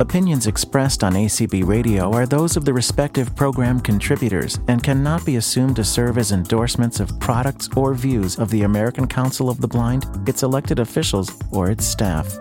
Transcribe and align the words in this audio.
Opinions 0.00 0.48
expressed 0.48 1.04
on 1.04 1.12
ACB 1.12 1.64
Radio 1.64 2.12
are 2.12 2.26
those 2.26 2.56
of 2.56 2.64
the 2.64 2.72
respective 2.72 3.36
program 3.36 3.78
contributors 3.78 4.58
and 4.66 4.82
cannot 4.82 5.24
be 5.24 5.36
assumed 5.36 5.76
to 5.76 5.84
serve 5.84 6.18
as 6.18 6.32
endorsements 6.32 6.98
of 6.98 7.20
products 7.20 7.68
or 7.76 7.94
views 7.94 8.36
of 8.36 8.50
the 8.50 8.62
American 8.62 9.06
Council 9.06 9.48
of 9.48 9.60
the 9.60 9.68
Blind, 9.68 10.04
its 10.26 10.42
elected 10.42 10.80
officials, 10.80 11.30
or 11.52 11.70
its 11.70 11.86
staff. 11.86 12.36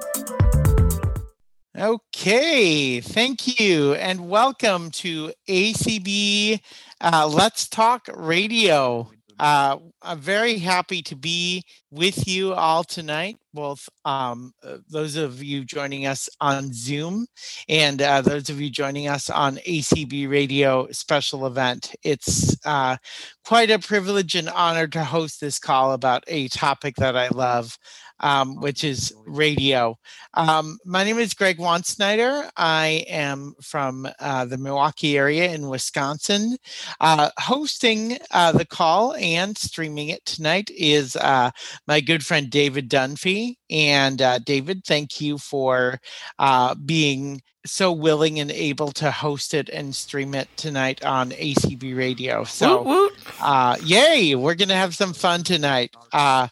Okay, 1.77 2.99
thank 3.01 3.59
you, 3.59 3.93
and 3.93 4.27
welcome 4.27 4.89
to 4.89 5.31
ACB 5.47 6.59
uh, 7.01 7.27
Let's 7.27 7.69
Talk 7.69 8.07
Radio. 8.15 9.11
Uh, 9.37 9.77
I'm 10.03 10.19
very 10.19 10.57
happy 10.57 11.01
to 11.03 11.15
be 11.15 11.63
with 11.89 12.27
you 12.27 12.53
all 12.53 12.83
tonight, 12.83 13.37
both 13.53 13.87
um, 14.03 14.51
uh, 14.61 14.77
those 14.89 15.15
of 15.15 15.41
you 15.41 15.63
joining 15.63 16.05
us 16.05 16.27
on 16.41 16.73
Zoom 16.73 17.25
and 17.69 18.01
uh, 18.01 18.21
those 18.21 18.49
of 18.49 18.59
you 18.59 18.69
joining 18.69 19.07
us 19.07 19.29
on 19.29 19.55
ACB 19.57 20.29
Radio 20.29 20.87
special 20.91 21.47
event. 21.47 21.95
It's 22.03 22.57
uh, 22.65 22.97
quite 23.45 23.71
a 23.71 23.79
privilege 23.79 24.35
and 24.35 24.49
honor 24.49 24.87
to 24.87 25.03
host 25.05 25.39
this 25.39 25.57
call 25.57 25.93
about 25.93 26.23
a 26.27 26.49
topic 26.49 26.95
that 26.97 27.15
I 27.15 27.29
love 27.29 27.77
um, 28.19 28.55
which 28.57 28.83
is 28.83 29.13
radio. 29.25 29.97
Um, 30.33 30.77
my 30.85 31.03
name 31.03 31.19
is 31.19 31.33
Greg 31.33 31.57
Wansnyder. 31.57 32.49
I 32.57 33.05
am 33.07 33.53
from 33.61 34.07
uh, 34.19 34.45
the 34.45 34.57
Milwaukee 34.57 35.17
area 35.17 35.51
in 35.51 35.69
Wisconsin. 35.69 36.57
Uh, 36.99 37.29
hosting 37.37 38.17
uh, 38.31 38.51
the 38.51 38.65
call 38.65 39.13
and 39.15 39.57
streaming 39.57 40.09
it 40.09 40.25
tonight 40.25 40.69
is 40.75 41.15
uh, 41.17 41.51
my 41.87 42.01
good 42.01 42.25
friend 42.25 42.49
David 42.49 42.89
Dunphy. 42.89 43.55
And 43.73 44.21
uh, 44.21 44.39
David, 44.39 44.85
thank 44.85 45.19
you 45.19 45.37
for 45.37 45.99
uh, 46.39 46.75
being 46.75 47.41
so 47.65 47.91
willing 47.91 48.39
and 48.39 48.51
able 48.51 48.91
to 48.91 49.09
host 49.09 49.53
it 49.53 49.69
and 49.69 49.95
stream 49.95 50.35
it 50.35 50.47
tonight 50.55 51.03
on 51.03 51.31
ACB 51.31 51.97
Radio. 51.97 52.43
So. 52.43 53.09
Uh, 53.41 53.77
yay, 53.83 54.35
we're 54.35 54.55
going 54.55 54.69
to 54.69 54.75
have 54.75 54.95
some 54.95 55.13
fun 55.13 55.43
tonight. 55.43 55.95
Uh, 56.11 56.47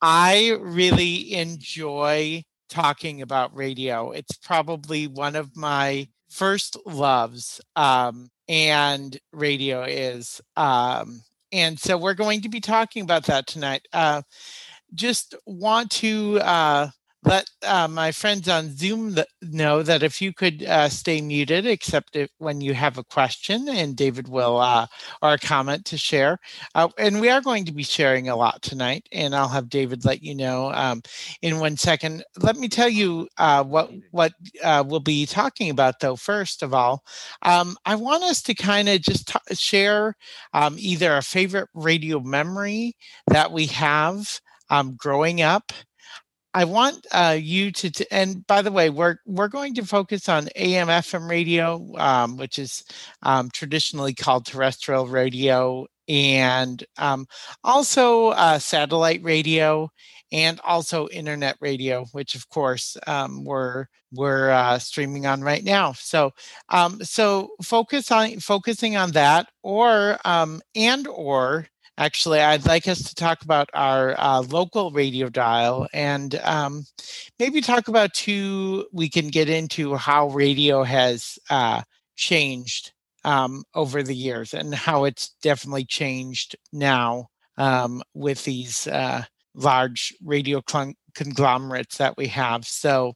I 0.00 0.56
really 0.60 1.34
enjoy 1.34 2.42
talking 2.68 3.22
about 3.22 3.54
radio. 3.54 4.10
It's 4.12 4.36
probably 4.38 5.06
one 5.06 5.36
of 5.36 5.56
my 5.56 6.08
first 6.30 6.76
loves, 6.86 7.60
um, 7.76 8.30
and 8.48 9.16
radio 9.32 9.82
is. 9.82 10.40
Um, 10.56 11.22
and 11.52 11.78
so 11.78 11.98
we're 11.98 12.14
going 12.14 12.40
to 12.42 12.48
be 12.48 12.60
talking 12.60 13.02
about 13.02 13.24
that 13.24 13.46
tonight. 13.46 13.86
Uh, 13.92 14.22
just 14.94 15.34
want 15.46 15.90
to 15.92 16.38
uh, 16.40 16.88
let 17.24 17.46
uh, 17.62 17.86
my 17.86 18.10
friends 18.10 18.48
on 18.48 18.76
Zoom 18.76 19.14
th- 19.14 19.26
know 19.42 19.82
that 19.84 20.02
if 20.02 20.20
you 20.20 20.32
could 20.32 20.64
uh, 20.64 20.88
stay 20.88 21.20
muted, 21.20 21.66
except 21.66 22.16
if, 22.16 22.28
when 22.38 22.60
you 22.60 22.74
have 22.74 22.98
a 22.98 23.04
question, 23.04 23.68
and 23.68 23.94
David 23.96 24.26
will 24.28 24.58
uh, 24.58 24.86
or 25.22 25.34
a 25.34 25.38
comment 25.38 25.84
to 25.86 25.96
share. 25.96 26.38
Uh, 26.74 26.88
and 26.98 27.20
we 27.20 27.28
are 27.28 27.40
going 27.40 27.64
to 27.64 27.72
be 27.72 27.84
sharing 27.84 28.28
a 28.28 28.34
lot 28.34 28.60
tonight, 28.60 29.06
and 29.12 29.36
I'll 29.36 29.48
have 29.48 29.68
David 29.68 30.04
let 30.04 30.22
you 30.22 30.34
know 30.34 30.72
um, 30.72 31.00
in 31.42 31.60
one 31.60 31.76
second. 31.76 32.24
Let 32.40 32.56
me 32.56 32.68
tell 32.68 32.88
you 32.88 33.28
uh, 33.38 33.62
what 33.62 33.90
what 34.10 34.32
uh, 34.62 34.82
we'll 34.86 35.00
be 35.00 35.24
talking 35.24 35.70
about, 35.70 36.00
though. 36.00 36.16
First 36.16 36.62
of 36.62 36.74
all, 36.74 37.04
um, 37.42 37.76
I 37.86 37.94
want 37.94 38.24
us 38.24 38.42
to 38.42 38.54
kind 38.54 38.88
of 38.88 39.00
just 39.00 39.28
t- 39.28 39.54
share 39.54 40.16
um, 40.54 40.74
either 40.78 41.16
a 41.16 41.22
favorite 41.22 41.68
radio 41.74 42.18
memory 42.20 42.96
that 43.28 43.52
we 43.52 43.66
have 43.66 44.40
um, 44.72 44.96
growing 44.96 45.42
up 45.42 45.72
I 46.54 46.64
want 46.64 47.06
uh, 47.12 47.36
you 47.40 47.72
to, 47.72 47.90
t- 47.90 48.06
and 48.10 48.46
by 48.46 48.60
the 48.62 48.72
way, 48.72 48.90
we're 48.90 49.16
we're 49.26 49.48
going 49.48 49.74
to 49.76 49.86
focus 49.86 50.28
on 50.28 50.48
AM 50.56 50.88
FM 50.88 51.28
radio, 51.28 51.82
um, 51.96 52.36
which 52.36 52.58
is 52.58 52.84
um, 53.22 53.48
traditionally 53.54 54.14
called 54.14 54.44
terrestrial 54.46 55.06
radio, 55.06 55.86
and 56.08 56.84
um, 56.98 57.26
also 57.64 58.28
uh, 58.30 58.58
satellite 58.58 59.22
radio, 59.22 59.88
and 60.30 60.60
also 60.64 61.08
internet 61.08 61.56
radio, 61.60 62.04
which 62.12 62.34
of 62.34 62.48
course 62.50 62.96
um, 63.06 63.44
we're 63.44 63.86
we're 64.12 64.50
uh, 64.50 64.78
streaming 64.78 65.24
on 65.26 65.40
right 65.42 65.64
now. 65.64 65.92
So 65.94 66.32
um, 66.68 67.02
so 67.02 67.50
focus 67.62 68.10
on 68.10 68.40
focusing 68.40 68.96
on 68.96 69.12
that, 69.12 69.48
or 69.62 70.18
um, 70.26 70.60
and 70.74 71.06
or 71.08 71.66
actually, 71.98 72.40
I'd 72.40 72.66
like 72.66 72.88
us 72.88 73.02
to 73.02 73.14
talk 73.14 73.42
about 73.42 73.68
our 73.74 74.18
uh, 74.18 74.40
local 74.42 74.90
radio 74.90 75.28
dial 75.28 75.86
and 75.92 76.34
um, 76.42 76.84
maybe 77.38 77.60
talk 77.60 77.88
about 77.88 78.14
too. 78.14 78.86
We 78.92 79.08
can 79.08 79.28
get 79.28 79.48
into 79.48 79.94
how 79.96 80.28
radio 80.28 80.82
has 80.84 81.38
uh, 81.50 81.82
changed 82.16 82.92
um, 83.24 83.64
over 83.74 84.02
the 84.02 84.16
years 84.16 84.54
and 84.54 84.74
how 84.74 85.04
it's 85.04 85.34
definitely 85.42 85.84
changed 85.84 86.56
now 86.72 87.28
um, 87.58 88.02
with 88.14 88.44
these 88.44 88.86
uh, 88.86 89.24
large 89.54 90.14
radio 90.24 90.62
conglomerates 91.14 91.98
that 91.98 92.16
we 92.16 92.26
have. 92.28 92.64
So, 92.66 93.14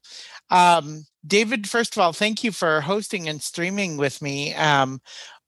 um, 0.51 1.05
David, 1.27 1.69
first 1.69 1.97
of 1.97 2.01
all, 2.03 2.13
thank 2.13 2.45
you 2.45 2.53
for 2.53 2.81
hosting 2.83 3.29
and 3.29 3.43
streaming 3.43 3.97
with 3.97 4.23
me. 4.23 4.55
Um, 4.55 5.01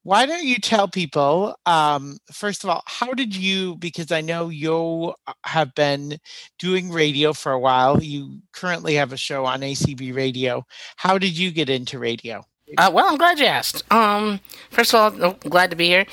why 0.09 0.25
don't 0.25 0.45
you 0.45 0.57
tell 0.57 0.89
people 0.89 1.55
um, 1.67 2.17
first 2.33 2.65
of 2.65 2.71
all 2.71 2.83
how 2.87 3.13
did 3.13 3.37
you 3.37 3.77
because 3.77 4.11
i 4.11 4.23
know 4.23 4.49
you 4.49 5.13
uh, 5.27 5.33
have 5.45 5.75
been 5.75 6.17
doing 6.59 6.91
radio 6.91 7.35
for 7.35 7.53
a 7.53 7.59
while 7.59 8.03
you 8.03 8.41
currently 8.53 8.95
have 8.95 9.13
a 9.13 9.19
show 9.19 9.45
on 9.45 9.61
acb 9.61 10.15
radio 10.15 10.65
how 10.97 11.19
did 11.19 11.37
you 11.37 11.51
get 11.51 11.69
into 11.69 11.99
radio 11.99 12.43
uh, 12.77 12.91
well, 12.93 13.07
I'm 13.09 13.17
glad 13.17 13.39
you 13.39 13.47
asked. 13.47 13.83
Um, 13.91 14.41
first 14.69 14.93
of 14.93 15.01
all, 15.01 15.25
I'm 15.25 15.37
glad 15.49 15.71
to 15.71 15.77
be 15.77 15.87
here. 15.87 16.05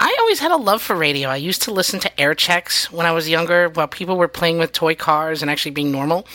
I 0.00 0.16
always 0.18 0.40
had 0.40 0.50
a 0.50 0.56
love 0.56 0.82
for 0.82 0.96
radio. 0.96 1.28
I 1.28 1.36
used 1.36 1.62
to 1.62 1.70
listen 1.70 2.00
to 2.00 2.20
air 2.20 2.34
checks 2.34 2.90
when 2.90 3.06
I 3.06 3.12
was 3.12 3.28
younger, 3.28 3.68
while 3.68 3.86
people 3.86 4.16
were 4.16 4.26
playing 4.26 4.58
with 4.58 4.72
toy 4.72 4.96
cars 4.96 5.40
and 5.40 5.48
actually 5.48 5.70
being 5.70 5.92
normal. 5.92 6.26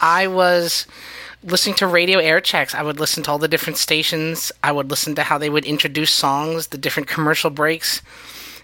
I 0.00 0.26
was 0.26 0.88
listening 1.42 1.74
to 1.76 1.86
radio 1.86 2.18
air 2.18 2.40
checks. 2.40 2.74
I 2.74 2.82
would 2.82 3.00
listen 3.00 3.22
to 3.24 3.30
all 3.30 3.38
the 3.38 3.48
different 3.48 3.76
stations. 3.76 4.52
I 4.62 4.72
would 4.72 4.90
listen 4.90 5.14
to 5.16 5.22
how 5.22 5.38
they 5.38 5.50
would 5.50 5.64
introduce 5.64 6.10
songs, 6.10 6.68
the 6.68 6.78
different 6.78 7.08
commercial 7.08 7.50
breaks. 7.50 8.02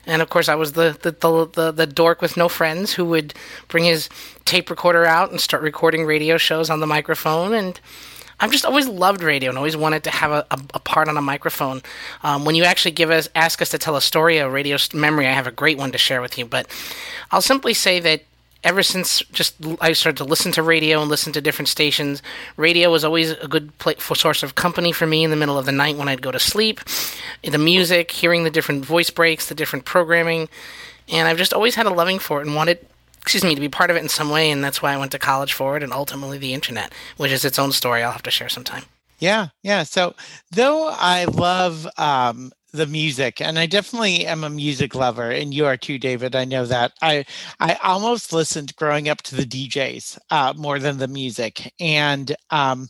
And 0.06 0.22
of 0.22 0.31
course, 0.31 0.49
I 0.49 0.55
was 0.55 0.72
the, 0.72 0.97
the, 1.03 1.11
the, 1.11 1.47
the, 1.47 1.72
the 1.72 1.87
dork 1.87 2.22
with 2.22 2.37
no 2.37 2.49
friends 2.49 2.93
who 2.93 3.05
would 3.06 3.34
bring 3.69 3.84
his 3.84 4.09
tape 4.44 4.71
recorder 4.71 5.05
out 5.05 5.31
and 5.31 5.41
start 5.41 5.62
recording 5.62 6.06
radio 6.06 6.39
shows 6.39 6.71
on 6.71 6.81
the 6.81 6.87
microphone. 6.87 7.53
And 7.53 7.78
I've 8.41 8.53
just 8.53 8.65
always 8.65 8.89
loved 8.89 9.22
radio 9.22 9.50
and 9.50 9.59
always 9.59 9.77
wanted 9.77 10.05
to 10.05 10.10
have 10.10 10.31
a, 10.31 10.47
a, 10.50 10.60
a 10.75 10.81
part 10.81 11.09
on 11.09 11.16
a 11.16 11.22
microphone. 11.22 11.83
Um, 12.22 12.45
when 12.45 12.55
you 12.55 12.65
actually 12.65 12.93
give 12.93 13.10
us, 13.10 13.28
ask 13.34 13.60
us 13.60 13.69
to 13.71 13.78
tell 13.78 13.97
a 13.97 14.00
story, 14.00 14.39
a 14.39 14.49
radio 14.49 14.78
memory, 14.95 15.27
I 15.27 15.33
have 15.33 15.47
a 15.47 15.53
great 15.53 15.77
one 15.77 15.93
to 15.93 15.99
share 15.99 16.22
with 16.22 16.39
you. 16.39 16.47
But 16.47 16.69
I'll 17.31 17.43
simply 17.43 17.75
say 17.75 18.00
that 18.00 18.22
ever 18.64 18.82
since 18.82 19.20
just 19.32 19.54
I 19.80 19.92
started 19.92 20.16
to 20.19 20.24
listen 20.24 20.52
to 20.52 20.62
radio 20.62 21.00
and 21.00 21.10
listen 21.10 21.32
to 21.32 21.41
different 21.41 21.69
stations, 21.69 22.22
radio 22.56 22.91
was 22.91 23.04
always 23.04 23.32
a 23.32 23.48
good 23.48 23.72
for 23.98 24.14
source 24.14 24.42
of 24.42 24.54
company 24.54 24.92
for 24.92 25.06
me 25.06 25.24
in 25.24 25.30
the 25.30 25.36
middle 25.36 25.58
of 25.58 25.66
the 25.66 25.72
night 25.72 25.96
when 25.96 26.08
I'd 26.08 26.22
go 26.22 26.30
to 26.30 26.41
sleep. 26.41 26.80
The 27.42 27.58
music, 27.58 28.10
hearing 28.10 28.44
the 28.44 28.50
different 28.50 28.84
voice 28.84 29.10
breaks, 29.10 29.48
the 29.48 29.54
different 29.54 29.84
programming, 29.84 30.48
and 31.08 31.28
I've 31.28 31.38
just 31.38 31.54
always 31.54 31.74
had 31.74 31.86
a 31.86 31.91
loving 31.91 32.18
for 32.18 32.41
it 32.41 32.47
and 32.47 32.56
wanted, 32.56 32.84
excuse 33.22 33.44
me, 33.44 33.54
to 33.54 33.60
be 33.60 33.68
part 33.68 33.91
of 33.91 33.97
it 33.97 34.02
in 34.02 34.08
some 34.08 34.30
way. 34.30 34.50
And 34.50 34.62
that's 34.62 34.82
why 34.82 34.92
I 34.92 34.97
went 34.97 35.12
to 35.12 35.18
college 35.18 35.52
for 35.52 35.76
it, 35.76 35.82
and 35.82 35.92
ultimately 35.92 36.38
the 36.38 36.54
internet, 36.54 36.92
which 37.16 37.32
is 37.32 37.44
its 37.44 37.58
own 37.58 37.72
story. 37.72 38.02
I'll 38.02 38.12
have 38.12 38.22
to 38.24 38.30
share 38.30 38.48
sometime. 38.48 38.84
Yeah, 39.18 39.48
yeah. 39.62 39.82
So 39.82 40.14
though 40.50 40.88
I 40.91 41.24
love 41.24 41.88
um, 41.97 42.52
the 42.72 42.86
music 42.86 43.40
and 43.40 43.58
i 43.58 43.66
definitely 43.66 44.26
am 44.26 44.44
a 44.44 44.50
music 44.50 44.94
lover 44.94 45.30
and 45.30 45.54
you 45.54 45.64
are 45.66 45.76
too 45.76 45.98
david 45.98 46.36
i 46.36 46.44
know 46.44 46.66
that. 46.66 46.92
I 47.02 47.24
i 47.60 47.74
almost 47.82 48.32
listened 48.32 48.76
growing 48.76 49.08
up 49.08 49.22
to 49.22 49.36
the 49.36 49.46
djs 49.46 50.18
uh, 50.30 50.52
more 50.56 50.78
than 50.78 50.98
the 50.98 51.08
music 51.08 51.72
and 51.80 52.34
um, 52.50 52.88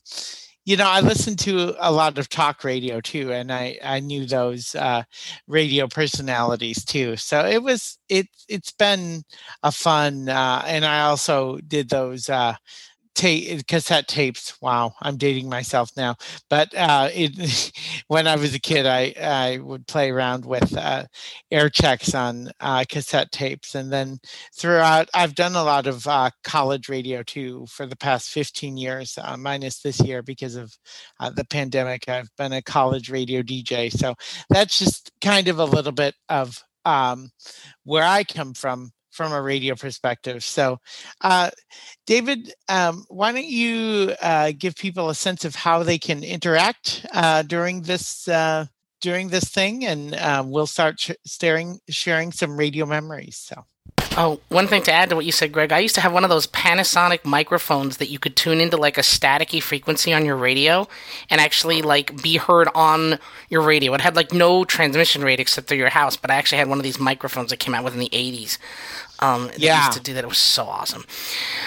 you 0.64 0.76
know 0.76 0.86
i 0.86 1.00
listened 1.00 1.38
to 1.38 1.75
a 1.78 1.92
lot 1.92 2.19
of 2.19 2.28
talk 2.28 2.64
radio 2.64 3.00
too 3.00 3.32
and 3.32 3.52
i 3.52 3.78
i 3.82 4.00
knew 4.00 4.26
those 4.26 4.75
uh, 4.75 5.02
radio 5.46 5.86
personalities 5.86 6.84
too. 6.84 7.16
So 7.16 7.44
it 7.46 7.62
was 7.62 7.98
it 8.08 8.28
it's 8.48 8.72
been 8.72 9.22
a 9.62 9.72
fun 9.72 10.28
uh, 10.28 10.62
and 10.66 10.84
i 10.84 11.00
also 11.02 11.58
did 11.66 11.88
those 11.88 12.28
uh, 12.28 12.54
tape 13.19 13.67
cassette 13.67 14.06
tapes 14.06 14.55
wow 14.62 14.93
i'm 15.03 15.17
dating 15.17 15.49
myself 15.49 15.91
now 15.97 16.15
but 16.49 16.73
uh, 16.76 17.09
it, 17.12 17.73
when 18.09 18.29
i 18.29 18.37
was 18.37 18.55
a 18.55 18.61
kid 18.61 18.87
i 18.87 19.12
i 19.20 19.59
would 19.59 19.85
play 19.88 20.11
around 20.11 20.44
with 20.44 20.76
uh, 20.76 21.05
air 21.50 21.69
checks 21.69 22.15
on 22.15 22.49
uh, 22.61 22.85
cassette 22.88 23.32
tapes 23.32 23.75
and 23.75 23.93
then 23.93 24.19
throughout 24.56 25.09
i've 25.15 25.35
done 25.35 25.56
a 25.56 25.65
lot 25.65 25.88
of 25.88 26.06
uh, 26.06 26.31
college 26.44 26.88
radio 26.88 27.20
too 27.25 27.67
for 27.69 27.87
the 27.87 27.97
past 27.97 28.31
15 28.31 28.76
years 28.76 29.19
uh, 29.20 29.37
minus 29.37 29.81
this 29.81 30.00
year 30.00 30.23
because 30.23 30.55
of 30.55 30.73
uh, 31.19 31.31
the 31.31 31.44
pandemic 31.47 32.09
i've 32.09 32.31
been 32.37 32.53
a 32.53 32.62
college 32.62 33.11
radio 33.11 33.43
dj 33.43 33.91
so 33.93 34.15
that's 34.49 34.79
just 34.79 35.11
kind 35.20 35.49
of 35.49 35.59
a 35.59 35.65
little 35.65 35.93
bit 35.93 36.15
of 36.29 36.62
um, 36.85 37.31
where 37.85 38.05
i 38.05 38.23
come 38.25 38.55
from 38.55 38.93
from 39.19 39.32
a 39.32 39.43
radio 39.43 39.75
perspective. 39.75 40.44
So, 40.44 40.79
uh, 41.23 41.50
David, 42.06 42.55
um, 42.69 43.05
why 43.09 43.32
don't 43.32 43.44
you 43.44 44.15
uh, 44.23 44.53
give 44.56 44.76
people 44.76 45.11
a 45.11 45.15
sense 45.15 45.44
of 45.44 45.56
how 45.56 45.82
they 45.82 45.99
can 45.99 46.23
interact 46.23 47.05
uh, 47.12 47.43
during 47.43 47.82
this 47.82 48.29
uh, 48.29 48.67
during 49.00 49.29
this 49.29 49.50
thing, 49.50 49.85
and 49.85 50.15
uh, 50.15 50.44
we'll 50.47 50.69
start 50.69 51.00
sh- 51.00 51.11
staring, 51.26 51.81
sharing 51.88 52.31
some 52.31 52.56
radio 52.56 52.87
memories. 52.87 53.37
So. 53.37 53.65
Oh, 54.20 54.41
one 54.49 54.67
thing 54.67 54.82
to 54.82 54.93
add 54.93 55.11
to 55.11 55.17
what 55.17 55.26
you 55.26 55.32
said, 55.32 55.53
Greg. 55.53 55.70
I 55.70 55.79
used 55.79 55.94
to 55.94 56.00
have 56.00 56.12
one 56.12 56.25
of 56.25 56.31
those 56.31 56.49
Panasonic 56.49 57.25
microphones 57.25 57.99
that 57.99 58.11
you 58.11 58.19
could 58.19 58.35
tune 58.35 58.61
into 58.61 58.76
like 58.76 58.99
a 58.99 59.03
staticky 59.03 59.62
frequency 59.62 60.12
on 60.12 60.25
your 60.25 60.37
radio 60.37 60.88
and 61.31 61.41
actually 61.41 61.82
like 61.82 62.20
be 62.20 62.37
heard 62.37 62.69
on 62.75 63.20
your 63.49 63.62
radio. 63.62 63.94
It 63.94 64.00
had 64.00 64.17
like 64.17 64.32
no 64.32 64.65
transmission 64.65 65.23
rate 65.23 65.38
except 65.38 65.69
through 65.69 65.79
your 65.79 65.91
house, 65.91 66.17
but 66.17 66.32
I 66.32 66.35
actually 66.35 66.59
had 66.59 66.69
one 66.69 66.79
of 66.79 66.85
these 66.85 66.99
microphones 66.99 67.50
that 67.50 67.59
came 67.61 67.76
out 67.76 67.85
within 67.85 68.00
the 68.00 68.09
80s. 68.09 68.59
Um, 69.20 69.50
yeah. 69.56 69.87
used 69.87 69.99
to 69.99 70.03
do 70.03 70.15
that. 70.15 70.25
It 70.25 70.29
was 70.29 70.38
so 70.38 70.65
awesome. 70.67 71.05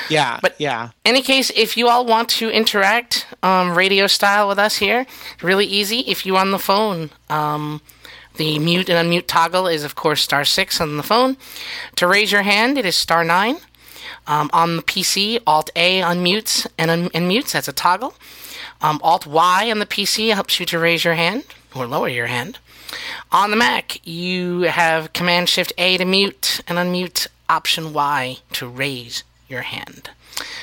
Yeah. 0.10 0.40
But 0.42 0.56
yeah. 0.60 0.90
Any 1.06 1.22
case, 1.22 1.52
if 1.56 1.76
you 1.78 1.88
all 1.90 2.06
want 2.06 2.30
to 2.30 2.50
interact 2.50 3.26
um, 3.44 3.78
radio 3.78 4.08
style 4.08 4.48
with 4.48 4.60
us 4.60 4.78
here, 4.78 5.06
really 5.42 5.66
easy. 5.66 6.00
If 6.02 6.26
you're 6.26 6.38
on 6.38 6.52
the 6.52 6.60
phone, 6.60 7.10
um, 7.30 7.82
the 8.36 8.58
mute 8.60 8.90
and 8.90 9.10
unmute 9.10 9.28
toggle 9.28 9.68
is, 9.68 9.84
of 9.84 9.96
course, 9.96 10.22
star 10.22 10.46
six 10.46 10.80
on 10.80 10.98
the 10.98 11.04
phone. 11.04 11.38
To 11.98 12.08
raise 12.08 12.32
your 12.32 12.44
hand, 12.44 12.78
it 12.78 12.86
is 12.86 12.96
star 12.96 13.24
nine. 13.24 13.58
Um, 14.28 14.50
on 14.54 14.78
the 14.78 14.84
PC, 14.84 15.40
Alt 15.48 15.72
A 15.76 16.02
unmutes 16.02 16.68
and, 16.78 16.92
un- 16.92 17.10
and 17.14 17.28
mutes. 17.28 17.54
That's 17.54 17.68
a 17.68 17.74
toggle. 17.74 18.14
Um, 18.82 19.00
Alt 19.04 19.26
Y 19.28 19.70
on 19.70 19.80
the 19.80 19.86
PC 19.86 20.34
helps 20.34 20.60
you 20.60 20.66
to 20.68 20.80
raise 20.80 21.04
your 21.04 21.16
hand 21.16 21.44
or 21.76 21.86
lower 21.88 22.08
your 22.08 22.28
hand. 22.28 22.60
On 23.32 23.52
the 23.52 23.58
Mac, 23.58 24.06
you 24.06 24.62
have 24.62 25.14
Command 25.14 25.50
Shift 25.50 25.72
A 25.78 25.98
to 25.98 26.06
mute 26.06 26.62
and 26.68 26.78
unmute, 26.78 27.28
Option 27.52 27.94
Y 27.94 28.38
to 28.54 28.68
raise 28.68 29.24
your 29.50 29.62
hand. 29.62 30.10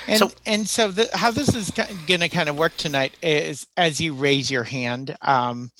And 0.07 0.19
so, 0.19 0.31
and 0.47 0.69
so 0.69 0.91
the, 0.91 1.09
how 1.13 1.31
this 1.31 1.55
is 1.55 1.71
going 2.07 2.21
to 2.21 2.29
kind 2.29 2.49
of 2.49 2.57
work 2.57 2.77
tonight 2.77 3.13
is 3.23 3.67
as 3.77 4.01
you 4.01 4.15
raise 4.15 4.51
your 4.51 4.65
hand. 4.65 5.17
Um, 5.21 5.71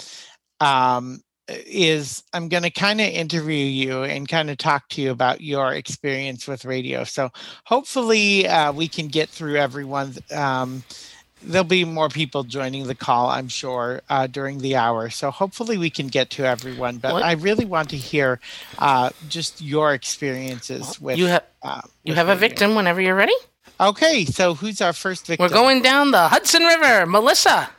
um, 0.61 1.23
is 1.49 2.23
I'm 2.35 2.49
going 2.49 2.65
to 2.65 2.71
kind 2.71 3.01
of 3.01 3.07
interview 3.07 3.65
you 3.65 4.03
and 4.03 4.29
kind 4.29 4.51
of 4.51 4.59
talk 4.59 4.89
to 4.91 5.01
you 5.01 5.11
about 5.11 5.41
your 5.41 5.73
experience 5.73 6.47
with 6.47 6.67
radio. 6.67 7.05
So 7.05 7.31
hopefully 7.65 8.47
uh, 8.47 8.73
we 8.73 8.87
can 8.87 9.09
get 9.09 9.31
through 9.31 9.57
everyone. 9.57 10.15
Um, 10.35 10.83
there'll 11.43 11.65
be 11.65 11.85
more 11.85 12.09
people 12.09 12.45
joining 12.45 12.87
the 12.87 12.95
call, 12.95 13.29
I'm 13.29 13.49
sure, 13.49 14.03
uh, 14.09 14.27
during 14.27 14.59
the 14.59 14.77
hour. 14.77 15.11
So 15.11 15.31
hopefully 15.31 15.79
we 15.79 15.91
can 15.91 16.09
get 16.09 16.31
to 16.31 16.45
everyone. 16.45 16.99
But 16.99 17.15
what? 17.15 17.23
I 17.23 17.33
really 17.33 17.65
want 17.65 17.91
to 17.91 17.97
hear 17.97 18.41
uh, 18.79 19.11
just 19.29 19.61
your 19.61 19.95
experiences 19.95 21.01
with. 21.01 21.19
You 21.19 21.27
have 21.27 21.45
uh, 21.63 21.83
you 22.05 22.15
have 22.15 22.29
radio. 22.29 22.37
a 22.37 22.49
victim 22.49 22.75
whenever 22.75 23.01
you're 23.01 23.15
ready. 23.15 23.35
Okay, 23.81 24.25
so 24.25 24.55
who's 24.55 24.81
our 24.81 24.93
first 24.93 25.27
victim? 25.27 25.45
We're 25.45 25.55
going 25.55 25.83
down 25.83 26.11
the 26.11 26.29
Hudson 26.29 26.63
River, 26.63 27.07
Melissa. 27.07 27.71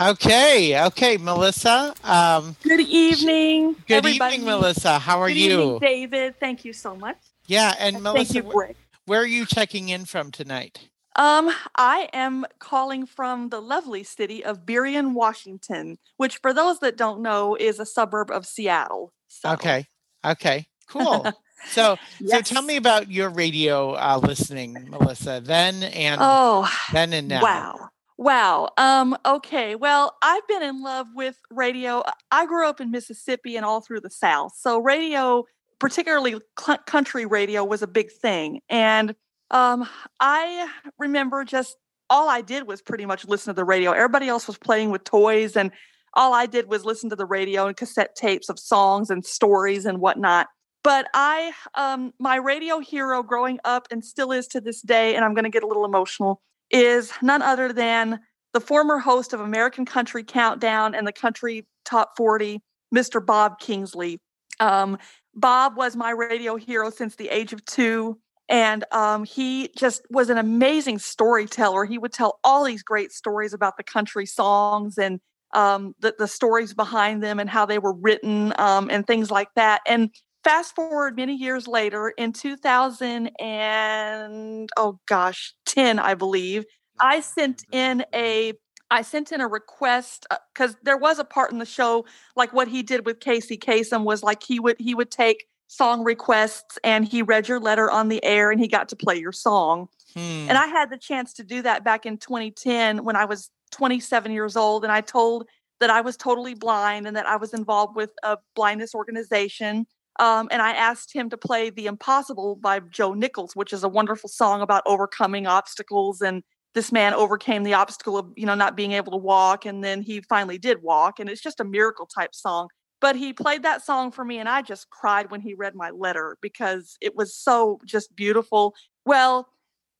Okay, 0.00 0.84
okay, 0.86 1.16
Melissa. 1.16 1.94
Um, 2.04 2.56
good 2.62 2.80
evening. 2.80 3.76
Good 3.86 3.94
everybody. 3.94 4.34
evening, 4.36 4.46
Melissa. 4.46 4.98
How 4.98 5.20
are 5.22 5.28
good 5.28 5.36
you? 5.36 5.62
Evening, 5.62 5.78
David. 5.78 6.40
Thank 6.40 6.64
you 6.64 6.72
so 6.72 6.96
much. 6.96 7.16
Yeah, 7.46 7.74
and, 7.78 7.96
and 7.96 8.02
Melissa, 8.02 8.32
thank 8.34 8.44
you, 8.44 8.52
Greg. 8.52 8.76
where 9.06 9.20
are 9.20 9.26
you 9.26 9.46
checking 9.46 9.88
in 9.88 10.04
from 10.04 10.32
tonight? 10.32 10.88
Um, 11.16 11.50
I 11.74 12.08
am 12.12 12.44
calling 12.58 13.06
from 13.06 13.48
the 13.48 13.60
lovely 13.60 14.04
city 14.04 14.44
of 14.44 14.66
Burien, 14.66 15.12
Washington, 15.14 15.98
which, 16.18 16.38
for 16.38 16.52
those 16.52 16.78
that 16.80 16.96
don't 16.96 17.22
know, 17.22 17.56
is 17.56 17.80
a 17.80 17.86
suburb 17.86 18.30
of 18.30 18.46
Seattle. 18.46 19.12
So. 19.28 19.52
Okay. 19.52 19.86
Okay. 20.24 20.66
Cool. 20.88 21.26
So, 21.68 21.96
yes. 22.20 22.48
so 22.48 22.54
tell 22.54 22.62
me 22.62 22.76
about 22.76 23.10
your 23.10 23.30
radio 23.30 23.92
uh, 23.92 24.20
listening, 24.22 24.76
Melissa. 24.90 25.40
Then 25.42 25.82
and 25.82 26.20
oh, 26.22 26.70
then 26.92 27.14
and 27.14 27.28
now. 27.28 27.42
Wow. 27.42 27.88
Wow. 28.18 28.70
Um, 28.76 29.16
okay. 29.24 29.74
Well, 29.74 30.16
I've 30.22 30.46
been 30.46 30.62
in 30.62 30.82
love 30.82 31.06
with 31.14 31.36
radio. 31.50 32.02
I 32.30 32.46
grew 32.46 32.68
up 32.68 32.80
in 32.80 32.90
Mississippi 32.90 33.56
and 33.56 33.64
all 33.64 33.80
through 33.80 34.00
the 34.00 34.10
South. 34.10 34.52
So 34.56 34.78
radio, 34.78 35.44
particularly 35.78 36.36
cl- 36.58 36.78
country 36.86 37.26
radio, 37.26 37.64
was 37.64 37.82
a 37.82 37.86
big 37.86 38.10
thing. 38.12 38.60
And 38.68 39.14
um, 39.50 39.88
I 40.20 40.70
remember 40.98 41.44
just 41.44 41.76
all 42.10 42.28
I 42.28 42.40
did 42.40 42.66
was 42.66 42.82
pretty 42.82 43.06
much 43.06 43.26
listen 43.26 43.52
to 43.52 43.56
the 43.56 43.64
radio. 43.64 43.92
Everybody 43.92 44.28
else 44.28 44.46
was 44.46 44.58
playing 44.58 44.90
with 44.90 45.04
toys, 45.04 45.56
and 45.56 45.70
all 46.14 46.32
I 46.32 46.46
did 46.46 46.68
was 46.68 46.84
listen 46.84 47.10
to 47.10 47.16
the 47.16 47.26
radio 47.26 47.66
and 47.66 47.76
cassette 47.76 48.14
tapes 48.16 48.48
of 48.48 48.58
songs 48.58 49.10
and 49.10 49.24
stories 49.24 49.84
and 49.86 50.00
whatnot. 50.00 50.48
But 50.82 51.08
I, 51.14 51.52
um, 51.74 52.12
my 52.20 52.36
radio 52.36 52.78
hero 52.78 53.22
growing 53.22 53.58
up 53.64 53.88
and 53.90 54.04
still 54.04 54.30
is 54.30 54.46
to 54.48 54.60
this 54.60 54.82
day, 54.82 55.16
and 55.16 55.24
I'm 55.24 55.34
going 55.34 55.44
to 55.44 55.50
get 55.50 55.64
a 55.64 55.66
little 55.66 55.84
emotional, 55.84 56.40
is 56.70 57.12
none 57.22 57.42
other 57.42 57.72
than 57.72 58.20
the 58.54 58.60
former 58.60 58.98
host 58.98 59.32
of 59.32 59.40
American 59.40 59.84
Country 59.84 60.22
Countdown 60.22 60.94
and 60.94 61.06
the 61.06 61.12
Country 61.12 61.66
Top 61.84 62.12
40, 62.16 62.62
Mr. 62.94 63.24
Bob 63.24 63.58
Kingsley. 63.58 64.20
Um, 64.60 64.96
Bob 65.34 65.76
was 65.76 65.96
my 65.96 66.10
radio 66.10 66.56
hero 66.56 66.90
since 66.90 67.16
the 67.16 67.28
age 67.28 67.52
of 67.52 67.64
two. 67.64 68.18
And 68.48 68.84
um, 68.92 69.24
he 69.24 69.70
just 69.76 70.02
was 70.10 70.30
an 70.30 70.38
amazing 70.38 70.98
storyteller. 70.98 71.84
He 71.84 71.98
would 71.98 72.12
tell 72.12 72.38
all 72.44 72.64
these 72.64 72.82
great 72.82 73.12
stories 73.12 73.52
about 73.52 73.76
the 73.76 73.82
country 73.82 74.26
songs 74.26 74.98
and 74.98 75.20
um, 75.54 75.94
the, 76.00 76.14
the 76.18 76.28
stories 76.28 76.74
behind 76.74 77.22
them 77.22 77.40
and 77.40 77.50
how 77.50 77.66
they 77.66 77.78
were 77.78 77.94
written 77.94 78.52
um, 78.58 78.88
and 78.90 79.06
things 79.06 79.30
like 79.30 79.48
that. 79.56 79.80
And 79.86 80.10
fast 80.46 80.76
forward 80.76 81.16
many 81.16 81.34
years 81.34 81.66
later 81.66 82.10
in 82.16 82.32
2000 82.32 83.32
and 83.40 84.70
oh 84.76 84.96
gosh 85.08 85.52
10 85.66 85.98
i 85.98 86.14
believe 86.14 86.64
i 87.00 87.18
sent 87.18 87.64
in 87.72 88.04
a 88.14 88.52
i 88.92 89.02
sent 89.02 89.32
in 89.32 89.40
a 89.40 89.48
request 89.48 90.24
because 90.54 90.74
uh, 90.74 90.78
there 90.84 90.96
was 90.96 91.18
a 91.18 91.24
part 91.24 91.50
in 91.50 91.58
the 91.58 91.66
show 91.66 92.04
like 92.36 92.52
what 92.52 92.68
he 92.68 92.84
did 92.84 93.04
with 93.04 93.18
casey 93.18 93.58
kasem 93.58 94.04
was 94.04 94.22
like 94.22 94.40
he 94.44 94.60
would 94.60 94.76
he 94.78 94.94
would 94.94 95.10
take 95.10 95.46
song 95.68 96.04
requests 96.04 96.78
and 96.84 97.04
he 97.04 97.22
read 97.22 97.48
your 97.48 97.60
letter 97.60 97.90
on 97.90 98.08
the 98.08 98.22
air 98.24 98.50
and 98.50 98.60
he 98.60 98.68
got 98.68 98.88
to 98.88 98.96
play 98.96 99.16
your 99.16 99.32
song 99.32 99.88
hmm. 100.14 100.20
and 100.20 100.52
i 100.52 100.66
had 100.66 100.90
the 100.90 100.98
chance 100.98 101.32
to 101.32 101.42
do 101.42 101.62
that 101.62 101.84
back 101.84 102.06
in 102.06 102.16
2010 102.18 103.04
when 103.04 103.16
i 103.16 103.24
was 103.24 103.50
27 103.72 104.32
years 104.32 104.56
old 104.56 104.84
and 104.84 104.92
i 104.92 105.00
told 105.00 105.46
that 105.80 105.90
i 105.90 106.00
was 106.00 106.16
totally 106.16 106.54
blind 106.54 107.06
and 107.06 107.16
that 107.16 107.26
i 107.26 107.36
was 107.36 107.52
involved 107.52 107.96
with 107.96 108.10
a 108.22 108.38
blindness 108.54 108.94
organization 108.94 109.86
um, 110.18 110.48
and 110.50 110.62
I 110.62 110.72
asked 110.72 111.12
him 111.12 111.28
to 111.30 111.36
play 111.36 111.70
The 111.70 111.86
Impossible 111.86 112.56
by 112.56 112.80
Joe 112.80 113.12
Nichols, 113.12 113.54
which 113.54 113.72
is 113.72 113.84
a 113.84 113.88
wonderful 113.88 114.28
song 114.28 114.62
about 114.62 114.82
overcoming 114.86 115.46
obstacles. 115.46 116.22
And 116.22 116.42
this 116.74 116.90
man 116.90 117.14
overcame 117.14 117.64
the 117.64 117.74
obstacle 117.74 118.16
of, 118.16 118.32
you 118.36 118.46
know, 118.46 118.54
not 118.54 118.76
being 118.76 118.92
able 118.92 119.12
to 119.12 119.18
walk. 119.18 119.66
And 119.66 119.84
then 119.84 120.02
he 120.02 120.22
finally 120.22 120.58
did 120.58 120.82
walk. 120.82 121.20
And 121.20 121.28
it's 121.28 121.42
just 121.42 121.60
a 121.60 121.64
miracle 121.64 122.06
type 122.06 122.34
song. 122.34 122.68
But 123.00 123.16
he 123.16 123.32
played 123.32 123.62
that 123.62 123.84
song 123.84 124.10
for 124.10 124.24
me. 124.24 124.38
And 124.38 124.48
I 124.48 124.62
just 124.62 124.90
cried 124.90 125.30
when 125.30 125.40
he 125.40 125.54
read 125.54 125.74
my 125.74 125.90
letter 125.90 126.38
because 126.40 126.96
it 127.00 127.14
was 127.14 127.34
so 127.34 127.78
just 127.84 128.16
beautiful. 128.16 128.74
Well, 129.04 129.48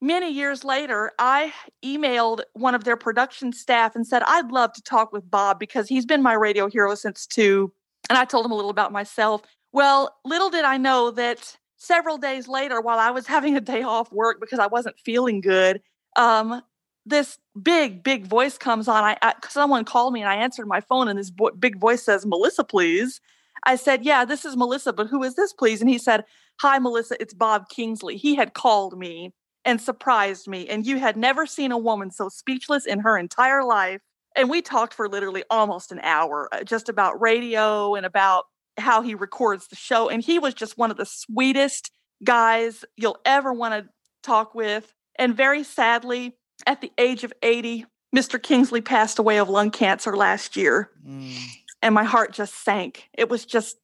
many 0.01 0.31
years 0.31 0.65
later, 0.65 1.13
I 1.19 1.53
emailed 1.85 2.43
one 2.55 2.75
of 2.75 2.85
their 2.85 2.97
production 2.97 3.53
staff 3.53 3.95
and 3.95 4.07
said, 4.07 4.23
I'd 4.27 4.51
love 4.51 4.73
to 4.75 4.83
talk 4.83 5.13
with 5.13 5.31
Bob 5.31 5.59
because 5.59 5.89
he's 5.89 6.07
been 6.07 6.23
my 6.23 6.35
radio 6.35 6.69
hero 6.69 6.95
since 6.95 7.27
two. 7.27 7.73
And 8.09 8.19
I 8.19 8.25
told 8.25 8.47
him 8.47 8.53
a 8.53 8.55
little 8.55 8.71
about 8.71 8.93
myself. 8.93 9.43
Well, 9.73 10.15
little 10.25 10.49
did 10.51 10.65
I 10.65 10.77
know 10.77 11.11
that 11.13 11.57
several 11.77 12.19
days 12.19 12.49
later, 12.49 12.81
while 12.81 12.99
I 12.99 13.11
was 13.11 13.27
having 13.27 13.57
a 13.57 13.61
day 13.61 13.83
off 13.83 14.11
work 14.13 14.41
because 14.41 14.59
I 14.59 14.69
wasn't 14.69 14.99
feeling 14.99 15.41
good, 15.41 15.83
um, 16.17 16.63
this 17.07 17.39
big, 17.61 18.03
big 18.03 18.27
voice 18.27 18.59
comes 18.59 18.89
on. 18.89 19.05
I, 19.05 19.17
I, 19.23 19.35
someone 19.49 19.85
called 19.85 20.13
me 20.13 20.21
and 20.21 20.29
I 20.29 20.35
answered 20.35 20.67
my 20.67 20.81
phone, 20.81 21.09
and 21.09 21.19
this 21.19 21.31
bo- 21.31 21.53
big 21.53 21.79
voice 21.79 22.03
says, 22.03 22.27
"Melissa, 22.27 22.65
please." 22.65 23.21
I 23.65 23.77
said, 23.77 24.05
"Yeah, 24.05 24.25
this 24.25 24.45
is 24.45 24.57
Melissa, 24.57 24.93
but 24.93 25.07
who 25.07 25.23
is 25.23 25.37
this, 25.37 25.53
please?" 25.53 25.81
And 25.81 25.89
he 25.89 25.99
said, 25.99 26.25
"Hi, 26.61 26.79
Melissa. 26.79 27.17
It's 27.21 27.33
Bob 27.33 27.69
Kingsley. 27.69 28.17
He 28.17 28.35
had 28.35 28.55
called 28.55 28.99
me 28.99 29.33
and 29.65 29.81
surprised 29.81 30.49
me, 30.49 30.69
and 30.69 30.87
you 30.87 30.99
had 30.99 31.17
never 31.17 31.47
seen 31.47 31.73
a 31.73 31.79
woman 31.79 32.11
so 32.11 32.29
speechless 32.29 32.85
in 32.87 33.01
her 33.01 33.17
entire 33.17 33.65
life." 33.65 34.01
And 34.35 34.51
we 34.51 34.61
talked 34.61 34.93
for 34.93 35.09
literally 35.09 35.45
almost 35.49 35.93
an 35.93 36.01
hour, 36.01 36.49
uh, 36.53 36.63
just 36.65 36.89
about 36.89 37.21
radio 37.21 37.95
and 37.95 38.05
about 38.05 38.45
how 38.79 39.01
he 39.01 39.15
records 39.15 39.69
the 39.69 39.77
show. 39.77 40.11
And 40.11 40.23
he 40.23 40.39
was 40.39 40.53
just 40.53 40.77
one 40.77 40.91
of 40.91 40.99
the 40.99 41.07
sweetest 41.07 41.91
guys 42.23 42.85
you'll 42.97 43.19
ever 43.25 43.53
want 43.53 43.73
to 43.75 43.91
talk 44.23 44.55
with. 44.55 44.93
And 45.19 45.35
very 45.35 45.63
sadly, 45.63 46.37
at 46.67 46.81
the 46.81 46.93
age 46.99 47.25
of 47.25 47.33
80, 47.43 47.87
Mr. 48.15 48.43
Kingsley 48.43 48.81
passed 48.81 49.19
away 49.19 49.39
of 49.39 49.49
lung 49.49 49.71
cancer 49.71 50.17
last 50.17 50.57
year. 50.57 50.91
Mm. 51.07 51.37
And 51.83 51.95
my 51.95 52.05
heart 52.05 52.33
just 52.33 52.65
sank. 52.65 53.09
It 53.13 53.29
was 53.29 53.45
just, 53.45 53.77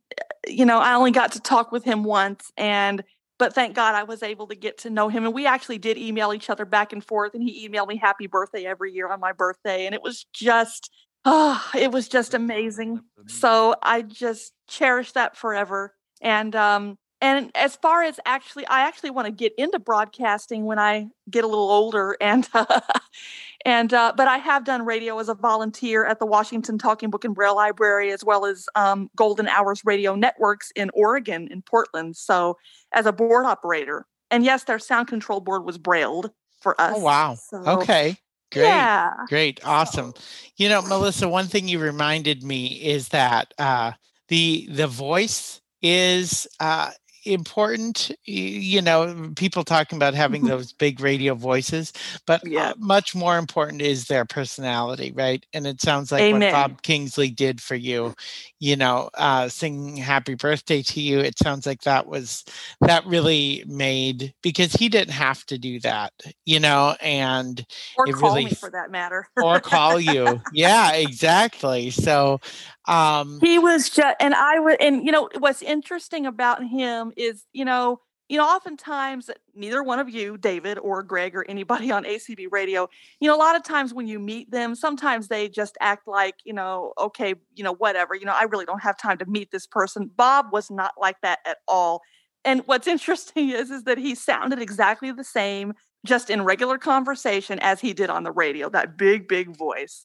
you 0.47 0.65
know, 0.65 0.79
I 0.79 0.95
only 0.95 1.11
got 1.11 1.33
to 1.33 1.41
talk 1.41 1.73
with 1.73 1.85
him 1.85 2.05
once. 2.05 2.51
And, 2.57 3.05
but 3.39 3.55
thank 3.55 3.75
God 3.75 3.95
I 3.95 4.05
was 4.05 4.23
able 4.23 4.47
to 4.49 4.55
get 4.55 4.79
to 4.79 4.91
know 4.91 5.09
him. 5.09 5.25
And 5.25 5.35
we 5.35 5.47
actually 5.47 5.79
did 5.79 5.99
email 5.99 6.33
each 6.33 6.49
other 6.49 6.65
back 6.65 6.93
and 6.93 7.05
forth. 7.05 7.35
And 7.35 7.43
he 7.43 7.69
emailed 7.69 7.89
me 7.89 7.97
happy 7.97 8.27
birthday 8.27 8.65
every 8.65 8.93
year 8.93 9.09
on 9.09 9.21
my 9.21 9.33
birthday. 9.33 9.87
And 9.87 9.95
it 9.95 10.03
was 10.03 10.25
just, 10.33 10.91
oh, 11.25 11.63
it 11.75 11.93
was 11.93 12.09
just 12.09 12.35
amazing. 12.35 13.01
So 13.27 13.75
I 13.83 14.03
just 14.03 14.53
cherish 14.69 15.13
that 15.13 15.37
forever. 15.37 15.95
And 16.21 16.57
um, 16.57 16.99
and 17.23 17.53
as 17.55 17.77
far 17.77 18.03
as 18.03 18.19
actually, 18.27 18.67
I 18.67 18.81
actually 18.81 19.11
want 19.11 19.27
to 19.27 19.33
get 19.33 19.55
into 19.57 19.79
broadcasting 19.79 20.65
when 20.65 20.81
I 20.81 21.07
get 21.31 21.45
a 21.45 21.47
little 21.47 21.71
older, 21.71 22.17
and 22.21 22.49
uh, 22.53 22.81
and 23.65 23.95
uh, 23.95 24.13
but 24.17 24.27
I 24.27 24.39
have 24.39 24.65
done 24.65 24.85
radio 24.85 25.17
as 25.21 25.29
a 25.29 25.35
volunteer 25.35 26.05
at 26.05 26.19
the 26.19 26.27
Washington 26.27 26.79
Talking 26.79 27.11
Book 27.11 27.25
and 27.25 27.33
Braille 27.33 27.55
Library, 27.55 28.11
as 28.11 28.25
well 28.25 28.45
as 28.45 28.67
um, 28.75 29.09
Golden 29.15 29.47
Hours 29.47 29.83
Radio 29.85 30.17
Networks 30.17 30.73
in 30.75 30.91
Oregon, 30.95 31.47
in 31.53 31.63
Portland. 31.63 32.17
So 32.17 32.59
as 32.93 33.07
a 33.07 33.13
board 33.13 33.47
operator, 33.47 34.05
and 34.33 34.45
yes, 34.45 34.65
their 34.65 34.81
sound 34.81 35.07
control 35.07 35.39
board 35.39 35.65
was 35.65 35.79
brailled 35.79 36.33
for 36.61 36.79
us. 36.81 36.95
Oh 36.97 37.05
wow! 37.05 37.37
So, 37.37 37.59
okay, 37.59 38.17
great, 38.51 38.67
Yeah. 38.67 39.15
great, 39.29 39.61
awesome. 39.65 40.13
You 40.57 40.69
know, 40.69 40.83
Melissa, 40.83 41.29
one 41.29 41.47
thing 41.47 41.69
you 41.69 41.79
reminded 41.79 42.43
me 42.43 42.67
is 42.67 43.11
that 43.11 43.55
uh, 43.59 43.93
the 44.27 44.67
the 44.73 44.89
voice 44.89 45.61
is 45.83 46.47
uh, 46.61 46.91
important. 47.25 48.11
You 48.25 48.83
know, 48.83 49.33
people 49.37 49.65
talking 49.65 49.97
about 49.97 50.15
having 50.15 50.45
Mhm. 50.45 50.47
those 50.47 50.73
big 50.73 51.01
radio 51.01 51.35
voices, 51.35 51.93
but 52.27 52.43
Yeah. 52.43 52.71
uh, 52.71 52.75
much 52.79 53.15
more 53.15 53.39
important 53.39 53.83
is 53.83 54.07
their 54.07 54.25
personality, 54.25 55.13
right? 55.13 55.45
And 55.53 55.67
it 55.67 55.81
sounds 55.81 56.13
like 56.13 56.31
Amen. 56.31 56.31
what 56.31 56.49
Bob 56.49 56.83
Kingsley 56.83 57.31
did 57.31 57.61
for 57.61 57.75
you. 57.75 58.15
You 58.61 58.77
know, 58.77 59.11
uh, 59.15 59.49
singing 59.49 59.97
"Happy 59.97 60.35
Birthday" 60.35 60.83
to 60.83 61.01
you. 61.01 61.19
It 61.21 61.39
sounds 61.39 61.67
like 61.67 61.83
that 61.83 62.07
was 62.07 62.45
that 62.81 63.05
really 63.07 63.65
made 63.67 64.35
because 64.43 64.73
he 64.75 64.89
didn't 64.89 65.13
have 65.15 65.45
to 65.47 65.59
do 65.59 65.81
that, 65.81 66.13
you 66.45 66.61
know, 66.61 66.97
and 67.01 67.65
Or 67.95 68.09
call 68.09 68.41
really 68.41 68.43
me 68.43 68.55
for 68.55 68.71
that 68.71 68.91
matter. 68.91 69.29
or 69.39 69.61
call 69.61 69.99
you. 70.01 70.43
Yeah, 70.51 70.93
exactly. 70.93 71.91
So, 71.91 72.41
um, 72.89 73.39
he 73.41 73.59
was 73.59 73.89
just 73.89 74.17
and 74.21 74.35
i 74.35 74.59
would 74.59 74.81
and 74.81 75.05
you 75.05 75.13
know 75.13 75.29
what's 75.39 75.63
interesting 75.63 76.27
about 76.27 76.65
him 76.65 77.13
is 77.17 77.45
you 77.53 77.65
know 77.65 78.01
you 78.29 78.39
know 78.39 78.45
oftentimes 78.45 79.31
neither 79.55 79.83
one 79.83 79.99
of 79.99 80.09
you 80.09 80.37
david 80.37 80.79
or 80.79 81.03
greg 81.03 81.37
or 81.37 81.45
anybody 81.49 81.91
on 81.91 82.05
acb 82.05 82.47
radio 82.51 82.89
you 83.21 83.29
know 83.29 83.37
a 83.37 83.39
lot 83.39 83.55
of 83.55 83.63
times 83.63 83.95
when 83.95 84.07
you 84.07 84.19
meet 84.19 84.51
them 84.51 84.75
sometimes 84.75 85.29
they 85.29 85.49
just 85.49 85.77
act 85.81 86.09
like 86.09 86.37
you 86.45 86.53
know 86.53 86.93
okay 86.99 87.35
you 87.55 87.63
know 87.63 87.75
whatever 87.75 88.15
you 88.15 88.25
know 88.25 88.35
i 88.35 88.45
really 88.45 88.65
don't 88.65 88.83
have 88.83 88.99
time 88.99 89.19
to 89.19 89.27
meet 89.27 89.51
this 89.51 89.67
person. 89.67 90.11
Bob 90.17 90.47
was 90.53 90.71
not 90.71 90.93
like 91.01 91.21
that 91.23 91.41
at 91.47 91.59
all. 91.69 92.03
And 92.45 92.63
what's 92.67 92.87
interesting 92.97 93.51
is 93.51 93.71
is 93.71 93.85
that 93.85 93.99
he 93.99 94.15
sounded 94.15 94.61
exactly 94.61 95.13
the 95.13 95.25
same 95.25 95.75
just 96.05 96.31
in 96.31 96.43
regular 96.43 96.79
conversation 96.79 97.59
as 97.61 97.81
he 97.81 97.93
did 97.93 98.11
on 98.11 98.25
the 98.25 98.33
radio 98.33 98.69
that 98.69 98.97
big 98.97 99.29
big 99.29 99.57
voice 99.57 100.05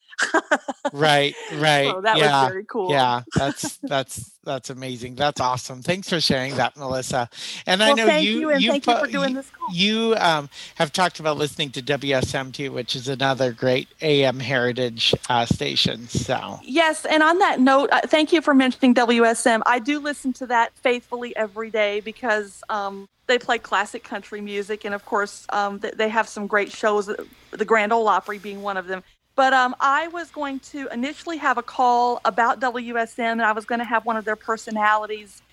right, 0.94 1.34
right. 1.56 1.90
so 1.90 2.02
that 2.02 2.18
yeah. 2.18 2.44
was 2.44 2.52
very 2.52 2.66
cool 2.66 2.92
Yeah, 2.92 3.22
that's 3.36 3.78
that's 3.84 4.37
that's 4.48 4.70
amazing. 4.70 5.16
That's 5.16 5.42
awesome. 5.42 5.84
Thanks 5.84 6.10
for 6.10 6.20
sharing 6.22 6.56
that, 6.56 6.78
Melissa. 6.78 7.30
And 7.68 7.84
I 7.84 7.94
know 7.94 8.08
thank 8.08 8.26
you 8.26 8.40
you, 8.40 8.50
and 8.52 8.62
you, 8.62 8.72
thank 8.72 8.88
you 8.88 8.98
for 8.98 9.08
doing 9.08 9.34
this 9.34 9.50
call. 9.50 9.74
you 9.74 10.16
um, 10.18 10.50
have 10.76 10.92
talked 10.92 11.20
about 11.20 11.38
listening 11.38 11.70
to 11.72 11.82
WSMT, 11.82 12.72
which 12.72 12.96
is 12.96 13.08
another 13.10 13.52
great 13.52 13.90
AM 14.02 14.40
heritage 14.40 15.14
uh, 15.30 15.46
station. 15.46 16.08
So 16.08 16.60
Yes, 16.64 17.06
and 17.06 17.22
on 17.22 17.38
that 17.40 17.60
note, 17.60 17.90
uh, 17.92 18.02
thank 18.06 18.32
you 18.32 18.42
for 18.42 18.54
mentioning 18.54 18.96
WSM. 18.96 19.62
I 19.66 19.80
do 19.80 20.00
listen 20.00 20.34
to 20.34 20.48
that 20.48 20.74
faithfully 20.78 21.36
every 21.36 21.70
day 21.70 22.00
because 22.00 22.64
um, 22.70 23.08
they 23.28 23.38
play 23.38 23.60
classic 23.60 24.04
country 24.04 24.40
music, 24.42 24.86
and 24.86 24.96
of 24.96 25.06
course, 25.06 25.46
um, 25.50 25.80
they 25.80 26.10
have 26.10 26.30
some 26.30 26.48
great 26.48 26.72
shows. 26.72 27.10
uh, 27.10 27.16
The 27.52 27.66
Grand 27.66 27.92
Ole 27.92 28.08
Opry 28.08 28.38
being 28.38 28.62
one 28.62 28.78
of 28.78 28.88
them. 28.88 29.04
But 29.38 29.54
um, 29.54 29.76
I 29.80 30.08
was 30.08 30.32
going 30.32 30.60
to 30.72 30.90
initially 30.92 31.38
have 31.38 31.60
a 31.60 31.64
call 31.64 32.20
about 32.26 32.60
WSM, 32.60 33.20
and 33.20 33.44
I 33.44 33.52
was 33.52 33.66
going 33.66 33.78
to 33.78 33.86
have 33.86 34.04
one 34.04 34.18
of 34.18 34.26
their 34.26 34.36
personalities. 34.36 35.44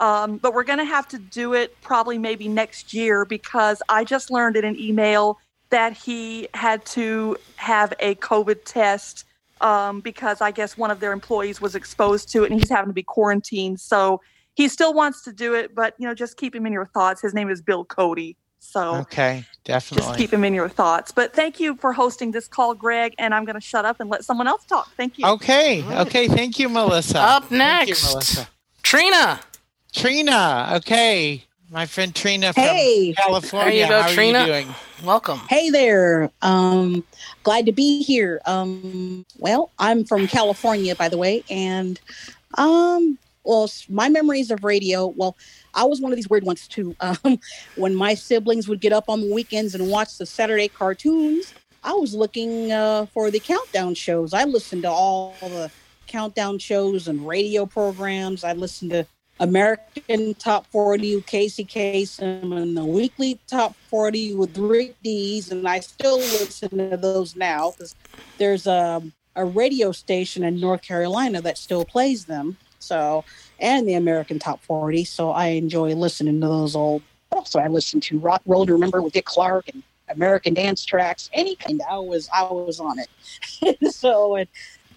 Um, 0.00 0.38
but 0.38 0.54
we're 0.54 0.64
going 0.64 0.80
to 0.80 0.84
have 0.84 1.06
to 1.08 1.18
do 1.18 1.54
it 1.54 1.80
probably 1.80 2.18
maybe 2.18 2.48
next 2.48 2.92
year 2.92 3.24
because 3.24 3.80
I 3.88 4.02
just 4.02 4.32
learned 4.32 4.56
in 4.56 4.64
an 4.64 4.76
email 4.78 5.38
that 5.70 5.92
he 5.92 6.48
had 6.52 6.84
to 6.86 7.36
have 7.56 7.94
a 8.00 8.16
COVID 8.16 8.64
test 8.64 9.24
um, 9.60 10.00
because 10.00 10.40
I 10.40 10.50
guess 10.50 10.76
one 10.76 10.90
of 10.90 10.98
their 10.98 11.12
employees 11.12 11.60
was 11.60 11.76
exposed 11.76 12.32
to 12.32 12.42
it 12.42 12.50
and 12.50 12.60
he's 12.60 12.70
having 12.70 12.90
to 12.90 12.94
be 12.94 13.04
quarantined. 13.04 13.78
So 13.78 14.20
he 14.54 14.66
still 14.66 14.94
wants 14.94 15.22
to 15.22 15.32
do 15.32 15.54
it, 15.54 15.76
but 15.76 15.94
you 15.98 16.08
know, 16.08 16.14
just 16.14 16.38
keep 16.38 16.56
him 16.56 16.66
in 16.66 16.72
your 16.72 16.86
thoughts. 16.86 17.22
His 17.22 17.34
name 17.34 17.50
is 17.50 17.62
Bill 17.62 17.84
Cody. 17.84 18.36
So 18.60 18.96
okay, 18.96 19.44
definitely. 19.64 20.06
just 20.06 20.18
keep 20.18 20.30
them 20.30 20.44
in 20.44 20.54
your 20.54 20.68
thoughts. 20.68 21.10
But 21.12 21.32
thank 21.34 21.58
you 21.60 21.76
for 21.76 21.92
hosting 21.92 22.32
this 22.32 22.48
call, 22.48 22.74
Greg. 22.74 23.14
And 23.18 23.34
I'm 23.34 23.44
going 23.44 23.54
to 23.54 23.60
shut 23.60 23.84
up 23.84 24.00
and 24.00 24.10
let 24.10 24.24
someone 24.24 24.46
else 24.46 24.64
talk. 24.64 24.90
Thank 24.96 25.18
you. 25.18 25.26
Okay, 25.26 25.82
All 25.82 25.88
right. 25.90 26.06
okay. 26.06 26.28
Thank 26.28 26.58
you, 26.58 26.68
Melissa. 26.68 27.18
Up 27.18 27.44
Thank 27.44 27.52
you, 27.52 27.58
next. 27.58 28.04
Melissa. 28.12 28.48
Trina. 28.82 29.40
Trina. 29.94 30.72
Okay, 30.76 31.44
my 31.70 31.86
friend 31.86 32.14
Trina 32.14 32.52
from 32.52 32.62
Hey, 32.62 33.14
California. 33.16 33.70
There 33.70 33.82
you 33.82 33.88
go, 33.88 34.02
How 34.02 34.08
Trina. 34.12 34.38
are 34.38 34.46
you 34.46 34.52
doing? 34.52 34.74
Welcome. 35.04 35.40
hey 35.48 35.70
there. 35.70 36.30
Um, 36.42 37.04
glad 37.44 37.66
to 37.66 37.72
be 37.72 38.02
here. 38.02 38.40
Um, 38.46 39.24
well, 39.38 39.70
I'm 39.78 40.04
from 40.04 40.26
California, 40.26 40.94
by 40.96 41.08
the 41.08 41.16
way, 41.18 41.42
and 41.48 42.00
um, 42.56 43.16
well, 43.48 43.68
my 43.88 44.10
memories 44.10 44.50
of 44.50 44.62
radio. 44.62 45.06
Well, 45.06 45.36
I 45.72 45.84
was 45.84 46.00
one 46.02 46.12
of 46.12 46.16
these 46.16 46.28
weird 46.28 46.44
ones 46.44 46.68
too. 46.68 46.94
Um, 47.08 47.40
when 47.76 47.94
my 47.94 48.12
siblings 48.12 48.68
would 48.68 48.80
get 48.80 48.92
up 48.92 49.08
on 49.08 49.22
the 49.22 49.32
weekends 49.32 49.74
and 49.74 49.88
watch 49.88 50.18
the 50.18 50.26
Saturday 50.26 50.68
cartoons, 50.68 51.54
I 51.82 51.92
was 51.92 52.14
looking 52.14 52.70
uh, 52.70 53.06
for 53.06 53.30
the 53.30 53.40
countdown 53.40 53.94
shows. 53.94 54.34
I 54.34 54.44
listened 54.44 54.82
to 54.82 54.90
all 54.90 55.34
the 55.40 55.70
countdown 56.06 56.58
shows 56.58 57.08
and 57.08 57.26
radio 57.26 57.64
programs. 57.64 58.44
I 58.44 58.52
listened 58.52 58.90
to 58.90 59.06
American 59.40 60.34
Top 60.34 60.66
40 60.66 61.16
with 61.16 61.26
Casey 61.26 61.64
Kasem 61.64 62.54
and 62.54 62.76
the 62.76 62.84
weekly 62.84 63.40
Top 63.46 63.74
40 63.88 64.34
with 64.34 64.58
Rick 64.58 64.96
Dees, 65.02 65.50
and 65.50 65.66
I 65.66 65.80
still 65.80 66.18
listen 66.18 66.90
to 66.90 66.96
those 66.98 67.36
now 67.36 67.70
because 67.70 67.94
there's 68.36 68.66
a, 68.66 69.02
a 69.34 69.44
radio 69.46 69.92
station 69.92 70.44
in 70.44 70.60
North 70.60 70.82
Carolina 70.82 71.40
that 71.40 71.56
still 71.56 71.86
plays 71.86 72.26
them. 72.26 72.58
So, 72.78 73.24
and 73.58 73.88
the 73.88 73.94
American 73.94 74.38
Top 74.38 74.62
40. 74.62 75.04
So 75.04 75.30
I 75.30 75.48
enjoy 75.48 75.94
listening 75.94 76.40
to 76.40 76.46
those 76.46 76.76
old. 76.76 77.02
Also, 77.32 77.58
I 77.58 77.68
listen 77.68 78.00
to 78.00 78.18
Rock 78.18 78.42
Roll 78.46 78.66
to 78.66 78.72
Remember 78.72 79.02
with 79.02 79.12
Dick 79.12 79.26
Clark 79.26 79.68
and 79.72 79.82
American 80.08 80.54
Dance 80.54 80.84
Tracks. 80.84 81.28
Any 81.32 81.56
kind, 81.56 81.80
I 81.88 81.98
was 81.98 82.28
I 82.32 82.44
was 82.44 82.80
on 82.80 82.98
it. 82.98 83.92
so, 83.92 84.36
and 84.36 84.48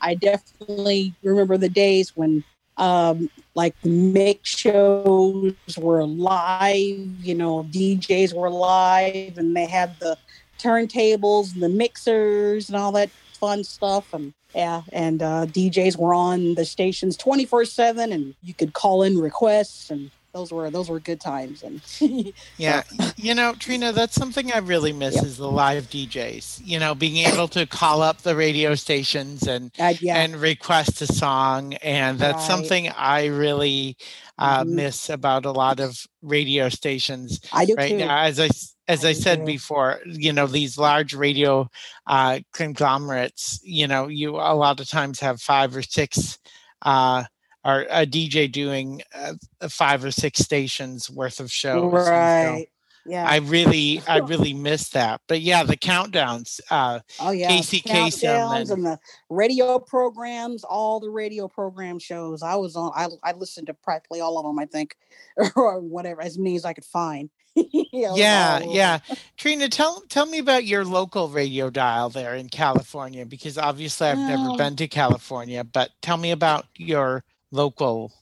I 0.02 0.16
definitely 0.16 1.14
remember 1.24 1.58
the 1.58 1.70
days 1.70 2.16
when 2.16 2.44
um, 2.78 3.30
like 3.54 3.80
the 3.82 3.90
mix 3.90 4.50
shows 4.50 5.54
were 5.78 6.06
live, 6.06 6.98
you 7.22 7.36
know, 7.36 7.64
DJs 7.72 8.34
were 8.34 8.50
live 8.50 9.38
and 9.38 9.56
they 9.56 9.66
had 9.66 10.00
the 10.00 10.18
turntables 10.58 11.54
and 11.54 11.62
the 11.62 11.70
mixers 11.70 12.70
and 12.70 12.78
all 12.78 12.92
that 12.94 13.10
fun 13.42 13.66
stuff. 13.66 14.14
And 14.14 14.36
yeah, 14.56 14.84
and 14.94 15.24
uh, 15.24 15.48
DJs 15.48 15.98
were 16.00 16.16
on 16.16 16.56
the 16.56 16.66
stations 16.66 17.18
24 17.18 17.66
seven 17.66 18.14
and 18.14 18.36
you 18.44 18.56
could 18.56 18.74
call 18.74 19.04
in 19.04 19.20
requests 19.20 19.92
and 19.92 20.12
those 20.36 20.54
were 20.54 20.72
those 20.72 20.90
were 20.92 21.02
good 21.02 21.22
times 21.22 21.64
and 21.64 21.84
Yeah, 22.58 22.84
you 23.18 23.36
know, 23.36 23.56
Trina, 23.56 23.92
that's 23.94 24.16
something 24.16 24.54
I 24.54 24.60
really 24.60 24.94
miss 24.94 25.16
Yep. 25.16 25.26
is 25.26 25.38
the 25.38 25.50
live 25.50 25.90
DJs. 25.90 26.62
You 26.64 26.80
know, 26.80 26.96
being 26.96 27.18
able 27.18 27.50
to 27.50 27.68
call 27.68 28.04
up 28.04 28.22
the 28.22 28.36
radio 28.36 28.76
stations 28.76 29.48
and 29.48 29.72
uh, 29.80 29.94
yeah 30.00 30.24
and 30.24 30.38
request 30.38 31.02
a 31.02 31.08
song, 31.08 31.74
and 31.76 32.20
that's 32.20 32.46
Right. 32.46 32.46
something 32.46 32.90
I 32.90 33.28
really 33.28 33.98
uh, 34.42 34.64
Mhm. 34.64 34.70
miss 34.70 35.10
about 35.10 35.46
a 35.46 35.52
lot 35.52 35.80
of 35.80 36.06
radio 36.22 36.68
stations 36.70 37.40
I 37.54 37.66
do 37.66 37.76
right 37.76 37.92
too. 37.92 37.98
now. 37.98 38.18
As 38.24 38.40
I 38.40 38.50
as 38.88 39.06
I 39.06 39.10
I 39.10 39.14
said 39.14 39.40
too. 39.40 39.46
before, 39.46 40.02
you 40.06 40.34
know, 40.34 40.48
these 40.48 40.78
large 40.78 41.14
radio 41.14 41.70
uh, 42.08 42.40
conglomerates. 42.54 43.60
You 43.64 43.88
know, 43.88 44.08
you 44.08 44.36
a 44.38 44.56
lot 44.56 44.80
of 44.80 44.88
times 44.90 45.20
have 45.20 45.40
five 45.42 45.76
or 45.76 45.84
six. 45.84 46.40
Uh, 46.82 47.24
or 47.64 47.86
a 47.92 48.08
DJ 48.08 48.52
doing 48.52 49.04
uh, 49.14 49.34
five 49.70 50.04
or 50.04 50.10
six 50.10 50.40
stations 50.40 51.10
worth 51.12 51.40
of 51.40 51.52
shows. 51.52 51.94
right. 51.94 52.66
Yeah. 53.06 53.26
I 53.28 53.38
really, 53.38 54.02
I 54.08 54.18
really 54.32 54.54
miss 54.54 54.90
that. 54.90 55.22
But 55.28 55.42
yeah, 55.42 55.64
the 55.64 55.78
countdowns. 55.78 56.60
Uh, 56.70 57.00
Oh 57.20 57.32
yeah, 57.32 57.48
Casey 57.50 57.82
Kasem 57.82 58.30
countdowns 58.30 58.60
and- 58.62 58.70
and 58.72 58.86
the 58.86 59.00
radio 59.30 59.80
programs, 59.80 60.64
all 60.64 61.00
the 61.00 61.10
radio 61.10 61.48
program 61.48 62.00
shows. 62.00 62.44
I 62.44 62.56
was 62.56 62.76
on. 62.76 62.92
I 62.96 63.08
I 63.24 63.34
listened 63.34 63.68
to 63.68 63.74
practically 63.74 64.22
all 64.22 64.38
of 64.38 64.46
them. 64.46 64.60
I 64.60 64.66
think, 64.66 64.96
or 65.56 65.80
whatever, 65.80 66.22
as 66.22 66.38
many 66.38 66.56
as 66.56 66.66
I 66.66 66.74
could 66.74 66.86
find. 66.86 67.30
Know, 67.56 67.66
yeah, 68.16 68.60
yeah. 68.60 69.00
Trina, 69.36 69.68
tell 69.68 70.02
tell 70.08 70.26
me 70.26 70.38
about 70.38 70.64
your 70.66 70.86
local 70.86 71.28
radio 71.28 71.70
dial 71.70 72.10
there 72.10 72.36
in 72.36 72.48
California, 72.50 73.26
because 73.26 73.58
obviously 73.58 74.08
I've 74.08 74.18
never 74.18 74.56
been 74.58 74.76
to 74.78 74.88
California. 74.88 75.64
But 75.64 75.90
tell 76.02 76.18
me 76.18 76.32
about 76.32 76.66
your 76.78 77.24
local. 77.52 78.12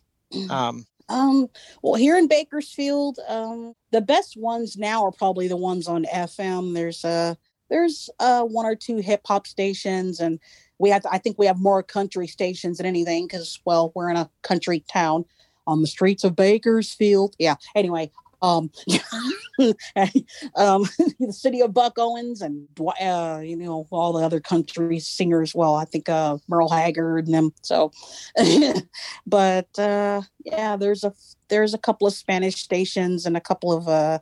Um, 0.52 0.86
Um, 1.10 1.50
well, 1.82 1.96
here 1.96 2.18
in 2.18 2.28
Bakersfield, 2.28 3.20
um, 3.28 3.74
the 3.92 4.02
best 4.02 4.38
ones 4.38 4.78
now 4.78 5.04
are 5.04 5.12
probably 5.12 5.48
the 5.48 5.58
ones 5.58 5.88
on 5.88 6.06
FM. 6.06 6.74
There's 6.74 7.04
uh 7.04 7.36
there's 7.70 8.10
uh 8.20 8.44
one 8.44 8.66
or 8.66 8.76
two 8.76 8.98
hip 8.98 9.22
hop 9.26 9.48
stations, 9.48 10.20
and 10.20 10.40
we 10.78 10.90
have 10.92 11.06
I 11.12 11.18
think 11.18 11.38
we 11.38 11.48
have 11.48 11.60
more 11.60 11.84
country 11.84 12.28
stations 12.28 12.78
than 12.78 12.86
anything 12.86 13.26
because 13.26 13.60
well 13.66 13.92
we're 13.96 14.10
in 14.10 14.18
a 14.18 14.30
country 14.44 14.84
town 14.92 15.26
on 15.68 15.82
the 15.82 15.88
streets 15.88 16.24
of 16.24 16.36
Bakersfield. 16.36 17.36
Yeah. 17.40 17.56
Anyway, 17.76 18.12
um, 18.42 18.72
um, 20.56 20.84
the 21.20 21.32
city 21.32 21.62
of 21.62 21.74
Buck 21.74 21.94
Owens 21.98 22.42
and 22.42 22.68
uh, 22.80 23.42
you 23.44 23.56
know 23.56 23.88
all 23.92 24.14
the 24.14 24.24
other 24.24 24.40
country 24.40 25.00
singers. 25.00 25.54
Well, 25.54 25.76
I 25.76 25.86
think 25.86 26.10
uh, 26.10 26.38
Merle 26.48 26.70
Haggard 26.70 27.26
and 27.26 27.34
them. 27.34 27.54
So, 27.62 27.92
but 29.28 29.78
uh, 29.78 30.22
yeah, 30.46 30.78
there's 30.78 31.04
a 31.04 31.14
there's 31.50 31.74
a 31.74 31.80
couple 31.80 32.08
of 32.08 32.14
Spanish 32.14 32.56
stations 32.56 33.26
and 33.26 33.36
a 33.36 33.42
couple 33.42 33.74
of 33.74 33.88
uh, 33.88 34.20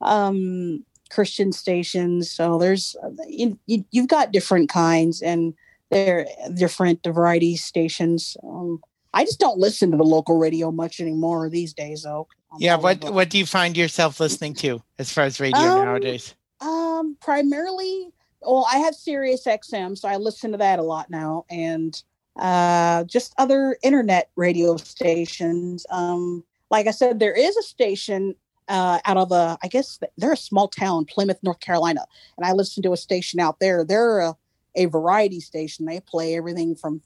um, 0.00 0.84
Christian 1.10 1.52
stations. 1.52 2.30
So 2.30 2.58
there's 2.58 2.96
you, 3.28 3.58
you, 3.66 3.84
you've 3.90 4.08
got 4.08 4.32
different 4.32 4.68
kinds 4.68 5.22
and 5.22 5.54
they're 5.90 6.26
different 6.54 7.00
variety 7.04 7.56
stations. 7.56 8.36
Um, 8.42 8.80
I 9.16 9.24
just 9.24 9.40
don't 9.40 9.58
listen 9.58 9.90
to 9.92 9.96
the 9.96 10.04
local 10.04 10.36
radio 10.36 10.70
much 10.70 11.00
anymore 11.00 11.48
these 11.48 11.72
days, 11.72 12.02
though. 12.02 12.28
I'm 12.52 12.60
yeah, 12.60 12.76
what 12.76 12.98
about. 12.98 13.14
what 13.14 13.30
do 13.30 13.38
you 13.38 13.46
find 13.46 13.74
yourself 13.74 14.20
listening 14.20 14.52
to 14.56 14.82
as 14.98 15.10
far 15.10 15.24
as 15.24 15.40
radio 15.40 15.58
um, 15.58 15.84
nowadays? 15.86 16.34
Um, 16.60 17.16
primarily, 17.18 18.10
well, 18.42 18.66
I 18.70 18.76
have 18.76 18.94
Sirius 18.94 19.46
XM, 19.46 19.96
so 19.96 20.06
I 20.06 20.16
listen 20.16 20.52
to 20.52 20.58
that 20.58 20.78
a 20.78 20.82
lot 20.82 21.08
now, 21.08 21.46
and 21.48 22.00
uh, 22.38 23.04
just 23.04 23.32
other 23.38 23.78
internet 23.82 24.28
radio 24.36 24.76
stations. 24.76 25.86
Um, 25.88 26.44
like 26.70 26.86
I 26.86 26.90
said, 26.90 27.18
there 27.18 27.32
is 27.32 27.56
a 27.56 27.62
station 27.62 28.34
uh, 28.68 28.98
out 29.06 29.16
of 29.16 29.32
a, 29.32 29.56
I 29.62 29.68
guess 29.68 29.98
they're 30.18 30.34
a 30.34 30.36
small 30.36 30.68
town, 30.68 31.06
Plymouth, 31.06 31.38
North 31.42 31.60
Carolina, 31.60 32.04
and 32.36 32.44
I 32.44 32.52
listen 32.52 32.82
to 32.82 32.92
a 32.92 32.98
station 32.98 33.40
out 33.40 33.60
there. 33.60 33.82
They're 33.82 34.18
a, 34.18 34.36
a 34.74 34.84
variety 34.84 35.40
station. 35.40 35.86
They 35.86 36.00
play 36.00 36.36
everything 36.36 36.76
from 36.76 37.00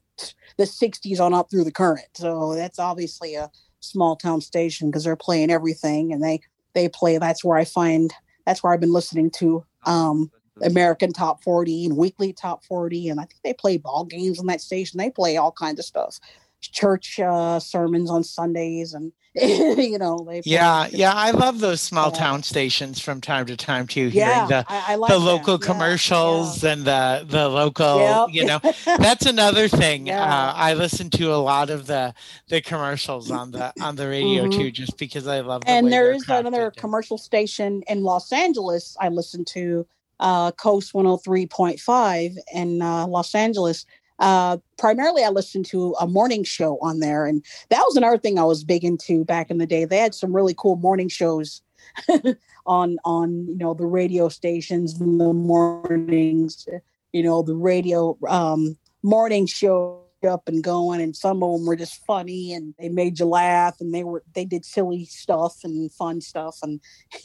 the 0.56 0.64
60s 0.64 1.20
on 1.20 1.34
up 1.34 1.50
through 1.50 1.64
the 1.64 1.72
current. 1.72 2.08
So 2.14 2.54
that's 2.54 2.78
obviously 2.78 3.34
a 3.34 3.50
small 3.80 4.16
town 4.16 4.40
station 4.40 4.90
because 4.90 5.04
they're 5.04 5.16
playing 5.16 5.50
everything 5.50 6.12
and 6.12 6.22
they 6.22 6.40
they 6.74 6.88
play 6.88 7.18
that's 7.18 7.44
where 7.44 7.56
I 7.56 7.64
find 7.64 8.12
that's 8.46 8.62
where 8.62 8.72
I've 8.72 8.80
been 8.80 8.92
listening 8.92 9.30
to 9.32 9.64
um 9.84 10.30
American 10.62 11.12
Top 11.12 11.42
40 11.42 11.86
and 11.86 11.96
Weekly 11.96 12.32
Top 12.32 12.64
40 12.64 13.08
and 13.08 13.18
I 13.18 13.24
think 13.24 13.40
they 13.42 13.54
play 13.54 13.78
ball 13.78 14.04
games 14.04 14.38
on 14.38 14.46
that 14.46 14.60
station. 14.60 14.98
They 14.98 15.10
play 15.10 15.36
all 15.36 15.52
kinds 15.52 15.78
of 15.78 15.86
stuff. 15.86 16.18
Church 16.60 17.18
uh 17.20 17.58
sermons 17.58 18.10
on 18.10 18.24
Sundays 18.24 18.94
and 18.94 19.12
you 19.34 19.96
know 19.96 20.26
they 20.28 20.42
yeah 20.44 20.88
yeah 20.90 21.12
i 21.14 21.30
love 21.30 21.60
those 21.60 21.80
small 21.80 22.10
town 22.10 22.42
stations 22.42 22.98
from 22.98 23.20
time 23.20 23.46
to 23.46 23.56
time 23.56 23.86
too 23.86 24.08
yeah, 24.08 24.44
the, 24.46 24.64
I, 24.68 24.84
I 24.88 24.94
like 24.96 25.08
the 25.08 25.20
local 25.20 25.54
yeah, 25.54 25.66
commercials 25.66 26.64
yeah. 26.64 26.72
and 26.72 26.84
the 26.84 27.26
the 27.28 27.48
local 27.48 28.00
yep. 28.00 28.28
you 28.32 28.44
know 28.44 28.58
that's 28.98 29.26
another 29.26 29.68
thing 29.68 30.08
yeah. 30.08 30.20
uh, 30.20 30.52
i 30.56 30.74
listen 30.74 31.10
to 31.10 31.32
a 31.32 31.36
lot 31.36 31.70
of 31.70 31.86
the 31.86 32.12
the 32.48 32.60
commercials 32.60 33.30
on 33.30 33.52
the 33.52 33.72
on 33.80 33.94
the 33.94 34.08
radio 34.08 34.46
mm-hmm. 34.48 34.58
too 34.58 34.72
just 34.72 34.98
because 34.98 35.28
i 35.28 35.38
love 35.38 35.60
the 35.60 35.70
and 35.70 35.92
there 35.92 36.10
is 36.10 36.28
another 36.28 36.72
commercial 36.72 37.16
station 37.16 37.84
in 37.86 38.02
los 38.02 38.32
angeles 38.32 38.96
i 39.00 39.08
listen 39.08 39.44
to 39.44 39.86
uh, 40.18 40.52
KOST 40.52 40.92
103.5 40.92 42.36
in 42.52 42.82
uh, 42.82 43.06
los 43.06 43.34
angeles 43.34 43.86
uh, 44.20 44.58
primarily, 44.78 45.24
I 45.24 45.30
listened 45.30 45.66
to 45.66 45.94
a 46.00 46.06
morning 46.06 46.44
show 46.44 46.78
on 46.80 47.00
there, 47.00 47.26
and 47.26 47.44
that 47.70 47.82
was 47.86 47.96
another 47.96 48.18
thing 48.18 48.38
I 48.38 48.44
was 48.44 48.64
big 48.64 48.84
into 48.84 49.24
back 49.24 49.50
in 49.50 49.58
the 49.58 49.66
day. 49.66 49.84
They 49.84 49.98
had 49.98 50.14
some 50.14 50.36
really 50.36 50.54
cool 50.56 50.76
morning 50.76 51.08
shows 51.08 51.62
on 52.66 52.98
on 53.04 53.46
you 53.48 53.56
know 53.56 53.74
the 53.74 53.86
radio 53.86 54.28
stations 54.28 55.00
in 55.00 55.18
the 55.18 55.32
mornings. 55.32 56.68
You 57.12 57.22
know 57.22 57.42
the 57.42 57.56
radio 57.56 58.16
um, 58.28 58.76
morning 59.02 59.46
show 59.46 60.04
up 60.26 60.48
and 60.48 60.62
going 60.62 61.00
and 61.00 61.16
some 61.16 61.42
of 61.42 61.58
them 61.58 61.66
were 61.66 61.76
just 61.76 62.04
funny 62.04 62.52
and 62.52 62.74
they 62.78 62.90
made 62.90 63.18
you 63.18 63.24
laugh 63.24 63.80
and 63.80 63.94
they 63.94 64.04
were 64.04 64.22
they 64.34 64.44
did 64.44 64.66
silly 64.66 65.06
stuff 65.06 65.56
and 65.64 65.90
fun 65.92 66.20
stuff 66.20 66.58
and 66.62 66.78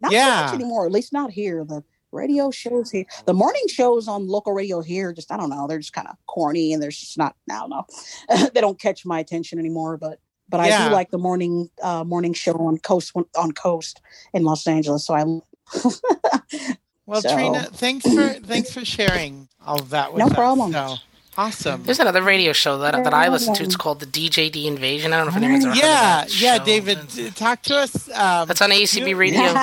not 0.00 0.10
yeah. 0.12 0.46
so 0.46 0.52
much 0.52 0.54
anymore 0.54 0.86
at 0.86 0.92
least 0.92 1.12
not 1.12 1.30
here 1.30 1.62
the 1.62 1.84
radio 2.12 2.50
shows 2.50 2.90
here. 2.90 3.04
The 3.26 3.34
morning 3.34 3.64
shows 3.68 4.08
on 4.08 4.28
local 4.28 4.52
radio 4.52 4.80
here, 4.82 5.12
just 5.12 5.32
I 5.32 5.36
don't 5.36 5.50
know, 5.50 5.66
they're 5.66 5.78
just 5.78 5.92
kind 5.92 6.08
of 6.08 6.16
corny 6.26 6.72
and 6.72 6.82
there's 6.82 6.98
just 6.98 7.18
not. 7.18 7.34
I 7.50 7.54
don't 7.54 7.70
know, 7.70 7.86
they 8.54 8.60
don't 8.60 8.80
catch 8.80 9.04
my 9.04 9.18
attention 9.18 9.58
anymore. 9.58 9.96
But 9.96 10.20
but 10.48 10.66
yeah. 10.66 10.84
I 10.84 10.88
do 10.88 10.94
like 10.94 11.10
the 11.10 11.18
morning 11.18 11.70
uh, 11.82 12.04
morning 12.04 12.34
show 12.34 12.54
on 12.54 12.78
KOST 12.78 13.12
on 13.36 13.52
KOST 13.52 14.00
in 14.32 14.44
Los 14.44 14.66
Angeles. 14.66 15.06
So 15.06 15.14
I. 15.14 15.24
well, 17.06 17.22
so. 17.22 17.34
Trina, 17.34 17.64
thanks 17.72 18.06
for 18.06 18.28
thanks 18.28 18.72
for 18.72 18.84
sharing 18.84 19.48
all 19.66 19.80
of 19.80 19.90
that. 19.90 20.14
no 20.14 20.26
us. 20.26 20.32
problem. 20.32 20.72
So. 20.72 20.96
Awesome. 21.38 21.82
There's 21.84 21.98
another 21.98 22.22
radio 22.22 22.52
show 22.52 22.76
that, 22.78 22.92
that 23.04 23.14
I 23.14 23.28
listen 23.28 23.54
to. 23.54 23.62
It's 23.62 23.74
called 23.74 24.00
the 24.00 24.06
DJD 24.06 24.66
Invasion. 24.66 25.14
I 25.14 25.16
don't 25.16 25.26
know 25.26 25.30
if 25.30 25.36
anyone's 25.36 25.64
ever 25.64 25.74
yeah, 25.74 26.20
heard 26.20 26.24
of 26.24 26.30
that. 26.30 26.40
Yeah, 26.42 26.58
show. 26.58 26.64
David, 26.64 27.36
talk 27.36 27.62
to 27.62 27.76
us. 27.76 28.10
Um, 28.10 28.48
That's 28.48 28.60
on 28.60 28.68
ACB 28.68 29.08
you, 29.08 29.16
Radio. 29.16 29.54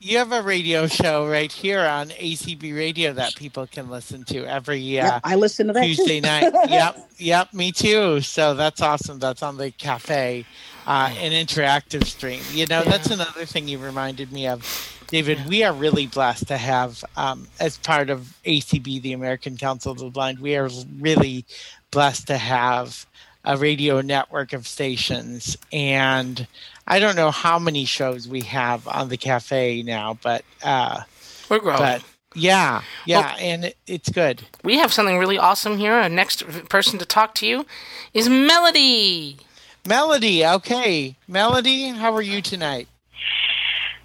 You 0.00 0.18
have 0.18 0.32
a 0.32 0.42
radio 0.42 0.88
show 0.88 1.28
right 1.28 1.52
here 1.52 1.80
on 1.80 2.08
ACB 2.08 2.74
Radio 2.74 3.12
that 3.12 3.36
people 3.36 3.66
can 3.68 3.90
listen 3.90 4.24
to 4.24 4.44
every 4.44 4.78
uh, 4.98 5.04
yep, 5.04 5.20
I 5.22 5.36
listen 5.36 5.68
to 5.68 5.72
that 5.74 5.84
Tuesday 5.84 6.20
too. 6.20 6.26
night. 6.26 6.52
yep, 6.68 6.96
yep, 7.18 7.52
me 7.52 7.70
too. 7.70 8.20
So 8.20 8.54
that's 8.54 8.80
awesome. 8.80 9.20
That's 9.20 9.42
on 9.42 9.56
the 9.56 9.70
cafe, 9.70 10.46
uh, 10.86 11.14
an 11.16 11.30
interactive 11.30 12.06
stream. 12.06 12.42
You 12.52 12.66
know, 12.66 12.82
yeah. 12.82 12.90
that's 12.90 13.10
another 13.10 13.44
thing 13.44 13.68
you 13.68 13.78
reminded 13.78 14.32
me 14.32 14.48
of 14.48 14.62
David, 15.08 15.46
we 15.48 15.62
are 15.62 15.72
really 15.72 16.06
blessed 16.06 16.48
to 16.48 16.56
have, 16.56 17.04
um, 17.16 17.46
as 17.60 17.78
part 17.78 18.10
of 18.10 18.38
ACB, 18.44 19.00
the 19.02 19.12
American 19.12 19.56
Council 19.56 19.92
of 19.92 19.98
the 19.98 20.10
Blind, 20.10 20.38
we 20.38 20.56
are 20.56 20.68
really 21.00 21.44
blessed 21.90 22.26
to 22.28 22.36
have 22.36 23.06
a 23.44 23.56
radio 23.56 24.00
network 24.00 24.52
of 24.52 24.66
stations. 24.66 25.56
And 25.72 26.46
I 26.86 26.98
don't 26.98 27.16
know 27.16 27.30
how 27.30 27.58
many 27.58 27.84
shows 27.84 28.26
we 28.26 28.40
have 28.42 28.88
on 28.88 29.08
the 29.08 29.16
cafe 29.16 29.82
now, 29.82 30.18
but 30.22 30.44
uh, 30.62 31.02
we're 31.48 31.58
growing. 31.60 31.78
But 31.78 32.02
yeah, 32.34 32.82
yeah, 33.06 33.20
well, 33.20 33.36
and 33.38 33.64
it, 33.66 33.76
it's 33.86 34.08
good. 34.08 34.42
We 34.64 34.78
have 34.78 34.92
something 34.92 35.18
really 35.18 35.38
awesome 35.38 35.78
here. 35.78 35.92
Our 35.92 36.08
next 36.08 36.42
person 36.68 36.98
to 36.98 37.04
talk 37.04 37.34
to 37.36 37.46
you 37.46 37.66
is 38.12 38.28
Melody. 38.28 39.38
Melody, 39.86 40.44
okay. 40.44 41.16
Melody, 41.28 41.88
how 41.88 42.12
are 42.14 42.22
you 42.22 42.40
tonight? 42.42 42.88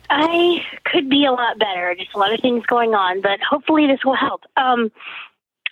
I 0.09 0.65
could 0.85 1.09
be 1.09 1.25
a 1.25 1.31
lot 1.31 1.59
better. 1.59 1.95
Just 1.95 2.13
a 2.15 2.17
lot 2.17 2.33
of 2.33 2.39
things 2.39 2.65
going 2.65 2.95
on, 2.95 3.21
but 3.21 3.39
hopefully 3.41 3.87
this 3.87 4.03
will 4.03 4.15
help. 4.15 4.41
Um, 4.57 4.91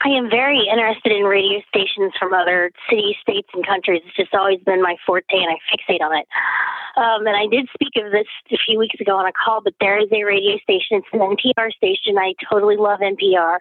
I 0.06 0.10
am 0.10 0.30
very 0.30 0.68
interested 0.72 1.12
in 1.12 1.24
radio 1.24 1.60
stations 1.68 2.14
from 2.20 2.34
other 2.34 2.72
cities, 2.90 3.16
states, 3.22 3.50
and 3.54 3.66
countries. 3.66 4.02
It's 4.06 4.16
just 4.16 4.34
always 4.34 4.60
been 4.62 4.82
my 4.82 4.96
forte, 5.06 5.26
and 5.32 5.50
I 5.50 5.58
fixate 5.74 6.02
on 6.02 6.16
it. 6.16 6.28
Um, 6.98 7.26
and 7.26 7.36
I 7.36 7.48
did 7.50 7.68
speak 7.74 7.94
of 7.98 8.12
this 8.12 8.28
a 8.52 8.58
few 8.58 8.78
weeks 8.78 9.00
ago 9.00 9.18
on 9.18 9.26
a 9.26 9.32
call, 9.34 9.62
but 9.62 9.74
there 9.80 10.00
is 10.00 10.08
a 10.12 10.24
radio 10.24 10.58
station. 10.58 11.02
It's 11.02 11.08
an 11.14 11.20
NPR 11.20 11.72
station. 11.74 12.18
I 12.18 12.34
totally 12.50 12.78
love 12.78 13.00
NPR. 13.00 13.58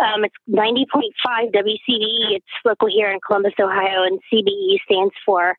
Um, 0.00 0.24
it's 0.24 0.34
90.5 0.48 1.52
WCBE. 1.52 2.36
It's 2.36 2.46
local 2.64 2.88
here 2.88 3.10
in 3.10 3.18
Columbus, 3.26 3.54
Ohio, 3.60 4.04
and 4.04 4.20
CBE 4.32 4.78
stands 4.84 5.14
for 5.24 5.56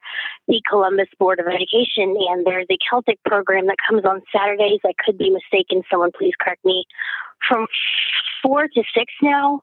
the 0.48 0.62
Columbus 0.70 1.10
Board 1.20 1.40
of 1.40 1.48
Education. 1.48 2.16
And 2.30 2.46
there's 2.46 2.68
a 2.72 2.78
Celtic 2.90 3.20
program 3.26 3.68
that 3.68 3.78
comes 3.88 4.06
on 4.06 4.22
Saturdays. 4.32 4.80
I 4.86 4.94
could 5.04 5.18
be 5.18 5.30
mistaken. 5.30 5.84
Someone 5.90 6.12
please 6.18 6.34
correct 6.40 6.64
me. 6.66 6.86
From 7.48 7.68
four 8.42 8.68
to 8.68 8.84
six 8.96 9.14
now. 9.22 9.62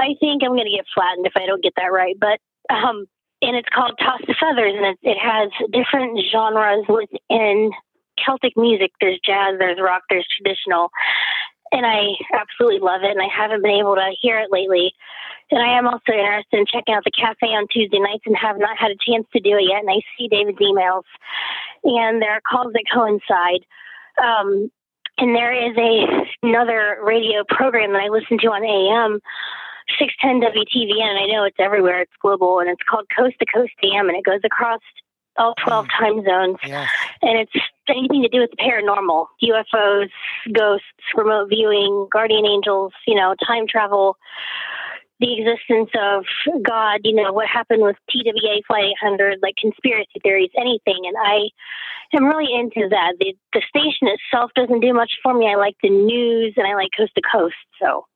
I 0.00 0.14
think 0.20 0.42
I'm 0.42 0.56
going 0.56 0.70
to 0.70 0.76
get 0.76 0.86
flattened 0.94 1.26
if 1.26 1.36
I 1.36 1.46
don't 1.46 1.62
get 1.62 1.74
that 1.76 1.92
right. 1.92 2.16
But 2.18 2.40
um, 2.74 3.06
and 3.42 3.56
it's 3.56 3.68
called 3.72 3.98
Toss 3.98 4.20
the 4.26 4.34
Feathers, 4.34 4.74
and 4.76 4.86
it, 4.86 4.98
it 5.02 5.18
has 5.18 5.50
different 5.70 6.18
genres 6.30 6.84
within 6.88 7.70
Celtic 8.24 8.56
music. 8.56 8.90
There's 9.00 9.20
jazz, 9.24 9.58
there's 9.58 9.78
rock, 9.80 10.02
there's 10.10 10.26
traditional, 10.36 10.90
and 11.70 11.86
I 11.86 12.18
absolutely 12.34 12.80
love 12.80 13.02
it. 13.04 13.12
And 13.12 13.22
I 13.22 13.30
haven't 13.30 13.62
been 13.62 13.78
able 13.78 13.94
to 13.94 14.10
hear 14.20 14.38
it 14.38 14.50
lately. 14.50 14.92
And 15.50 15.62
I 15.62 15.78
am 15.78 15.86
also 15.86 16.12
interested 16.12 16.58
in 16.58 16.66
checking 16.66 16.94
out 16.94 17.04
the 17.04 17.14
cafe 17.14 17.54
on 17.54 17.66
Tuesday 17.72 18.00
nights 18.00 18.24
and 18.26 18.36
have 18.36 18.58
not 18.58 18.76
had 18.76 18.90
a 18.90 19.00
chance 19.00 19.26
to 19.32 19.40
do 19.40 19.56
it 19.56 19.70
yet. 19.70 19.80
And 19.80 19.90
I 19.90 20.02
see 20.16 20.28
David's 20.28 20.58
emails, 20.58 21.06
and 21.84 22.20
there 22.20 22.32
are 22.32 22.42
calls 22.44 22.72
that 22.72 22.84
coincide. 22.92 23.64
Um, 24.20 24.70
and 25.18 25.34
there 25.34 25.52
is 25.52 25.76
a 25.78 26.46
another 26.46 26.98
radio 27.02 27.44
program 27.48 27.92
that 27.92 28.02
I 28.02 28.08
listen 28.08 28.38
to 28.38 28.48
on 28.48 28.64
AM 28.64 29.20
610 29.98 30.50
WTVN. 30.50 31.22
I 31.22 31.26
know 31.26 31.44
it's 31.44 31.56
everywhere. 31.58 32.00
It's 32.02 32.12
global, 32.20 32.60
and 32.60 32.68
it's 32.68 32.82
called 32.88 33.06
Coast 33.16 33.36
to 33.40 33.46
Coast 33.46 33.72
AM, 33.82 34.08
and 34.08 34.16
it 34.16 34.24
goes 34.24 34.40
across 34.44 34.80
all 35.38 35.54
12 35.64 35.86
mm. 35.86 35.98
time 35.98 36.24
zones. 36.24 36.58
Yes. 36.64 36.90
And 37.22 37.38
it's 37.38 37.52
anything 37.88 38.22
to 38.22 38.28
do 38.28 38.40
with 38.40 38.50
the 38.50 38.56
paranormal, 38.56 39.26
UFOs, 39.42 40.10
ghosts, 40.52 40.86
remote 41.16 41.48
viewing, 41.48 42.08
guardian 42.12 42.44
angels, 42.44 42.92
you 43.06 43.14
know, 43.14 43.34
time 43.46 43.66
travel, 43.68 44.16
the 45.20 45.38
existence 45.38 45.90
of 45.98 46.24
God, 46.62 47.00
you 47.04 47.14
know, 47.14 47.32
what 47.32 47.48
happened 47.48 47.82
with 47.82 47.96
TWA 48.10 48.60
Flight 48.66 48.94
800, 49.02 49.38
like 49.42 49.56
conspiracy 49.56 50.20
theories, 50.22 50.50
anything. 50.56 51.02
And 51.06 51.16
I 51.18 51.48
am 52.16 52.24
really 52.24 52.52
into 52.54 52.88
that. 52.90 53.14
The, 53.18 53.34
the 53.52 53.62
station 53.68 54.08
itself 54.08 54.52
doesn't 54.54 54.80
do 54.80 54.92
much 54.92 55.12
for 55.22 55.34
me. 55.34 55.48
I 55.50 55.56
like 55.56 55.76
the 55.82 55.90
news 55.90 56.54
and 56.56 56.66
I 56.66 56.74
like 56.74 56.90
coast 56.96 57.12
to 57.16 57.22
coast. 57.32 57.56
So 57.80 58.06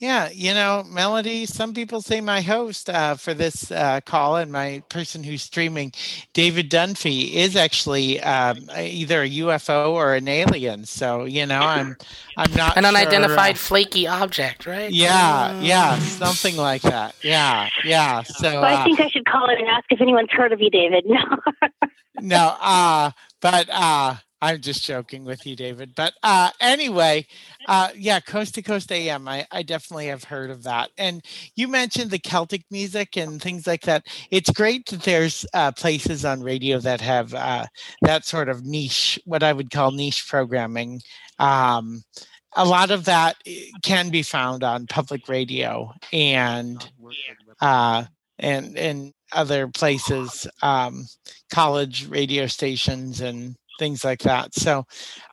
Yeah, 0.00 0.30
you 0.32 0.54
know, 0.54 0.82
Melody, 0.88 1.44
some 1.44 1.74
people 1.74 2.00
say 2.00 2.22
my 2.22 2.40
host 2.40 2.88
uh, 2.88 3.16
for 3.16 3.34
this 3.34 3.70
uh, 3.70 4.00
call 4.00 4.36
and 4.36 4.50
my 4.50 4.82
person 4.88 5.22
who's 5.22 5.42
streaming, 5.42 5.92
David 6.32 6.70
Dunphy, 6.70 7.34
is 7.34 7.54
actually 7.54 8.18
um, 8.22 8.70
either 8.74 9.20
a 9.22 9.28
UFO 9.28 9.90
or 9.90 10.14
an 10.14 10.26
alien. 10.26 10.86
So, 10.86 11.24
you 11.24 11.44
know, 11.44 11.60
I'm 11.60 11.98
I'm 12.38 12.50
not 12.54 12.78
an 12.78 12.84
sure, 12.84 12.96
unidentified 12.96 13.56
uh, 13.56 13.58
flaky 13.58 14.06
object, 14.06 14.64
right? 14.64 14.90
yeah, 14.90 15.60
yeah, 15.60 15.98
something 15.98 16.56
like 16.56 16.80
that. 16.80 17.14
Yeah, 17.22 17.68
yeah. 17.84 18.22
So 18.22 18.58
But 18.58 18.72
I 18.72 18.74
uh, 18.76 18.84
think 18.84 19.00
I 19.00 19.08
should 19.08 19.26
call 19.26 19.50
it 19.50 19.58
and 19.58 19.68
ask 19.68 19.84
if 19.90 20.00
anyone's 20.00 20.30
heard 20.30 20.54
of 20.54 20.62
you, 20.62 20.70
David. 20.70 21.04
No. 21.04 21.22
no, 22.22 22.56
uh, 22.58 23.10
but 23.42 23.68
uh, 23.70 24.14
I'm 24.42 24.60
just 24.60 24.84
joking 24.84 25.24
with 25.24 25.46
you, 25.46 25.54
David. 25.54 25.94
But 25.94 26.14
uh, 26.22 26.50
anyway, 26.60 27.26
uh, 27.68 27.88
yeah, 27.94 28.20
Coast 28.20 28.54
to 28.54 28.62
Coast 28.62 28.90
AM, 28.90 29.28
I, 29.28 29.46
I 29.50 29.62
definitely 29.62 30.06
have 30.06 30.24
heard 30.24 30.50
of 30.50 30.62
that. 30.62 30.90
And 30.96 31.22
you 31.56 31.68
mentioned 31.68 32.10
the 32.10 32.18
Celtic 32.18 32.62
music 32.70 33.16
and 33.16 33.40
things 33.40 33.66
like 33.66 33.82
that. 33.82 34.06
It's 34.30 34.50
great 34.50 34.86
that 34.86 35.02
there's 35.02 35.44
uh, 35.52 35.72
places 35.72 36.24
on 36.24 36.42
radio 36.42 36.78
that 36.78 37.00
have 37.02 37.34
uh, 37.34 37.66
that 38.02 38.24
sort 38.24 38.48
of 38.48 38.64
niche, 38.64 39.18
what 39.26 39.42
I 39.42 39.52
would 39.52 39.70
call 39.70 39.90
niche 39.92 40.26
programming. 40.26 41.00
Um, 41.38 42.02
a 42.56 42.64
lot 42.64 42.90
of 42.90 43.04
that 43.04 43.36
eh, 43.46 43.66
can 43.82 44.10
be 44.10 44.22
found 44.22 44.64
on 44.64 44.86
public 44.86 45.28
radio 45.28 45.92
and 46.12 46.90
uh, 47.60 48.04
and 48.38 48.76
and 48.76 49.12
other 49.32 49.68
places, 49.68 50.46
um, 50.62 51.06
college 51.52 52.08
radio 52.08 52.46
stations 52.46 53.20
and 53.20 53.54
things 53.80 54.04
like 54.04 54.20
that. 54.20 54.54
So, 54.54 54.86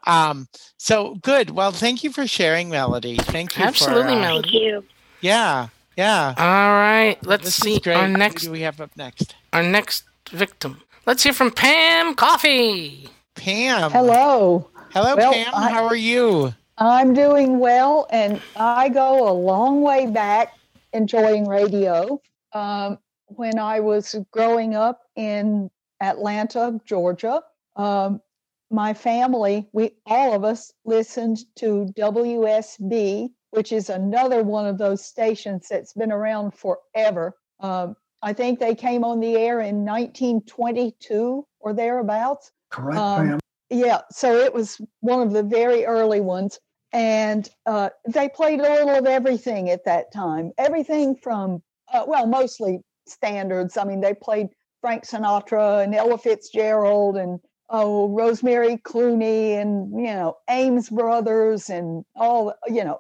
um, 0.08 0.48
so 0.78 1.16
good. 1.22 1.52
Well, 1.52 1.72
thank 1.72 2.04
you 2.04 2.12
for 2.12 2.26
sharing, 2.26 2.70
Melody. 2.70 3.18
Thank 3.18 3.58
you. 3.58 3.64
Absolutely, 3.66 4.14
for, 4.14 4.20
uh, 4.20 4.22
Melody. 4.22 4.50
Thank 4.50 4.64
you. 4.64 4.84
Yeah, 5.22 5.68
yeah. 5.96 6.34
All 6.38 6.72
right, 6.72 7.18
let's 7.24 7.44
This 7.46 7.56
see 7.58 7.80
great. 7.80 7.98
our 7.98 8.08
Who 8.08 8.18
next 8.18 8.44
do 8.44 8.52
we 8.52 8.62
have 8.62 8.82
up 8.82 8.92
next? 8.98 9.36
our 9.54 9.62
next 9.64 10.06
victim. 10.32 10.82
Let's 11.06 11.22
hear 11.24 11.34
from 11.34 11.52
Pam 11.52 12.16
Coffee. 12.16 13.10
Pam. 13.36 13.92
Hello. 13.92 14.70
Hello, 14.94 15.16
Well, 15.16 15.34
Pam. 15.34 15.54
I- 15.54 15.70
How 15.72 15.86
are 15.86 15.96
you? 15.96 16.54
I'm 16.80 17.14
doing 17.14 17.60
well, 17.60 18.08
and 18.12 18.40
I 18.56 18.90
go 18.90 19.28
a 19.30 19.34
long 19.34 19.82
way 19.82 20.06
back 20.06 20.54
enjoying 20.94 21.48
radio. 21.48 22.22
Um, 22.54 23.00
when 23.28 23.60
I 23.60 23.80
was 23.82 24.16
growing 24.32 24.76
up 24.76 25.02
in 25.16 25.70
Atlanta, 26.02 26.80
Georgia, 26.86 27.42
um, 27.76 28.22
my 28.70 28.94
family, 28.94 29.68
we 29.72 29.92
all 30.06 30.34
of 30.34 30.44
us 30.44 30.72
listened 30.86 31.40
to 31.56 31.88
WSB, 31.98 33.30
which 33.52 33.72
is 33.72 33.90
another 33.90 34.44
one 34.44 34.66
of 34.66 34.78
those 34.78 35.04
stations 35.04 35.68
that's 35.70 35.94
been 35.94 36.12
around 36.12 36.54
forever. 36.54 37.36
Um, 37.60 37.96
I 38.22 38.34
think 38.34 38.60
they 38.60 38.76
came 38.76 39.04
on 39.04 39.20
the 39.20 39.36
air 39.36 39.62
in 39.62 39.86
1922 39.86 41.46
or 41.60 41.74
thereabouts. 41.74 42.52
Correct, 42.72 42.98
Um. 42.98 43.40
Yeah, 43.70 44.02
so 44.10 44.38
it 44.38 44.54
was 44.54 44.80
one 45.02 45.22
of 45.22 45.34
the 45.34 45.44
very 45.44 45.86
early 45.86 46.22
ones. 46.22 46.60
And 46.94 47.50
uh, 47.66 47.90
they 48.08 48.30
played 48.30 48.60
a 48.60 48.64
little 48.64 48.96
of 48.96 49.06
everything 49.06 49.70
at 49.70 49.84
that 49.84 50.14
time. 50.14 50.54
Everything 50.58 51.18
from, 51.22 51.62
uh, 51.94 52.06
well, 52.08 52.28
mostly 52.28 52.80
standards. 53.08 53.76
I 53.76 53.84
mean, 53.84 54.00
they 54.00 54.14
played 54.14 54.48
Frank 54.80 55.04
Sinatra 55.04 55.84
and 55.84 55.94
Ella 55.94 56.18
Fitzgerald 56.18 57.18
and, 57.18 57.40
oh, 57.70 58.10
Rosemary 58.10 58.78
Clooney 58.78 59.62
and, 59.62 59.92
you 59.92 60.14
know, 60.14 60.38
Ames 60.50 60.90
Brothers 60.90 61.70
and 61.70 62.06
all, 62.16 62.54
you 62.68 62.84
know, 62.84 63.00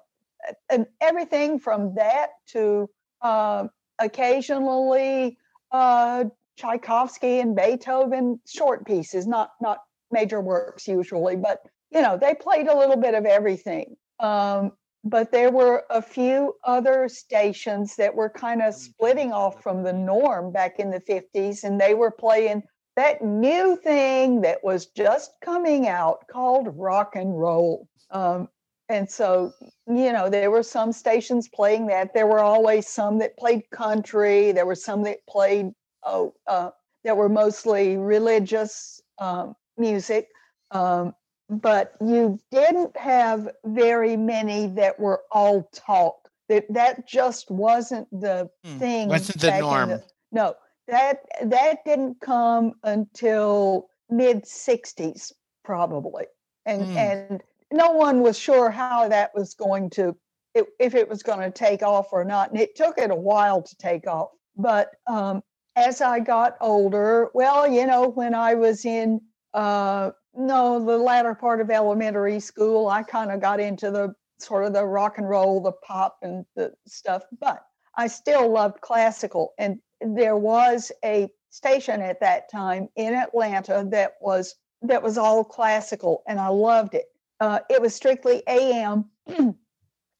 and 0.69 0.85
everything 1.01 1.59
from 1.59 1.95
that 1.95 2.29
to 2.47 2.89
uh, 3.21 3.67
occasionally 3.99 5.37
uh, 5.71 6.25
Tchaikovsky 6.57 7.39
and 7.39 7.55
Beethoven 7.55 8.39
short 8.47 8.85
pieces, 8.85 9.27
not 9.27 9.51
not 9.61 9.79
major 10.11 10.41
works 10.41 10.87
usually, 10.87 11.35
but 11.35 11.59
you 11.91 12.01
know 12.01 12.17
they 12.17 12.33
played 12.33 12.67
a 12.67 12.77
little 12.77 12.97
bit 12.97 13.13
of 13.13 13.25
everything. 13.25 13.95
Um, 14.19 14.71
but 15.03 15.31
there 15.31 15.51
were 15.51 15.85
a 15.89 16.01
few 16.01 16.55
other 16.65 17.07
stations 17.07 17.95
that 17.95 18.13
were 18.13 18.29
kind 18.29 18.61
of 18.61 18.73
splitting 18.73 19.31
off 19.31 19.61
from 19.63 19.83
the 19.83 19.93
norm 19.93 20.51
back 20.51 20.79
in 20.79 20.89
the 20.89 20.99
50s, 20.99 21.63
and 21.63 21.79
they 21.79 21.93
were 21.93 22.11
playing 22.11 22.63
that 22.97 23.23
new 23.23 23.77
thing 23.77 24.41
that 24.41 24.63
was 24.63 24.87
just 24.87 25.31
coming 25.41 25.87
out 25.87 26.27
called 26.29 26.67
rock 26.75 27.15
and 27.15 27.39
roll. 27.39 27.87
Um, 28.11 28.49
and 28.89 29.09
so, 29.09 29.53
you 29.87 30.11
know, 30.11 30.29
there 30.29 30.49
were 30.49 30.63
some 30.63 30.91
stations 30.91 31.47
playing 31.47 31.87
that. 31.87 32.13
There 32.13 32.25
were 32.27 32.39
always 32.39 32.87
some 32.87 33.19
that 33.19 33.37
played 33.37 33.69
country. 33.71 34.51
There 34.51 34.65
were 34.65 34.75
some 34.75 35.03
that 35.03 35.19
played, 35.29 35.71
oh, 36.03 36.33
uh, 36.47 36.71
that 37.03 37.15
were 37.15 37.29
mostly 37.29 37.97
religious 37.97 38.99
um, 39.19 39.55
music. 39.77 40.29
Um, 40.71 41.13
but 41.49 41.93
you 42.01 42.39
didn't 42.51 42.97
have 42.97 43.47
very 43.65 44.17
many 44.17 44.67
that 44.67 44.99
were 44.99 45.21
all 45.31 45.69
talk. 45.73 46.15
That 46.49 46.65
that 46.73 47.07
just 47.07 47.51
wasn't 47.51 48.09
the 48.11 48.49
Hmm, 48.65 48.79
thing. 48.79 49.09
wasn't 49.09 49.39
the 49.41 49.59
norm. 49.59 50.01
no, 50.31 50.55
that 50.87 51.19
that 51.43 51.83
didn't 51.85 52.19
come 52.21 52.73
until 52.83 53.89
mid 54.09 54.43
'60s, 54.43 55.31
probably, 55.63 56.25
and 56.65 56.89
Hmm. 56.89 56.95
and 56.95 57.43
no 57.71 57.91
one 57.91 58.21
was 58.21 58.37
sure 58.39 58.69
how 58.69 59.07
that 59.09 59.31
was 59.35 59.53
going 59.53 59.89
to 59.91 60.15
if, 60.53 60.67
if 60.79 60.95
it 60.95 61.09
was 61.09 61.23
going 61.23 61.39
to 61.39 61.51
take 61.51 61.83
off 61.83 62.13
or 62.13 62.23
not, 62.23 62.51
and 62.51 62.59
it 62.59 62.75
took 62.75 62.97
it 62.97 63.11
a 63.11 63.15
while 63.15 63.61
to 63.61 63.75
take 63.77 64.07
off. 64.07 64.29
But 64.55 64.91
um, 65.07 65.43
as 65.75 66.01
I 66.01 66.19
got 66.19 66.57
older, 66.61 67.29
well, 67.33 67.67
you 67.67 67.85
know, 67.85 68.07
when 68.09 68.33
I 68.33 68.55
was 68.55 68.85
in 68.85 69.21
uh, 69.53 70.11
no 70.33 70.83
the 70.83 70.97
latter 70.97 71.35
part 71.35 71.61
of 71.61 71.69
elementary 71.69 72.39
school, 72.39 72.87
I 72.89 73.03
kind 73.03 73.31
of 73.31 73.41
got 73.41 73.59
into 73.59 73.91
the 73.91 74.13
sort 74.39 74.65
of 74.65 74.73
the 74.73 74.85
rock 74.85 75.17
and 75.17 75.27
roll, 75.29 75.61
the 75.61 75.71
pop, 75.71 76.17
and 76.21 76.45
the 76.55 76.73
stuff, 76.87 77.23
but 77.39 77.63
I 77.95 78.07
still 78.07 78.49
loved 78.49 78.81
classical. 78.81 79.53
And 79.57 79.79
there 80.01 80.37
was 80.37 80.91
a 81.03 81.29
station 81.49 82.01
at 82.01 82.19
that 82.19 82.49
time 82.51 82.89
in 82.95 83.13
Atlanta 83.13 83.85
that 83.91 84.13
was 84.21 84.55
that 84.83 85.01
was 85.01 85.17
all 85.17 85.43
classical, 85.43 86.23
and 86.27 86.39
I 86.39 86.49
loved 86.49 86.93
it. 86.93 87.05
Uh, 87.39 87.59
it 87.69 87.81
was 87.81 87.95
strictly 87.95 88.43
AM. 88.47 89.05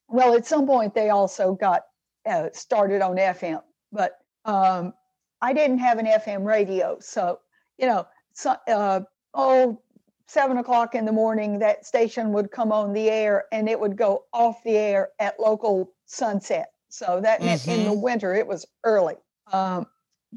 well, 0.08 0.34
at 0.34 0.48
some 0.48 0.66
point 0.66 0.96
they 0.96 1.10
also 1.10 1.54
got 1.54 1.84
uh, 2.28 2.50
started 2.54 3.02
on 3.02 3.18
FM, 3.18 3.62
but 3.92 4.20
um, 4.46 4.94
I 5.42 5.54
didn't 5.54 5.78
have 5.78 6.00
an 6.00 6.08
FM 6.08 6.44
radio, 6.44 6.98
so 7.00 7.40
you 7.78 7.86
know, 7.86 8.08
so, 8.34 8.56
uh, 8.68 9.02
oh, 9.34 9.80
seven 10.28 10.58
o'clock 10.58 10.96
in 10.96 11.06
the 11.06 11.12
morning, 11.12 11.60
that 11.60 11.86
station 11.86 12.32
would 12.34 12.52
come 12.52 12.72
on 12.72 12.94
the 12.94 13.10
air, 13.10 13.46
and 13.52 13.70
it 13.70 13.80
would 13.80 13.96
go 13.96 14.26
off 14.34 14.64
the 14.64 14.78
air 14.78 15.10
at 15.20 15.40
local 15.40 15.92
sunset. 16.06 16.72
So 16.90 17.20
that 17.22 17.42
meant 17.42 17.68
in 17.68 17.84
the 17.84 17.94
winter 17.94 18.34
it 18.34 18.48
was 18.48 18.66
early. 18.84 19.16
Um, 19.52 19.88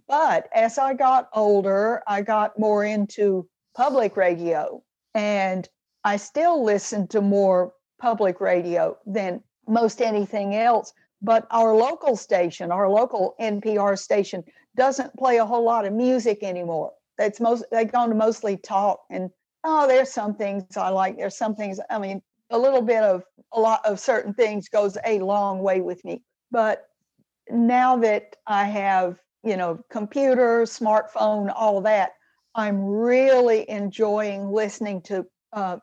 but 0.09 0.49
as 0.55 0.79
I 0.79 0.95
got 0.95 1.29
older, 1.33 2.03
I 2.07 2.23
got 2.23 2.59
more 2.59 2.85
into 2.85 3.49
public 3.77 4.17
radio, 4.17 4.83
and 5.15 5.69
I 6.05 6.17
still 6.17 6.63
listen 6.65 7.09
to 7.09 7.21
more 7.21 7.73
public 8.01 8.41
radio 8.41 8.97
than 9.07 9.43
most 9.69 10.01
anything 10.01 10.55
else. 10.55 10.93
But 11.23 11.47
our 11.51 11.75
local 11.75 12.17
station, 12.17 12.73
our 12.73 12.89
local 12.89 13.35
NPR 13.41 13.99
station, 13.99 14.43
doesn't 14.77 15.17
play 15.17 15.37
a 15.37 15.45
whole 15.45 15.65
lot 15.65 15.85
of 15.85 15.93
music 15.93 16.43
anymore. 16.43 16.93
It's 17.19 17.41
most 17.41 17.65
they've 17.71 17.91
gone 17.91 18.09
to 18.09 18.15
mostly 18.15 18.57
talk 18.57 19.01
and 19.11 19.31
oh, 19.65 19.87
there's 19.87 20.11
some 20.11 20.35
things 20.35 20.77
I 20.77 20.89
like. 20.89 21.17
There's 21.17 21.37
some 21.37 21.55
things. 21.55 21.79
I 21.91 21.99
mean, 21.99 22.23
a 22.51 22.59
little 22.59 22.83
bit 22.83 23.03
of 23.03 23.25
a 23.53 23.61
lot 23.61 23.85
of 23.85 24.01
certain 24.01 24.35
things 24.35 24.69
goes 24.69 24.97
a 25.05 25.19
long 25.21 25.61
way 25.61 25.81
with 25.81 26.05
me. 26.05 26.23
But 26.51 26.87
now 27.53 27.97
that 27.99 28.37
I 28.47 28.65
have, 28.65 29.19
you 29.43 29.57
know, 29.57 29.81
computer, 29.91 30.63
smartphone, 30.63 31.53
all 31.55 31.81
that, 31.83 32.13
I'm 32.55 32.85
really 32.85 33.69
enjoying 33.69 34.51
listening 34.51 35.03
to 35.03 35.27
uh, 35.53 35.79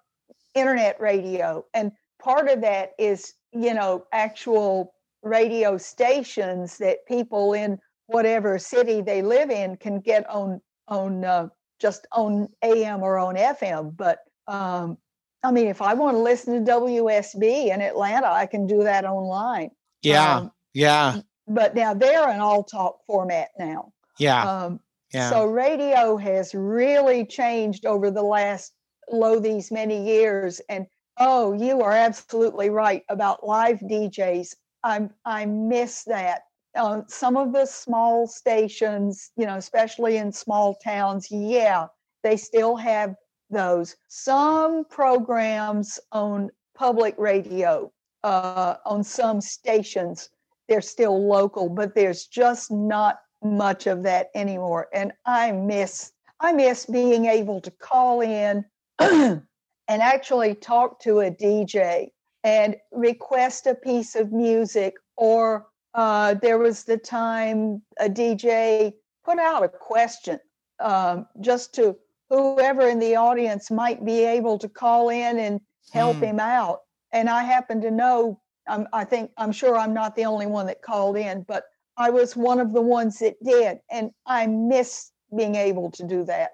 internet 0.54 1.00
radio. 1.00 1.66
And 1.74 1.92
part 2.22 2.50
of 2.50 2.62
that 2.62 2.92
is, 3.00 3.34
you 3.54 3.74
know, 3.74 4.06
actual 4.12 4.94
radio 5.24 5.78
stations 5.78 6.78
that 6.78 7.06
people 7.08 7.54
in 7.54 7.80
whatever 8.08 8.58
city 8.58 9.02
they 9.02 9.22
live 9.22 9.50
in 9.50 9.78
can 9.78 10.00
get 10.00 10.30
on 10.30 10.62
on 10.88 11.26
uh, 11.26 11.48
just 11.80 12.08
on 12.12 12.48
AM 12.64 13.04
or 13.04 13.18
on 13.18 13.36
FM. 13.36 13.96
But 13.96 14.20
um, 14.48 14.98
I 15.44 15.52
mean, 15.52 15.68
if 15.68 15.82
I 15.82 15.94
want 15.94 16.16
to 16.16 16.22
listen 16.22 16.66
to 16.66 16.72
WSB 16.72 17.68
in 17.74 17.82
Atlanta, 17.82 18.28
I 18.28 18.46
can 18.46 18.66
do 18.66 18.84
that 18.84 19.06
online. 19.06 19.72
Yeah, 20.02 20.38
Um, 20.38 20.52
yeah, 20.74 21.22
but 21.48 21.76
now 21.76 21.94
they're 21.94 22.30
an 22.30 22.40
all 22.40 22.64
talk 22.64 23.04
format 23.06 23.50
now. 23.58 23.94
yeah, 24.20 24.44
Um, 24.44 24.80
yeah. 25.14 25.30
So 25.30 25.46
radio 25.46 26.18
has 26.18 26.54
really 26.54 27.26
changed 27.26 27.86
over 27.86 28.12
the 28.12 28.24
last 28.24 28.74
lo 29.10 29.40
these 29.40 29.72
many 29.72 30.06
years. 30.06 30.60
And 30.70 30.86
oh, 31.18 31.54
you 31.54 31.82
are 31.82 31.94
absolutely 31.94 32.70
right 32.70 33.04
about 33.10 33.46
live 33.46 33.80
DJs. 33.80 34.56
I 34.84 35.10
I 35.26 35.46
miss 35.46 36.04
that. 36.04 36.42
Uh, 36.76 37.02
some 37.08 37.38
of 37.38 37.54
the 37.54 37.66
small 37.66 38.28
stations, 38.28 39.32
you 39.36 39.46
know, 39.46 39.56
especially 39.56 40.18
in 40.18 40.32
small 40.32 40.76
towns, 40.76 41.28
yeah, 41.32 41.88
they 42.24 42.38
still 42.38 42.76
have 42.76 43.16
those. 43.50 43.96
Some 44.10 44.86
programs 44.86 46.00
on 46.12 46.52
public 46.76 47.16
radio, 47.18 47.92
uh, 48.24 48.76
on 48.86 49.04
some 49.04 49.42
stations, 49.42 50.30
they're 50.68 50.82
still 50.82 51.28
local, 51.28 51.70
but 51.70 51.96
there's 51.96 52.26
just 52.26 52.72
not 52.72 53.20
much 53.44 53.88
of 53.88 54.04
that 54.04 54.28
anymore. 54.36 54.88
And 54.94 55.12
I 55.26 55.52
miss 55.52 56.12
I 56.40 56.52
miss 56.52 56.86
being 56.86 57.26
able 57.26 57.62
to 57.62 57.72
call 57.72 58.22
in 58.22 58.64
and 59.00 59.42
actually 59.88 60.54
talk 60.54 61.00
to 61.02 61.22
a 61.22 61.32
DJ 61.32 62.10
and 62.44 62.76
request 62.92 63.66
a 63.66 63.74
piece 63.74 64.16
of 64.16 64.32
music 64.32 64.94
or 65.16 65.66
uh, 65.96 66.36
there 66.36 66.60
was 66.60 66.84
the 66.84 66.98
time 66.98 67.82
a 68.00 68.08
DJ 68.08 68.94
put 69.26 69.40
out 69.40 69.64
a 69.64 69.70
question 69.70 70.40
um, 70.80 71.26
just 71.42 71.74
to 71.74 71.96
whoever 72.30 72.88
in 72.88 73.00
the 73.00 73.16
audience 73.16 73.72
might 73.72 74.06
be 74.06 74.24
able 74.24 74.60
to 74.60 74.70
call 74.70 75.10
in 75.10 75.40
and 75.40 75.60
help 75.92 76.18
mm. 76.18 76.24
him 76.24 76.40
out. 76.40 76.82
And 77.12 77.30
I 77.30 77.44
happen 77.44 77.82
to 77.82 77.92
know, 77.92 78.40
I'm, 78.68 78.88
I 78.94 79.04
think, 79.06 79.32
I'm 79.38 79.52
sure 79.52 79.78
I'm 79.78 79.94
not 79.94 80.16
the 80.16 80.26
only 80.26 80.46
one 80.46 80.68
that 80.68 80.82
called 80.82 81.18
in, 81.18 81.44
but 81.48 81.64
I 81.98 82.10
was 82.10 82.36
one 82.36 82.60
of 82.60 82.74
the 82.74 82.82
ones 82.82 83.20
that 83.20 83.36
did. 83.44 83.80
And 83.90 84.12
I 84.26 84.48
miss 84.48 85.12
being 85.36 85.56
able 85.56 85.92
to 85.92 86.04
do 86.08 86.24
that. 86.26 86.52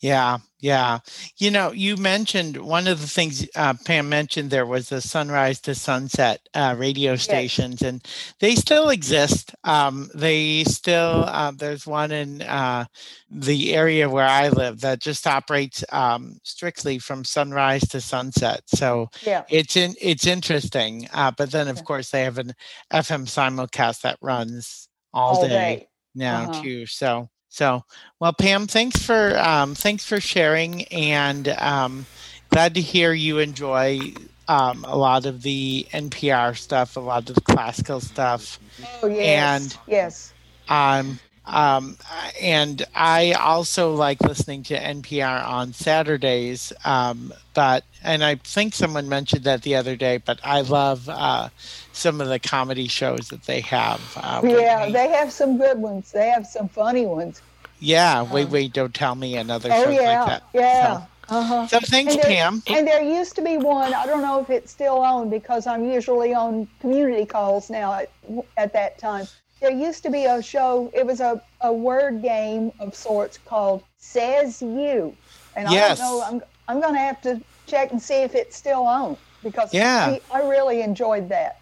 Yeah, 0.00 0.38
yeah. 0.60 0.98
You 1.38 1.50
know, 1.50 1.72
you 1.72 1.96
mentioned 1.96 2.58
one 2.58 2.86
of 2.86 3.00
the 3.00 3.06
things 3.06 3.48
uh, 3.56 3.72
Pam 3.86 4.10
mentioned 4.10 4.50
there 4.50 4.66
was 4.66 4.90
the 4.90 5.00
sunrise 5.00 5.58
to 5.62 5.74
sunset 5.74 6.46
uh, 6.52 6.74
radio 6.76 7.16
stations, 7.16 7.80
yes. 7.80 7.88
and 7.88 8.06
they 8.40 8.56
still 8.56 8.90
exist. 8.90 9.54
Um, 9.64 10.10
they 10.14 10.64
still, 10.64 11.24
uh, 11.26 11.52
there's 11.52 11.86
one 11.86 12.12
in 12.12 12.42
uh, 12.42 12.84
the 13.30 13.74
area 13.74 14.08
where 14.08 14.26
I 14.26 14.48
live 14.50 14.80
that 14.80 15.00
just 15.00 15.26
operates 15.26 15.82
um, 15.90 16.40
strictly 16.42 16.98
from 16.98 17.24
sunrise 17.24 17.88
to 17.88 18.00
sunset. 18.02 18.62
So 18.66 19.08
yeah. 19.22 19.44
it's 19.48 19.76
in, 19.78 19.94
it's 19.98 20.26
interesting. 20.26 21.08
Uh, 21.14 21.32
but 21.36 21.50
then, 21.50 21.68
of 21.68 21.78
yeah. 21.78 21.82
course, 21.84 22.10
they 22.10 22.24
have 22.24 22.36
an 22.36 22.52
FM 22.92 23.24
simulcast 23.24 24.02
that 24.02 24.18
runs 24.20 24.88
all, 25.14 25.36
all 25.36 25.42
day, 25.42 25.48
day, 25.48 25.88
now 26.14 26.50
uh-huh. 26.50 26.62
too. 26.62 26.86
So 26.86 27.30
so, 27.56 27.84
well, 28.20 28.34
Pam, 28.34 28.66
thanks 28.66 29.02
for 29.02 29.34
um, 29.38 29.74
thanks 29.74 30.04
for 30.04 30.20
sharing, 30.20 30.84
and 30.88 31.48
um, 31.48 32.04
glad 32.50 32.74
to 32.74 32.82
hear 32.82 33.14
you 33.14 33.38
enjoy 33.38 34.12
um, 34.46 34.84
a 34.86 34.94
lot 34.94 35.24
of 35.24 35.40
the 35.40 35.86
NPR 35.90 36.54
stuff, 36.54 36.98
a 36.98 37.00
lot 37.00 37.30
of 37.30 37.34
the 37.34 37.40
classical 37.40 38.00
stuff. 38.00 38.60
Oh 39.02 39.06
yes, 39.06 39.62
and 39.62 39.78
yes. 39.86 40.34
Um, 40.68 41.18
um, 41.46 41.96
and 42.40 42.84
I 42.94 43.32
also 43.32 43.94
like 43.94 44.20
listening 44.20 44.62
to 44.64 44.78
NPR 44.78 45.46
on 45.46 45.72
Saturdays. 45.72 46.72
Um, 46.84 47.32
but 47.54 47.84
and 48.02 48.24
I 48.24 48.36
think 48.36 48.74
someone 48.74 49.08
mentioned 49.08 49.44
that 49.44 49.62
the 49.62 49.76
other 49.76 49.96
day. 49.96 50.18
But 50.18 50.40
I 50.42 50.62
love 50.62 51.08
uh, 51.08 51.48
some 51.92 52.20
of 52.20 52.28
the 52.28 52.38
comedy 52.38 52.88
shows 52.88 53.28
that 53.28 53.44
they 53.44 53.60
have. 53.60 54.00
Uh, 54.16 54.40
yeah, 54.44 54.90
they 54.90 55.08
have 55.08 55.32
some 55.32 55.56
good 55.56 55.78
ones. 55.78 56.12
They 56.12 56.28
have 56.28 56.46
some 56.46 56.68
funny 56.68 57.06
ones. 57.06 57.42
Yeah, 57.78 58.20
um, 58.20 58.30
wait, 58.30 58.48
wait, 58.48 58.72
don't 58.72 58.94
tell 58.94 59.14
me 59.14 59.36
another 59.36 59.68
oh, 59.72 59.84
show 59.84 59.90
yeah, 59.90 60.20
like 60.20 60.28
that. 60.28 60.42
Yeah. 60.54 60.96
So, 60.96 61.06
uh-huh. 61.28 61.66
so 61.66 61.80
thanks, 61.80 62.14
and 62.14 62.22
there, 62.22 62.30
Pam. 62.30 62.62
And 62.68 62.86
there 62.86 63.02
used 63.02 63.34
to 63.36 63.42
be 63.42 63.56
one. 63.56 63.92
I 63.92 64.06
don't 64.06 64.22
know 64.22 64.40
if 64.40 64.48
it's 64.48 64.70
still 64.70 64.98
on 64.98 65.28
because 65.28 65.66
I'm 65.66 65.84
usually 65.84 66.32
on 66.32 66.68
community 66.80 67.26
calls 67.26 67.68
now. 67.68 67.92
At, 67.92 68.10
at 68.56 68.72
that 68.72 68.98
time, 68.98 69.26
there 69.60 69.70
used 69.70 70.02
to 70.02 70.10
be 70.10 70.24
a 70.24 70.42
show. 70.42 70.90
It 70.94 71.06
was 71.06 71.20
a, 71.20 71.42
a 71.60 71.72
word 71.72 72.22
game 72.22 72.72
of 72.78 72.94
sorts 72.94 73.38
called 73.38 73.82
"Says 73.98 74.60
You," 74.60 75.16
and 75.56 75.70
yes. 75.70 76.00
I 76.00 76.04
don't 76.04 76.18
know. 76.18 76.24
I'm 76.24 76.42
I'm 76.68 76.80
going 76.80 76.94
to 76.94 77.00
have 77.00 77.22
to 77.22 77.40
check 77.66 77.90
and 77.92 78.00
see 78.00 78.22
if 78.22 78.34
it's 78.34 78.56
still 78.56 78.82
on 78.82 79.16
because 79.42 79.72
yeah, 79.72 80.18
I, 80.32 80.38
I 80.38 80.48
really 80.48 80.82
enjoyed 80.82 81.28
that. 81.28 81.60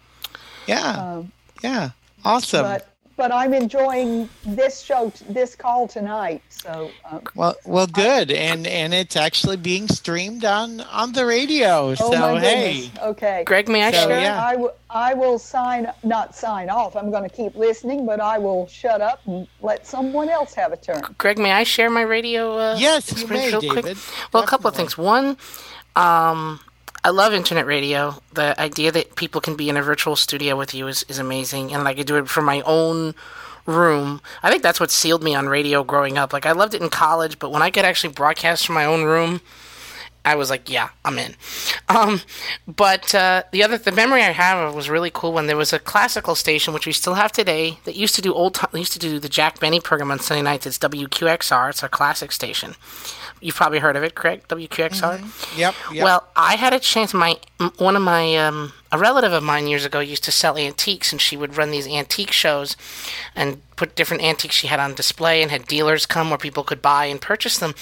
Yeah, 0.67 0.91
um, 0.91 1.31
yeah, 1.63 1.91
awesome. 2.23 2.63
But 2.63 2.94
but 3.17 3.31
I'm 3.31 3.53
enjoying 3.53 4.29
this 4.45 4.81
show, 4.81 5.11
this 5.29 5.55
call 5.55 5.87
tonight. 5.87 6.41
So 6.49 6.91
um, 7.09 7.21
well, 7.35 7.55
well, 7.65 7.87
good, 7.87 8.31
I, 8.31 8.35
and 8.35 8.67
and 8.67 8.93
it's 8.93 9.15
actually 9.15 9.57
being 9.57 9.87
streamed 9.87 10.43
on 10.45 10.81
on 10.81 11.13
the 11.13 11.25
radio. 11.25 11.89
Oh 11.89 11.95
so 11.95 12.11
my 12.11 12.39
hey, 12.39 12.91
okay, 13.01 13.43
Greg, 13.45 13.69
may 13.69 13.83
I 13.83 13.91
so, 13.91 14.07
share? 14.07 14.21
Yeah. 14.21 14.43
I, 14.43 14.51
w- 14.53 14.71
I 14.89 15.13
will 15.13 15.39
sign, 15.39 15.91
not 16.03 16.35
sign 16.35 16.69
off. 16.69 16.95
I'm 16.95 17.11
going 17.11 17.27
to 17.27 17.35
keep 17.35 17.55
listening, 17.55 18.05
but 18.05 18.19
I 18.19 18.37
will 18.37 18.67
shut 18.67 19.01
up 19.01 19.21
and 19.25 19.47
let 19.61 19.85
someone 19.87 20.29
else 20.29 20.53
have 20.53 20.73
a 20.73 20.77
turn. 20.77 21.03
Greg, 21.17 21.37
may 21.37 21.51
I 21.51 21.63
share 21.63 21.89
my 21.89 22.01
radio? 22.01 22.57
Uh, 22.57 22.75
yes, 22.77 23.21
you 23.21 23.27
may, 23.27 23.51
David. 23.51 23.69
Quick? 23.83 23.97
Well, 24.33 24.43
a 24.43 24.47
couple 24.47 24.67
of 24.67 24.75
things. 24.75 24.97
One. 24.97 25.37
Um, 25.95 26.59
I 27.05 27.09
love 27.09 27.33
internet 27.35 27.67
radio. 27.67 28.15
The 28.33 28.59
idea 28.59 28.91
that 28.91 29.15
people 29.15 29.39
can 29.39 29.55
be 29.55 29.69
in 29.69 29.77
a 29.77 29.83
virtual 29.83 30.15
studio 30.15 30.55
with 30.55 30.73
you 30.73 30.87
is, 30.87 31.05
is 31.07 31.19
amazing. 31.19 31.71
And 31.71 31.83
like 31.83 31.99
I 31.99 32.01
do 32.01 32.15
it 32.15 32.27
from 32.27 32.45
my 32.45 32.61
own 32.61 33.13
room. 33.67 34.21
I 34.41 34.49
think 34.49 34.63
that's 34.63 34.79
what 34.79 34.89
sealed 34.89 35.23
me 35.23 35.35
on 35.35 35.47
radio 35.47 35.83
growing 35.83 36.17
up. 36.17 36.33
Like 36.33 36.47
I 36.47 36.53
loved 36.53 36.73
it 36.73 36.81
in 36.81 36.89
college, 36.89 37.37
but 37.37 37.51
when 37.51 37.61
I 37.61 37.69
could 37.69 37.85
actually 37.85 38.11
broadcast 38.11 38.65
from 38.65 38.73
my 38.73 38.85
own 38.85 39.03
room, 39.03 39.41
I 40.25 40.33
was 40.33 40.49
like, 40.49 40.67
yeah, 40.67 40.89
I'm 41.05 41.19
in. 41.19 41.35
Um, 41.89 42.21
but 42.67 43.13
uh, 43.13 43.43
the 43.51 43.61
other 43.61 43.77
the 43.77 43.91
memory 43.91 44.23
I 44.23 44.31
have 44.31 44.73
was 44.73 44.89
really 44.89 45.11
cool 45.13 45.31
when 45.31 45.45
there 45.45 45.55
was 45.55 45.73
a 45.73 45.77
classical 45.77 46.33
station 46.33 46.73
which 46.73 46.87
we 46.87 46.91
still 46.91 47.13
have 47.13 47.31
today 47.31 47.77
that 47.83 47.95
used 47.95 48.15
to 48.15 48.21
do 48.23 48.33
old 48.33 48.55
time, 48.55 48.71
used 48.73 48.93
to 48.93 48.99
do 48.99 49.19
the 49.19 49.29
Jack 49.29 49.59
Benny 49.59 49.79
program 49.79 50.09
on 50.09 50.17
Sunday 50.17 50.41
nights. 50.41 50.65
It's 50.65 50.79
WQXR. 50.79 51.69
It's 51.69 51.83
a 51.83 51.87
classic 51.87 52.31
station. 52.31 52.73
You've 53.41 53.55
probably 53.55 53.79
heard 53.79 53.95
of 53.95 54.03
it, 54.03 54.15
correct? 54.15 54.47
WQXR. 54.49 55.19
Mm-hmm. 55.19 55.59
Yep, 55.59 55.75
yep, 55.91 56.03
Well, 56.03 56.27
I 56.35 56.55
had 56.55 56.73
a 56.73 56.79
chance. 56.79 57.13
My 57.13 57.37
one 57.77 57.95
of 57.95 58.01
my 58.01 58.35
um, 58.37 58.73
a 58.91 58.97
relative 58.97 59.33
of 59.33 59.43
mine 59.43 59.67
years 59.67 59.85
ago 59.85 59.99
used 59.99 60.23
to 60.23 60.31
sell 60.31 60.57
antiques, 60.57 61.11
and 61.11 61.21
she 61.21 61.35
would 61.35 61.57
run 61.57 61.71
these 61.71 61.87
antique 61.87 62.31
shows, 62.31 62.77
and 63.35 63.61
put 63.75 63.95
different 63.95 64.23
antiques 64.23 64.55
she 64.55 64.67
had 64.67 64.79
on 64.79 64.95
display, 64.95 65.41
and 65.41 65.51
had 65.51 65.67
dealers 65.67 66.05
come 66.05 66.29
where 66.29 66.37
people 66.37 66.63
could 66.63 66.81
buy 66.81 67.05
and 67.05 67.21
purchase 67.21 67.57
them. 67.59 67.75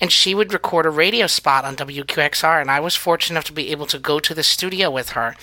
And 0.00 0.10
she 0.10 0.34
would 0.34 0.52
record 0.52 0.86
a 0.86 0.90
radio 0.90 1.26
spot 1.26 1.64
on 1.64 1.76
WQXR, 1.76 2.60
and 2.60 2.70
I 2.70 2.80
was 2.80 2.96
fortunate 2.96 3.34
enough 3.34 3.44
to 3.44 3.52
be 3.52 3.70
able 3.70 3.86
to 3.86 3.98
go 3.98 4.18
to 4.18 4.34
the 4.34 4.42
studio 4.42 4.90
with 4.90 5.10
her 5.10 5.36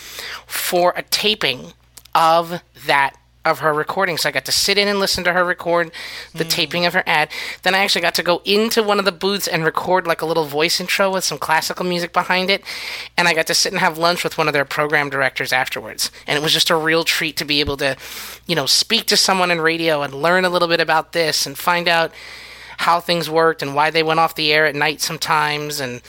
for 0.48 0.94
a 0.98 1.04
taping 1.04 1.74
of 2.14 2.62
that 2.86 3.16
of 3.44 3.60
her 3.60 3.74
recording. 3.74 4.18
So 4.18 4.30
I 4.30 4.32
got 4.32 4.46
to 4.46 4.52
sit 4.52 4.78
in 4.78 4.88
and 4.88 5.00
listen 5.00 5.24
to 5.24 5.34
her 5.34 5.44
record 5.44 5.92
the 6.34 6.44
mm. 6.44 6.50
taping 6.50 6.86
of 6.86 6.94
her 6.94 7.04
ad. 7.08 7.30
Then 7.64 7.74
I 7.74 7.80
actually 7.80 8.02
got 8.02 8.14
to 8.16 8.24
go 8.24 8.42
into 8.46 8.84
one 8.84 9.00
of 9.00 9.06
the 9.06 9.12
booths 9.12 9.48
and 9.48 9.66
record 9.66 10.06
like 10.06 10.22
a 10.22 10.26
little 10.26 10.46
voice 10.46 10.80
intro 10.80 11.12
with 11.12 11.24
some 11.24 11.40
classical 11.40 11.86
music 11.86 12.14
behind 12.14 12.50
it. 12.52 12.64
And 13.18 13.28
I 13.28 13.34
got 13.34 13.48
to 13.48 13.56
sit 13.56 13.72
and 13.72 13.80
have 13.80 13.98
lunch 13.98 14.24
with 14.24 14.38
one 14.38 14.48
of 14.48 14.54
their 14.54 14.66
program 14.66 15.10
directors 15.10 15.52
afterwards. 15.52 16.12
And 16.28 16.38
it 16.38 16.44
was 16.44 16.54
just 16.54 16.70
a 16.70 16.76
real 16.76 17.04
treat 17.04 17.36
to 17.38 17.46
be 17.46 17.60
able 17.62 17.78
to, 17.78 17.98
you 18.46 18.56
know, 18.56 18.68
speak 18.68 19.06
to 19.08 19.18
someone 19.18 19.50
in 19.50 19.60
radio 19.60 20.04
and 20.04 20.14
learn 20.14 20.46
a 20.46 20.50
little 20.50 20.68
bit 20.68 20.80
about 20.80 21.14
this 21.14 21.46
and 21.48 21.58
find 21.58 21.88
out 21.88 22.12
how 22.78 23.00
things 23.00 23.30
worked 23.30 23.62
and 23.62 23.76
why 23.76 23.90
they 23.90 24.04
went 24.04 24.20
off 24.20 24.36
the 24.36 24.52
air 24.52 24.66
at 24.66 24.76
night 24.76 25.02
sometimes 25.02 25.80
and 25.80 26.02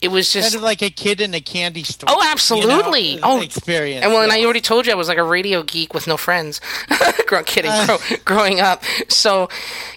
it 0.00 0.08
was 0.08 0.32
just 0.32 0.52
kind 0.52 0.54
of 0.56 0.62
like 0.62 0.82
a 0.82 0.90
kid 0.90 1.20
in 1.20 1.34
a 1.34 1.40
candy 1.40 1.82
store. 1.82 2.08
Oh, 2.10 2.26
absolutely. 2.26 3.14
You 3.14 3.20
know, 3.20 3.38
oh, 3.38 3.40
experience. 3.42 4.02
And 4.02 4.12
well, 4.12 4.22
and 4.22 4.32
I 4.32 4.44
already 4.44 4.62
told 4.62 4.86
you 4.86 4.92
I 4.92 4.94
was 4.94 5.08
like 5.08 5.18
a 5.18 5.24
radio 5.24 5.62
geek 5.62 5.92
with 5.92 6.06
no 6.06 6.16
friends. 6.16 6.60
kidding, 7.46 7.70
uh. 7.70 7.98
growing 8.24 8.60
up. 8.60 8.82
So, 9.08 9.48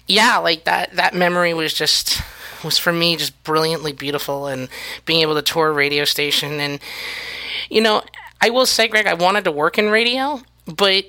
yeah, 0.06 0.38
like 0.38 0.64
that. 0.64 0.94
That 0.96 1.14
memory 1.14 1.54
was 1.54 1.72
just 1.72 2.20
was 2.62 2.78
for 2.78 2.92
me 2.92 3.16
just 3.16 3.42
brilliantly 3.44 3.92
beautiful, 3.92 4.46
and 4.46 4.68
being 5.06 5.22
able 5.22 5.34
to 5.34 5.42
tour 5.42 5.68
a 5.68 5.72
radio 5.72 6.04
station. 6.04 6.60
And 6.60 6.80
you 7.70 7.80
know, 7.80 8.02
I 8.40 8.50
will 8.50 8.66
say, 8.66 8.88
Greg, 8.88 9.06
I 9.06 9.14
wanted 9.14 9.44
to 9.44 9.52
work 9.52 9.78
in 9.78 9.90
radio, 9.90 10.42
but 10.66 11.06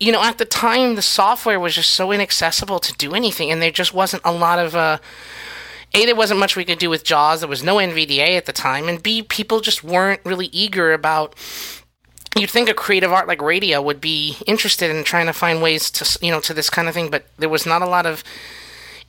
you 0.00 0.10
know, 0.10 0.22
at 0.22 0.38
the 0.38 0.44
time, 0.44 0.94
the 0.94 1.02
software 1.02 1.60
was 1.60 1.74
just 1.74 1.90
so 1.90 2.12
inaccessible 2.12 2.78
to 2.78 2.92
do 2.94 3.14
anything, 3.14 3.50
and 3.50 3.60
there 3.60 3.70
just 3.70 3.92
wasn't 3.92 4.22
a 4.24 4.32
lot 4.32 4.58
of. 4.58 4.74
Uh, 4.74 4.98
a, 5.94 6.06
there 6.06 6.14
wasn't 6.14 6.40
much 6.40 6.56
we 6.56 6.64
could 6.64 6.78
do 6.78 6.90
with 6.90 7.04
JAWS. 7.04 7.40
There 7.40 7.48
was 7.48 7.62
no 7.62 7.76
NVDA 7.76 8.36
at 8.36 8.46
the 8.46 8.52
time. 8.52 8.88
And 8.88 9.02
B, 9.02 9.22
people 9.22 9.60
just 9.60 9.82
weren't 9.82 10.20
really 10.24 10.46
eager 10.46 10.92
about. 10.92 11.34
You'd 12.36 12.50
think 12.50 12.68
a 12.68 12.74
creative 12.74 13.12
art 13.12 13.26
like 13.26 13.40
radio 13.40 13.80
would 13.80 14.00
be 14.00 14.36
interested 14.46 14.94
in 14.94 15.02
trying 15.02 15.26
to 15.26 15.32
find 15.32 15.62
ways 15.62 15.90
to, 15.92 16.18
you 16.24 16.30
know, 16.30 16.40
to 16.40 16.54
this 16.54 16.70
kind 16.70 16.86
of 16.86 16.94
thing, 16.94 17.10
but 17.10 17.26
there 17.38 17.48
was 17.48 17.64
not 17.66 17.82
a 17.82 17.88
lot 17.88 18.06
of 18.06 18.22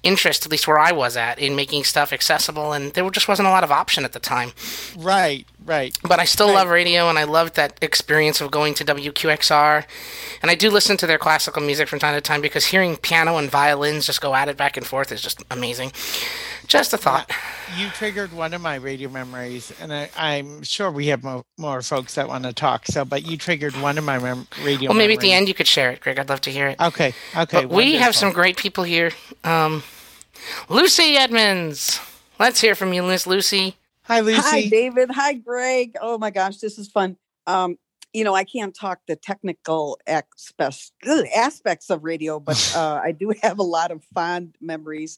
interest, 0.04 0.46
at 0.46 0.52
least 0.52 0.68
where 0.68 0.80
I 0.80 0.92
was 0.92 1.18
at, 1.18 1.40
in 1.40 1.56
making 1.56 1.84
stuff 1.84 2.14
accessible, 2.14 2.72
and 2.72 2.94
there 2.94 3.08
just 3.10 3.28
wasn't 3.28 3.48
a 3.48 3.52
lot 3.52 3.64
of 3.64 3.72
option 3.72 4.06
at 4.06 4.14
the 4.14 4.20
time. 4.20 4.52
Right, 4.98 5.46
right. 5.66 5.98
But 6.04 6.20
I 6.20 6.26
still 6.26 6.48
right. 6.48 6.56
love 6.56 6.70
radio, 6.70 7.10
and 7.10 7.20
I 7.20 7.26
loved 7.26 7.56
that 7.56 7.78
experience 7.82 8.40
of 8.40 8.52
going 8.52 8.74
to 8.76 8.86
WQXR. 8.86 9.86
And 10.42 10.50
I 10.50 10.56
do 10.56 10.70
listen 10.70 10.96
to 10.98 11.08
their 11.08 11.18
classical 11.18 11.62
music 11.62 11.90
from 11.90 12.00
time 12.00 12.16
to 12.16 12.22
time 12.22 12.42
because 12.42 12.68
hearing 12.68 12.96
piano 12.96 13.38
and 13.38 13.50
violins 13.50 14.06
just 14.06 14.22
go 14.22 14.34
at 14.36 14.48
it 14.48 14.58
back 14.58 14.78
and 14.78 14.86
forth 14.86 15.12
is 15.12 15.22
just 15.22 15.44
amazing. 15.52 15.92
Just 16.70 16.94
a 16.94 16.98
thought. 16.98 17.32
You 17.78 17.90
triggered 17.90 18.32
one 18.32 18.54
of 18.54 18.62
my 18.62 18.76
radio 18.76 19.10
memories, 19.10 19.74
and 19.82 19.92
I, 19.92 20.10
I'm 20.16 20.62
sure 20.62 20.92
we 20.92 21.08
have 21.08 21.24
more, 21.24 21.44
more 21.58 21.82
folks 21.82 22.14
that 22.14 22.28
want 22.28 22.44
to 22.44 22.54
talk. 22.54 22.86
So, 22.86 23.04
but 23.04 23.26
you 23.26 23.38
triggered 23.38 23.76
one 23.82 23.98
of 23.98 24.04
my 24.04 24.20
mem- 24.20 24.48
radio. 24.64 24.92
Well, 24.92 24.98
maybe 24.98 25.16
at 25.16 25.20
the 25.20 25.34
end 25.34 25.48
you 25.48 25.56
could 25.56 25.66
share 25.66 25.90
it, 25.90 26.00
Greg. 26.00 26.20
I'd 26.20 26.30
love 26.30 26.42
to 26.42 26.52
hear 26.52 26.68
it. 26.68 26.80
Okay. 26.80 27.16
Okay. 27.36 27.66
But 27.66 27.70
we 27.70 27.96
have 27.96 28.16
some 28.16 28.32
great 28.32 28.56
people 28.56 28.84
here. 28.84 29.12
Um, 29.44 29.82
Lucy 30.70 31.18
Edmonds. 31.18 32.00
Let's 32.40 32.62
hear 32.62 32.76
from 32.76 32.94
you, 32.94 33.02
Miss 33.02 33.26
Lucy. 33.26 33.76
Hi, 34.04 34.20
Lucy. 34.20 34.42
Hi, 34.42 34.68
David. 34.68 35.10
Hi, 35.10 35.34
Greg. 35.34 35.96
Oh 36.00 36.20
my 36.20 36.30
gosh, 36.30 36.58
this 36.58 36.78
is 36.78 36.88
fun. 36.88 37.18
Um, 37.48 37.78
you 38.14 38.24
know, 38.24 38.36
I 38.36 38.44
can't 38.44 38.76
talk 38.76 39.00
the 39.08 39.16
technical 39.16 40.00
aspects 40.06 40.92
aspects 41.36 41.90
of 41.90 42.04
radio, 42.04 42.40
but 42.40 42.74
uh, 42.76 43.02
I 43.04 43.12
do 43.12 43.34
have 43.42 43.58
a 43.58 43.64
lot 43.64 43.90
of 43.90 44.04
fond 44.14 44.56
memories. 44.62 45.18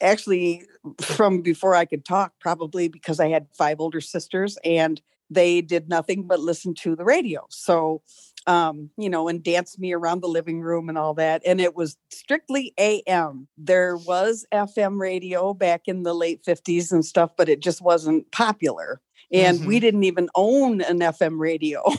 Actually, 0.00 0.64
from 1.00 1.42
before 1.42 1.74
I 1.74 1.84
could 1.84 2.04
talk, 2.04 2.32
probably 2.40 2.88
because 2.88 3.20
I 3.20 3.28
had 3.28 3.46
five 3.52 3.80
older 3.80 4.00
sisters 4.00 4.58
and 4.64 5.00
they 5.30 5.60
did 5.60 5.88
nothing 5.88 6.22
but 6.22 6.40
listen 6.40 6.74
to 6.74 6.96
the 6.96 7.04
radio. 7.04 7.46
So, 7.50 8.02
um, 8.46 8.90
you 8.96 9.10
know, 9.10 9.28
and 9.28 9.42
dance 9.42 9.78
me 9.78 9.92
around 9.92 10.22
the 10.22 10.28
living 10.28 10.62
room 10.62 10.88
and 10.88 10.96
all 10.96 11.14
that. 11.14 11.42
And 11.44 11.60
it 11.60 11.74
was 11.74 11.96
strictly 12.10 12.72
AM. 12.78 13.48
There 13.58 13.96
was 13.96 14.46
FM 14.52 14.98
radio 14.98 15.52
back 15.52 15.82
in 15.86 16.02
the 16.02 16.14
late 16.14 16.42
50s 16.44 16.92
and 16.92 17.04
stuff, 17.04 17.32
but 17.36 17.48
it 17.48 17.60
just 17.60 17.82
wasn't 17.82 18.30
popular. 18.32 19.00
And 19.30 19.66
we 19.66 19.78
didn't 19.78 20.04
even 20.04 20.30
own 20.34 20.80
an 20.80 21.00
FM 21.00 21.38
radio. 21.38 21.82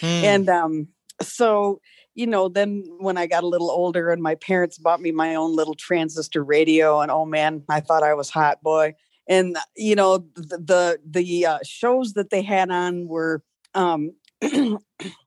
Hmm. 0.00 0.06
And 0.06 0.48
um, 0.50 0.88
so, 1.22 1.80
you 2.16 2.26
know, 2.26 2.48
then 2.48 2.84
when 2.98 3.18
I 3.18 3.26
got 3.26 3.44
a 3.44 3.46
little 3.46 3.70
older 3.70 4.10
and 4.10 4.22
my 4.22 4.34
parents 4.36 4.78
bought 4.78 5.02
me 5.02 5.12
my 5.12 5.34
own 5.34 5.54
little 5.54 5.74
transistor 5.74 6.42
radio, 6.42 7.00
and 7.00 7.10
oh 7.10 7.26
man, 7.26 7.62
I 7.68 7.80
thought 7.80 8.02
I 8.02 8.14
was 8.14 8.30
hot 8.30 8.62
boy. 8.62 8.94
And 9.28 9.58
you 9.76 9.94
know, 9.94 10.18
the 10.34 10.58
the, 10.58 11.00
the 11.04 11.46
uh, 11.46 11.58
shows 11.62 12.14
that 12.14 12.30
they 12.30 12.42
had 12.42 12.70
on 12.70 13.06
were 13.06 13.42
um, 13.74 14.12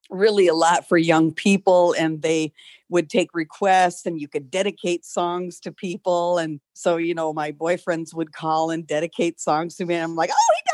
really 0.10 0.48
a 0.48 0.56
lot 0.56 0.90
for 0.90 0.98
young 0.98 1.32
people, 1.32 1.94
and 1.94 2.24
they 2.24 2.54
would 2.90 3.08
take 3.08 3.30
requests, 3.36 4.08
and 4.08 4.20
you 4.20 4.28
could 4.28 4.50
dedicate 4.50 5.06
songs 5.06 5.60
to 5.60 5.72
people. 5.72 6.40
And 6.40 6.60
so, 6.74 6.98
you 6.98 7.14
know, 7.14 7.34
my 7.34 7.52
boyfriends 7.52 8.16
would 8.16 8.34
call 8.34 8.72
and 8.72 8.88
dedicate 8.88 9.40
songs 9.40 9.76
to 9.76 9.86
me, 9.86 9.94
and 9.94 10.04
I'm 10.04 10.16
like, 10.16 10.32
oh, 10.32 10.56
he 10.56 10.69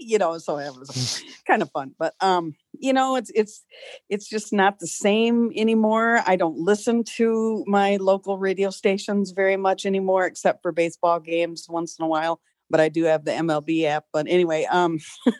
you 0.00 0.18
know. 0.18 0.38
So 0.38 0.58
it 0.58 0.74
was 0.74 1.22
kind 1.46 1.62
of 1.62 1.70
fun, 1.70 1.94
but 1.98 2.14
um, 2.20 2.54
you 2.78 2.92
know, 2.92 3.16
it's 3.16 3.30
it's 3.34 3.64
it's 4.08 4.28
just 4.28 4.52
not 4.52 4.78
the 4.78 4.86
same 4.86 5.52
anymore. 5.56 6.22
I 6.26 6.36
don't 6.36 6.58
listen 6.58 7.04
to 7.16 7.64
my 7.66 7.96
local 7.96 8.38
radio 8.38 8.70
stations 8.70 9.30
very 9.32 9.56
much 9.56 9.86
anymore, 9.86 10.26
except 10.26 10.62
for 10.62 10.72
baseball 10.72 11.20
games 11.20 11.66
once 11.68 11.98
in 11.98 12.04
a 12.04 12.08
while. 12.08 12.40
But 12.70 12.80
I 12.80 12.88
do 12.90 13.04
have 13.04 13.24
the 13.24 13.32
MLB 13.32 13.84
app. 13.84 14.04
But 14.12 14.26
anyway, 14.28 14.64
um, 14.70 14.98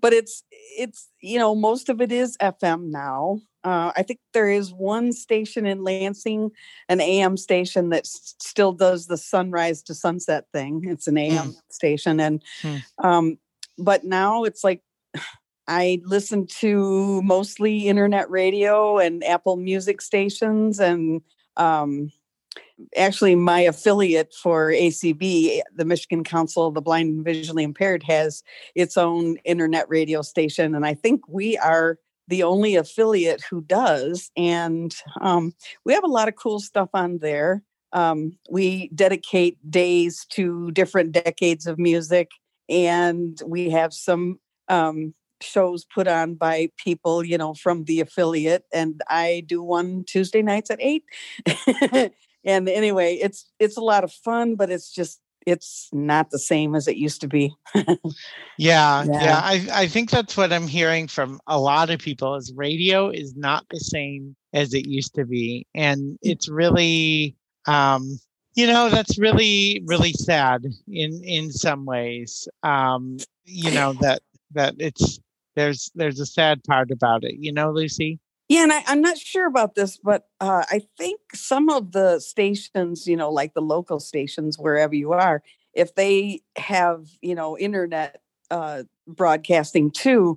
but 0.00 0.12
it's 0.12 0.42
it's 0.78 1.08
you 1.20 1.38
know 1.38 1.54
most 1.54 1.88
of 1.88 2.00
it 2.00 2.12
is 2.12 2.36
FM 2.38 2.90
now. 2.90 3.40
Uh, 3.64 3.92
I 3.96 4.02
think 4.04 4.20
there 4.32 4.48
is 4.48 4.72
one 4.72 5.12
station 5.12 5.66
in 5.66 5.82
Lansing, 5.82 6.50
an 6.88 7.00
AM 7.00 7.36
station 7.36 7.88
that 7.90 8.04
s- 8.04 8.34
still 8.40 8.72
does 8.72 9.08
the 9.08 9.16
sunrise 9.18 9.82
to 9.82 9.94
sunset 9.94 10.44
thing. 10.52 10.82
It's 10.86 11.08
an 11.08 11.18
AM 11.18 11.54
station, 11.70 12.20
and 12.20 12.42
Hmm. 12.62 12.76
um, 12.98 13.38
but 13.78 14.04
now 14.04 14.44
it's 14.44 14.64
like 14.64 14.82
I 15.68 16.00
listen 16.04 16.46
to 16.60 17.20
mostly 17.22 17.88
internet 17.88 18.30
radio 18.30 18.98
and 18.98 19.22
Apple 19.22 19.56
Music 19.56 20.00
stations, 20.00 20.80
and 20.80 21.20
um, 21.56 22.10
actually, 22.96 23.34
my 23.34 23.60
affiliate 23.60 24.32
for 24.34 24.70
ACB, 24.70 25.60
the 25.74 25.84
Michigan 25.84 26.24
Council 26.24 26.66
of 26.66 26.74
the 26.74 26.80
Blind 26.80 27.10
and 27.10 27.24
Visually 27.24 27.64
Impaired, 27.64 28.02
has 28.04 28.42
its 28.74 28.96
own 28.96 29.36
internet 29.44 29.88
radio 29.88 30.22
station, 30.22 30.74
and 30.74 30.86
I 30.86 30.94
think 30.94 31.20
we 31.28 31.58
are 31.58 31.98
the 32.28 32.42
only 32.42 32.76
affiliate 32.76 33.42
who 33.42 33.62
does. 33.62 34.30
And 34.36 34.94
um, 35.20 35.54
we 35.84 35.94
have 35.94 36.04
a 36.04 36.08
lot 36.08 36.28
of 36.28 36.36
cool 36.36 36.60
stuff 36.60 36.90
on 36.94 37.18
there. 37.18 37.62
Um, 37.94 38.38
we 38.50 38.88
dedicate 38.94 39.58
days 39.70 40.26
to 40.30 40.70
different 40.72 41.12
decades 41.12 41.66
of 41.66 41.78
music, 41.78 42.30
and 42.68 43.40
we 43.46 43.70
have 43.70 43.92
some 43.92 44.38
um, 44.68 45.14
shows 45.40 45.84
put 45.84 46.08
on 46.08 46.34
by 46.34 46.70
people, 46.76 47.24
you 47.24 47.38
know, 47.38 47.54
from 47.54 47.84
the 47.84 48.00
affiliate. 48.00 48.64
And 48.72 49.00
I 49.08 49.44
do 49.46 49.62
one 49.62 50.04
Tuesday 50.04 50.42
nights 50.42 50.70
at 50.70 50.80
eight. 50.80 51.04
and 52.44 52.68
anyway, 52.68 53.14
it's 53.14 53.50
it's 53.58 53.76
a 53.76 53.82
lot 53.82 54.04
of 54.04 54.12
fun, 54.12 54.56
but 54.56 54.70
it's 54.70 54.92
just 54.92 55.20
it's 55.46 55.88
not 55.92 56.30
the 56.30 56.38
same 56.38 56.74
as 56.74 56.88
it 56.88 56.96
used 56.96 57.20
to 57.22 57.28
be. 57.28 57.54
Yeah, 58.58 59.04
yeah. 59.04 59.22
Yeah. 59.22 59.40
I 59.42 59.68
I 59.72 59.86
think 59.86 60.10
that's 60.10 60.36
what 60.36 60.52
I'm 60.52 60.66
hearing 60.66 61.06
from 61.06 61.40
a 61.46 61.60
lot 61.60 61.90
of 61.90 62.00
people 62.00 62.34
is 62.34 62.52
radio 62.52 63.08
is 63.08 63.36
not 63.36 63.64
the 63.70 63.78
same 63.78 64.34
as 64.52 64.74
it 64.74 64.86
used 64.86 65.14
to 65.14 65.24
be. 65.24 65.64
And 65.76 66.18
it's 66.22 66.48
really 66.48 67.36
um 67.66 68.18
you 68.58 68.66
know, 68.66 68.88
that's 68.88 69.20
really, 69.20 69.80
really 69.86 70.12
sad 70.12 70.66
in 70.88 71.22
in 71.22 71.52
some 71.52 71.84
ways. 71.84 72.48
Um, 72.64 73.18
you 73.44 73.70
know, 73.70 73.92
that 74.00 74.20
that 74.50 74.74
it's 74.78 75.20
there's 75.54 75.92
there's 75.94 76.18
a 76.18 76.26
sad 76.26 76.64
part 76.64 76.90
about 76.90 77.22
it, 77.22 77.36
you 77.38 77.52
know, 77.52 77.70
Lucy? 77.70 78.18
Yeah, 78.48 78.64
and 78.64 78.72
I, 78.72 78.82
I'm 78.88 79.00
not 79.00 79.16
sure 79.16 79.46
about 79.46 79.76
this, 79.76 79.96
but 80.02 80.24
uh, 80.40 80.64
I 80.70 80.80
think 80.96 81.20
some 81.34 81.68
of 81.68 81.92
the 81.92 82.18
stations, 82.18 83.06
you 83.06 83.16
know, 83.16 83.30
like 83.30 83.54
the 83.54 83.62
local 83.62 84.00
stations, 84.00 84.58
wherever 84.58 84.94
you 84.94 85.12
are, 85.12 85.40
if 85.72 85.94
they 85.94 86.40
have, 86.56 87.06
you 87.20 87.36
know, 87.36 87.56
internet 87.56 88.20
uh, 88.50 88.82
broadcasting 89.06 89.92
too, 89.92 90.36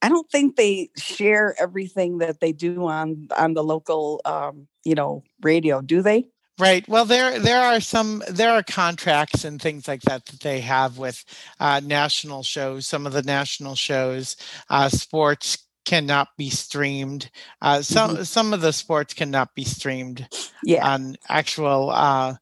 I 0.00 0.08
don't 0.08 0.28
think 0.32 0.56
they 0.56 0.90
share 0.96 1.54
everything 1.60 2.18
that 2.18 2.40
they 2.40 2.50
do 2.50 2.86
on 2.86 3.28
on 3.38 3.54
the 3.54 3.62
local, 3.62 4.20
um, 4.24 4.66
you 4.84 4.96
know, 4.96 5.22
radio. 5.42 5.80
Do 5.80 6.02
they? 6.02 6.26
Right. 6.58 6.86
Well, 6.88 7.06
there 7.06 7.38
there 7.38 7.60
are 7.62 7.80
some 7.80 8.22
there 8.28 8.50
are 8.52 8.62
contracts 8.62 9.44
and 9.44 9.60
things 9.60 9.88
like 9.88 10.02
that 10.02 10.26
that 10.26 10.40
they 10.40 10.60
have 10.60 10.98
with 10.98 11.24
uh, 11.58 11.80
national 11.82 12.42
shows. 12.42 12.86
Some 12.86 13.06
of 13.06 13.12
the 13.14 13.22
national 13.22 13.74
shows, 13.74 14.36
uh, 14.68 14.88
sports 14.90 15.66
cannot 15.84 16.28
be 16.36 16.50
streamed. 16.50 17.30
Uh, 17.62 17.82
some 17.82 18.24
some 18.24 18.52
of 18.52 18.60
the 18.60 18.72
sports 18.72 19.14
cannot 19.14 19.54
be 19.54 19.64
streamed 19.64 20.28
Yeah. 20.62 20.86
on 20.88 21.16
actual 21.28 21.90
uh, 21.90 22.34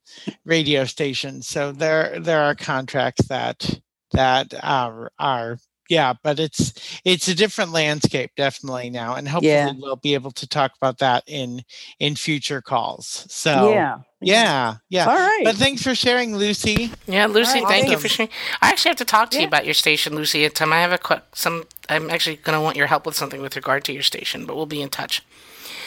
radio 0.45 0.85
stations. 0.85 1.47
So 1.47 1.73
there 1.73 2.19
there 2.21 2.43
are 2.43 2.55
contracts 2.57 3.27
that 3.29 3.81
that 4.13 4.53
are 4.63 5.13
are 5.19 5.59
yeah, 5.91 6.15
but 6.23 6.39
it's 6.41 6.73
it's 7.05 7.29
a 7.29 7.35
different 7.35 7.73
landscape 7.73 8.31
definitely 8.37 8.89
now, 8.89 9.17
and 9.17 9.29
hopefully 9.29 9.51
Yeah. 9.53 9.73
we'll 9.77 9.97
be 9.97 10.15
able 10.15 10.31
to 10.31 10.47
talk 10.49 10.73
about 10.81 10.99
that 10.99 11.25
in 11.27 11.63
in 11.99 12.15
future 12.17 12.63
calls. 12.63 13.27
So 13.29 13.73
yeah. 13.73 13.99
yeah, 14.21 14.77
yeah. 14.89 15.07
All 15.07 15.17
right. 15.17 15.43
But 15.45 15.57
thanks 15.57 15.83
for 15.83 15.95
sharing, 15.95 16.37
Lucy. 16.37 16.93
Yeah, 17.07 17.27
Lucy, 17.27 17.59
right, 17.61 17.69
thank 17.69 17.91
you 17.91 17.99
for 17.99 18.09
sharing. 18.09 18.31
I 18.63 18.71
actually 18.71 18.91
have 18.91 18.99
to 18.99 19.05
talk 19.05 19.31
to 19.33 19.41
you 19.41 19.47
about 19.47 19.65
your 19.65 19.75
station, 19.75 20.15
Lucy. 20.15 20.45
At 20.45 20.55
time, 20.55 20.73
I 20.73 20.81
have 20.81 20.93
a 20.93 20.99
quick 20.99 21.23
some. 21.35 21.65
I'm 21.89 22.09
actually 22.09 22.37
going 22.37 22.57
to 22.57 22.63
want 22.63 22.77
your 22.77 22.87
help 22.87 23.05
with 23.05 23.17
something 23.17 23.43
with 23.43 23.57
regard 23.57 23.83
to 23.85 23.93
your 23.93 24.03
station, 24.05 24.47
but 24.47 24.55
we'll 24.57 24.67
be 24.67 24.81
in 24.81 24.89
touch. 24.91 25.23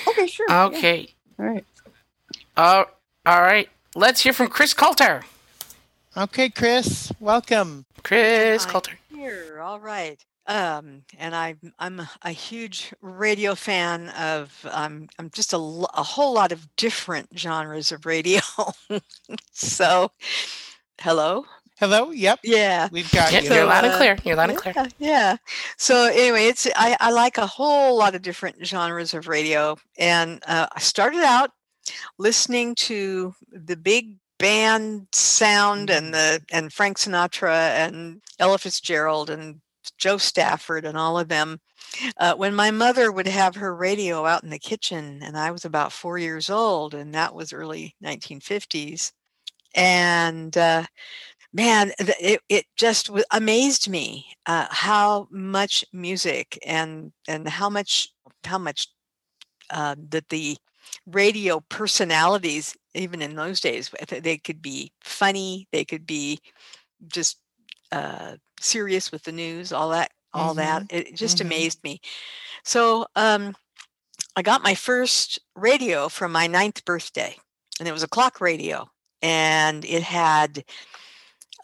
okay. 0.07 0.27
Sure. 0.27 0.45
yeah, 0.49 0.65
Okay. 0.65 1.07
All 1.39 1.45
right. 1.45 1.65
Uh, 2.57 2.83
all 3.25 3.41
right. 3.41 3.69
Let's 3.95 4.21
hear 4.21 4.33
from 4.33 4.49
Chris 4.49 4.73
Coulter. 4.73 5.23
Okay, 6.15 6.49
Chris, 6.49 7.11
welcome. 7.19 7.85
Chris 8.03 8.65
Hi. 8.65 8.71
Coulter. 8.71 8.99
Here, 9.23 9.61
all 9.61 9.79
right. 9.79 10.21
Um, 10.47 11.03
and 11.17 11.33
I, 11.33 11.55
I'm 11.79 12.01
a 12.23 12.31
huge 12.31 12.93
radio 13.01 13.55
fan 13.55 14.09
of. 14.09 14.65
Um, 14.69 15.07
I'm 15.17 15.29
just 15.29 15.53
a, 15.53 15.57
a 15.57 16.03
whole 16.03 16.33
lot 16.33 16.51
of 16.51 16.67
different 16.75 17.29
genres 17.37 17.93
of 17.93 18.05
radio. 18.05 18.41
so, 19.53 20.11
hello. 20.99 21.45
Hello. 21.79 22.11
Yep, 22.11 22.39
Yeah. 22.43 22.89
we've 22.91 23.09
got 23.11 23.31
Yeah, 23.31 23.39
you. 23.41 23.53
you're 23.53 23.65
loud 23.65 23.85
and 23.85 23.93
clear. 23.93 24.17
You're 24.25 24.35
loud 24.35 24.49
and 24.49 24.59
clear. 24.59 24.73
Yeah, 24.75 24.87
yeah. 24.99 25.35
So 25.77 26.05
anyway, 26.07 26.47
it's 26.47 26.67
I, 26.75 26.97
I 26.99 27.11
like 27.11 27.37
a 27.37 27.47
whole 27.47 27.97
lot 27.97 28.13
of 28.15 28.21
different 28.21 28.65
genres 28.65 29.13
of 29.13 29.27
radio, 29.29 29.77
and 29.97 30.43
uh, 30.47 30.67
I 30.75 30.79
started 30.79 31.21
out 31.21 31.51
listening 32.17 32.75
to 32.75 33.33
the 33.51 33.77
big 33.77 34.17
band 34.43 35.07
sound 35.13 35.89
and 35.89 36.13
the 36.13 36.43
and 36.51 36.73
Frank 36.73 36.97
Sinatra 36.97 37.69
and 37.77 38.21
Ella 38.39 38.57
Fitzgerald 38.57 39.29
and 39.29 39.61
Jo 39.97 40.17
Stafford 40.17 40.83
and 40.83 40.97
all 40.97 41.17
of 41.17 41.29
them. 41.29 41.61
Uh, 42.17 42.33
when 42.35 42.53
my 42.53 42.69
mother 42.69 43.09
would 43.09 43.27
have 43.27 43.55
her 43.55 43.73
radio 43.73 44.25
out 44.25 44.43
in 44.43 44.49
the 44.49 44.59
kitchen, 44.59 45.21
and 45.23 45.37
I 45.37 45.51
was 45.51 45.63
about 45.63 45.93
four 45.93 46.17
years 46.17 46.49
old, 46.49 46.93
and 46.93 47.15
that 47.15 47.33
was 47.33 47.53
early 47.53 47.95
1950s, 48.03 49.13
and 49.75 50.57
uh, 50.57 50.83
man 51.53 51.93
it, 51.99 52.41
it 52.49 52.65
just 52.75 53.09
amazed 53.31 53.89
me 53.89 54.25
uh, 54.45 54.67
how 54.69 55.29
much 55.31 55.85
music 55.93 56.59
and 56.65 57.13
and 57.29 57.47
how 57.47 57.69
much 57.69 58.09
how 58.43 58.57
much 58.57 58.89
uh, 59.69 59.95
that 60.09 60.27
the 60.27 60.57
radio 61.05 61.59
personalities, 61.69 62.75
even 62.93 63.21
in 63.21 63.35
those 63.35 63.59
days, 63.59 63.91
they 64.09 64.37
could 64.37 64.61
be 64.61 64.91
funny, 65.01 65.67
they 65.71 65.85
could 65.85 66.05
be 66.05 66.39
just 67.07 67.37
uh, 67.91 68.37
serious 68.59 69.11
with 69.11 69.23
the 69.23 69.31
news, 69.31 69.71
all 69.71 69.89
that, 69.89 70.11
all 70.33 70.55
mm-hmm. 70.55 70.59
that. 70.59 70.85
It 70.89 71.15
just 71.15 71.37
mm-hmm. 71.37 71.47
amazed 71.47 71.83
me. 71.83 72.01
So 72.63 73.05
um, 73.15 73.55
I 74.35 74.41
got 74.41 74.63
my 74.63 74.75
first 74.75 75.39
radio 75.55 76.09
from 76.09 76.31
my 76.31 76.47
ninth 76.47 76.85
birthday, 76.85 77.35
and 77.79 77.87
it 77.87 77.91
was 77.91 78.03
a 78.03 78.07
clock 78.07 78.41
radio, 78.41 78.89
and 79.21 79.85
it 79.85 80.03
had 80.03 80.63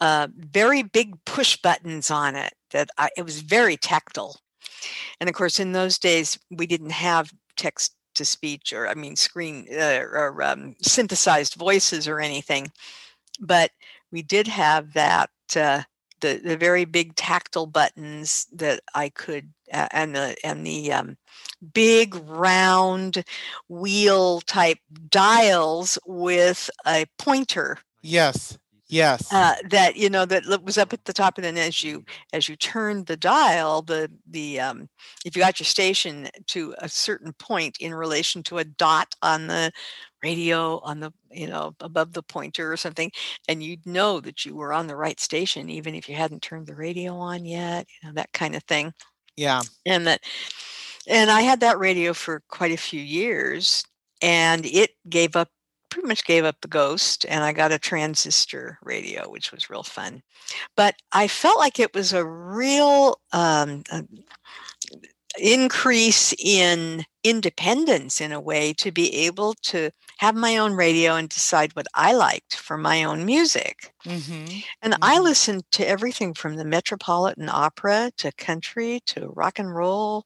uh, 0.00 0.28
very 0.36 0.82
big 0.82 1.24
push 1.24 1.56
buttons 1.56 2.10
on 2.10 2.36
it. 2.36 2.52
That 2.70 2.90
I, 2.96 3.10
it 3.16 3.24
was 3.24 3.40
very 3.40 3.76
tactile, 3.76 4.40
and 5.20 5.28
of 5.28 5.34
course, 5.34 5.58
in 5.58 5.72
those 5.72 5.98
days 5.98 6.38
we 6.50 6.66
didn't 6.66 6.92
have 6.92 7.32
text 7.56 7.94
to 8.14 8.24
speech 8.24 8.72
or 8.72 8.88
I 8.88 8.94
mean 8.94 9.16
screen 9.16 9.66
uh, 9.72 10.00
or 10.00 10.42
um, 10.42 10.76
synthesized 10.82 11.54
voices 11.54 12.08
or 12.08 12.20
anything, 12.20 12.70
but 13.40 13.70
we 14.12 14.22
did 14.22 14.48
have 14.48 14.92
that 14.94 15.30
uh, 15.56 15.82
the 16.20 16.40
the 16.42 16.56
very 16.56 16.84
big 16.84 17.14
tactile 17.16 17.66
buttons 17.66 18.46
that 18.52 18.80
I 18.94 19.08
could 19.08 19.52
uh, 19.72 19.88
and 19.90 20.14
the 20.14 20.36
and 20.44 20.66
the 20.66 20.92
um, 20.92 21.16
big 21.72 22.14
round 22.14 23.24
wheel 23.68 24.40
type 24.42 24.78
dials 25.08 25.98
with 26.06 26.70
a 26.86 27.06
pointer. 27.18 27.78
Yes. 28.02 28.58
Yes. 28.90 29.32
Uh, 29.32 29.54
that 29.70 29.94
you 29.94 30.10
know 30.10 30.24
that 30.26 30.44
was 30.64 30.76
up 30.76 30.92
at 30.92 31.04
the 31.04 31.12
top, 31.12 31.38
and 31.38 31.44
then 31.44 31.56
as 31.56 31.84
you 31.84 32.04
as 32.32 32.48
you 32.48 32.56
turned 32.56 33.06
the 33.06 33.16
dial, 33.16 33.80
the 33.80 34.10
the 34.28 34.58
um, 34.58 34.88
if 35.24 35.36
you 35.36 35.42
got 35.42 35.60
your 35.60 35.66
station 35.66 36.28
to 36.48 36.74
a 36.78 36.88
certain 36.88 37.32
point 37.34 37.76
in 37.78 37.94
relation 37.94 38.42
to 38.44 38.58
a 38.58 38.64
dot 38.64 39.14
on 39.22 39.46
the 39.46 39.70
radio 40.24 40.80
on 40.80 40.98
the 40.98 41.12
you 41.30 41.46
know 41.46 41.76
above 41.78 42.12
the 42.12 42.24
pointer 42.24 42.72
or 42.72 42.76
something, 42.76 43.12
and 43.46 43.62
you'd 43.62 43.86
know 43.86 44.18
that 44.20 44.44
you 44.44 44.56
were 44.56 44.72
on 44.72 44.88
the 44.88 44.96
right 44.96 45.20
station 45.20 45.70
even 45.70 45.94
if 45.94 46.08
you 46.08 46.16
hadn't 46.16 46.42
turned 46.42 46.66
the 46.66 46.74
radio 46.74 47.14
on 47.14 47.44
yet, 47.44 47.86
you 48.02 48.08
know 48.08 48.14
that 48.14 48.32
kind 48.32 48.56
of 48.56 48.64
thing. 48.64 48.92
Yeah. 49.36 49.62
And 49.86 50.06
that 50.08 50.22
and 51.08 51.30
I 51.30 51.42
had 51.42 51.60
that 51.60 51.78
radio 51.78 52.12
for 52.14 52.42
quite 52.48 52.72
a 52.72 52.76
few 52.76 53.00
years, 53.00 53.84
and 54.22 54.66
it 54.66 54.90
gave 55.08 55.36
up 55.36 55.48
pretty 55.90 56.08
much 56.08 56.24
gave 56.24 56.44
up 56.44 56.56
the 56.60 56.68
ghost 56.68 57.26
and 57.28 57.44
I 57.44 57.52
got 57.52 57.72
a 57.72 57.78
transistor 57.78 58.78
radio, 58.82 59.28
which 59.30 59.52
was 59.52 59.70
real 59.70 59.82
fun. 59.82 60.22
But 60.76 60.96
I 61.12 61.28
felt 61.28 61.58
like 61.58 61.78
it 61.78 61.94
was 61.94 62.12
a 62.12 62.24
real 62.24 63.20
um, 63.32 63.82
uh, 63.90 64.02
increase 65.38 66.34
in 66.38 67.04
independence 67.22 68.20
in 68.20 68.32
a 68.32 68.40
way 68.40 68.72
to 68.72 68.90
be 68.90 69.14
able 69.26 69.54
to 69.62 69.90
have 70.18 70.34
my 70.34 70.56
own 70.56 70.74
radio 70.74 71.16
and 71.16 71.28
decide 71.28 71.74
what 71.74 71.86
I 71.94 72.12
liked 72.12 72.56
for 72.56 72.76
my 72.76 73.04
own 73.04 73.24
music. 73.24 73.92
Mm-hmm. 74.04 74.58
And 74.82 74.94
mm-hmm. 74.94 75.04
I 75.04 75.18
listened 75.18 75.64
to 75.72 75.88
everything 75.88 76.34
from 76.34 76.56
the 76.56 76.64
Metropolitan 76.64 77.48
Opera 77.48 78.10
to 78.18 78.32
country 78.32 79.00
to 79.06 79.32
rock 79.34 79.58
and 79.58 79.74
roll. 79.74 80.24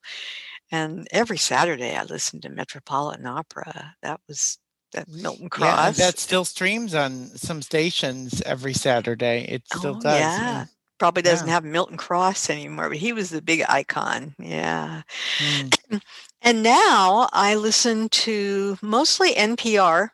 And 0.71 1.07
every 1.12 1.39
Saturday 1.39 1.95
I 1.95 2.05
listened 2.05 2.43
to 2.43 2.49
Metropolitan 2.49 3.27
Opera. 3.27 3.95
That 4.03 4.21
was 4.29 4.59
that 4.95 5.09
Milton 5.09 5.49
Cross. 5.49 5.99
Yeah, 5.99 6.07
that 6.07 6.18
still 6.18 6.45
streams 6.45 6.95
on 6.95 7.26
some 7.36 7.62
stations 7.62 8.40
every 8.42 8.72
Saturday. 8.72 9.47
It 9.49 9.62
still 9.66 9.97
oh, 9.97 10.01
does. 10.01 10.20
Yeah. 10.20 10.64
Probably 10.99 11.22
doesn't 11.22 11.49
yeah. 11.49 11.55
have 11.55 11.64
Milton 11.64 11.97
Cross 11.97 12.51
anymore, 12.51 12.88
but 12.88 12.99
he 12.99 13.12
was 13.12 13.30
the 13.30 13.42
big 13.42 13.64
icon. 13.68 14.34
Yeah. 14.38 15.03
Mm. 15.38 16.01
And 16.47 16.62
now 16.62 17.30
I 17.32 17.55
listen 17.55 18.11
to 18.11 18.76
mostly 18.82 19.32
NPR. 19.32 20.11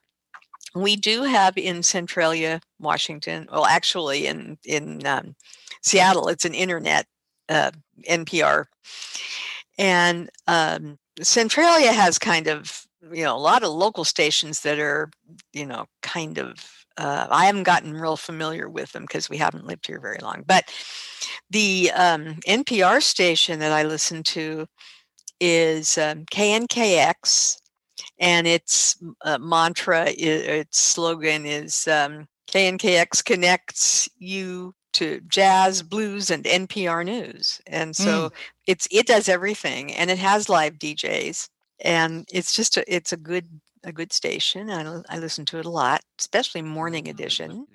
We 0.76 0.94
do 0.94 1.24
have 1.24 1.58
in 1.58 1.82
Centralia, 1.82 2.60
Washington, 2.78 3.48
well, 3.50 3.66
actually 3.66 4.28
in 4.28 4.56
in 4.64 5.04
um, 5.04 5.34
Seattle, 5.82 6.28
it's 6.28 6.44
an 6.44 6.54
internet 6.54 7.06
uh, 7.48 7.72
NPR, 8.08 8.66
and 9.76 10.30
um, 10.46 11.00
Centralia 11.20 11.92
has 11.92 12.16
kind 12.16 12.46
of 12.46 12.86
you 13.12 13.24
know 13.24 13.36
a 13.36 13.38
lot 13.38 13.62
of 13.62 13.70
local 13.70 14.04
stations 14.04 14.60
that 14.60 14.78
are 14.78 15.10
you 15.52 15.66
know 15.66 15.86
kind 16.02 16.38
of 16.38 16.84
uh, 16.96 17.26
i 17.30 17.46
haven't 17.46 17.62
gotten 17.62 17.94
real 17.94 18.16
familiar 18.16 18.68
with 18.68 18.92
them 18.92 19.02
because 19.02 19.30
we 19.30 19.36
haven't 19.36 19.66
lived 19.66 19.86
here 19.86 20.00
very 20.00 20.18
long 20.22 20.44
but 20.46 20.72
the 21.50 21.90
um, 21.94 22.34
npr 22.46 23.02
station 23.02 23.58
that 23.58 23.72
i 23.72 23.82
listen 23.82 24.22
to 24.22 24.66
is 25.40 25.96
um, 25.98 26.24
knkx 26.26 27.56
and 28.18 28.46
its 28.46 28.96
uh, 29.24 29.38
mantra 29.38 30.06
its 30.08 30.78
slogan 30.78 31.46
is 31.46 31.88
um, 31.88 32.26
knkx 32.48 33.24
connects 33.24 34.08
you 34.18 34.74
to 34.92 35.20
jazz 35.28 35.82
blues 35.82 36.30
and 36.30 36.44
npr 36.44 37.04
news 37.04 37.60
and 37.66 37.94
so 37.94 38.28
mm. 38.28 38.32
it's 38.66 38.88
it 38.90 39.06
does 39.06 39.28
everything 39.28 39.92
and 39.94 40.10
it 40.10 40.18
has 40.18 40.48
live 40.48 40.74
djs 40.74 41.48
and 41.82 42.26
it's 42.32 42.54
just 42.54 42.76
a, 42.76 42.94
it's 42.94 43.12
a 43.12 43.16
good 43.16 43.48
a 43.84 43.92
good 43.92 44.12
station. 44.12 44.70
I, 44.70 45.00
I 45.08 45.18
listen 45.18 45.44
to 45.46 45.58
it 45.58 45.64
a 45.64 45.70
lot, 45.70 46.02
especially 46.18 46.62
morning 46.62 47.08
edition. 47.08 47.66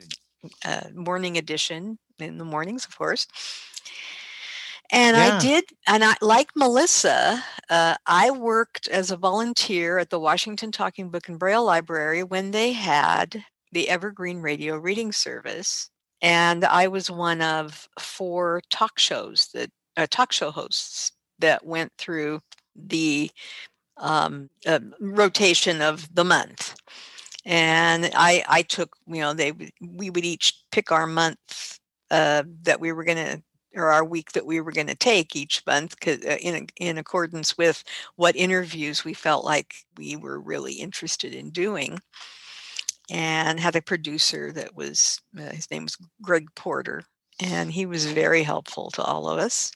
Uh, 0.64 0.82
morning 0.94 1.38
edition 1.38 1.98
in 2.20 2.38
the 2.38 2.46
mornings, 2.46 2.86
of 2.86 2.96
course. 2.96 3.28
And 4.92 5.18
yeah. 5.18 5.36
I 5.36 5.40
did, 5.40 5.64
and 5.88 6.04
I 6.04 6.16
like 6.22 6.50
Melissa. 6.56 7.44
Uh, 7.70 7.96
I 8.06 8.30
worked 8.30 8.88
as 8.88 9.10
a 9.10 9.18
volunteer 9.18 9.98
at 9.98 10.12
the 10.12 10.20
Washington 10.20 10.72
Talking 10.72 11.10
Book 11.10 11.28
and 11.28 11.40
Braille 11.40 11.66
Library 11.66 12.24
when 12.24 12.52
they 12.52 12.74
had 12.74 13.44
the 13.72 13.90
Evergreen 13.90 14.42
Radio 14.42 14.78
Reading 14.78 15.12
Service, 15.12 15.90
and 16.22 16.64
I 16.64 16.88
was 16.88 17.10
one 17.10 17.42
of 17.42 17.90
four 18.00 18.62
talk 18.70 19.00
shows 19.00 19.50
that 19.56 19.72
uh, 19.98 20.06
talk 20.10 20.32
show 20.32 20.52
hosts 20.52 21.12
that 21.40 21.66
went 21.66 21.92
through 21.98 22.42
the 22.76 23.32
um, 23.98 24.50
uh, 24.66 24.80
rotation 25.00 25.82
of 25.82 26.14
the 26.14 26.26
month. 26.26 26.76
And 27.46 28.12
I, 28.16 28.44
I 28.48 28.62
took, 28.64 28.98
you 29.08 29.22
know, 29.22 29.34
they 29.34 29.54
we 29.82 30.10
would 30.10 30.26
each 30.26 30.64
pick 30.72 30.92
our 30.92 31.06
month 31.06 31.80
uh, 32.10 32.44
that 32.64 32.80
we 32.80 32.92
were 32.92 33.04
going 33.04 33.18
to, 33.18 33.44
or 33.76 33.92
our 33.92 34.04
week 34.04 34.32
that 34.32 34.46
we 34.46 34.62
were 34.62 34.72
going 34.72 34.88
to 34.88 34.96
take 34.96 35.36
each 35.36 35.62
month, 35.68 35.96
uh, 36.08 36.38
in 36.42 36.68
in 36.78 36.98
accordance 36.98 37.58
with 37.58 37.84
what 38.16 38.36
interviews 38.36 39.06
we 39.06 39.14
felt 39.14 39.46
like 39.46 39.76
we 39.98 40.16
were 40.16 40.40
really 40.40 40.74
interested 40.74 41.36
in 41.36 41.52
doing. 41.52 42.00
And 43.12 43.60
had 43.60 43.76
a 43.76 43.82
producer 43.82 44.52
that 44.54 44.76
was 44.76 45.22
uh, 45.38 45.52
his 45.52 45.70
name 45.70 45.84
was 45.84 45.98
Greg 46.24 46.48
Porter, 46.56 47.04
and 47.40 47.72
he 47.72 47.86
was 47.86 48.06
very 48.06 48.42
helpful 48.42 48.90
to 48.92 49.04
all 49.04 49.30
of 49.30 49.38
us. 49.38 49.72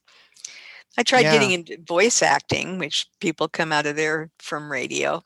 I 1.00 1.04
tried 1.04 1.22
yeah. 1.22 1.32
getting 1.32 1.52
into 1.52 1.78
voice 1.88 2.22
acting, 2.22 2.78
which 2.78 3.08
people 3.22 3.48
come 3.48 3.72
out 3.72 3.86
of 3.86 3.96
there 3.96 4.30
from 4.38 4.70
radio, 4.70 5.24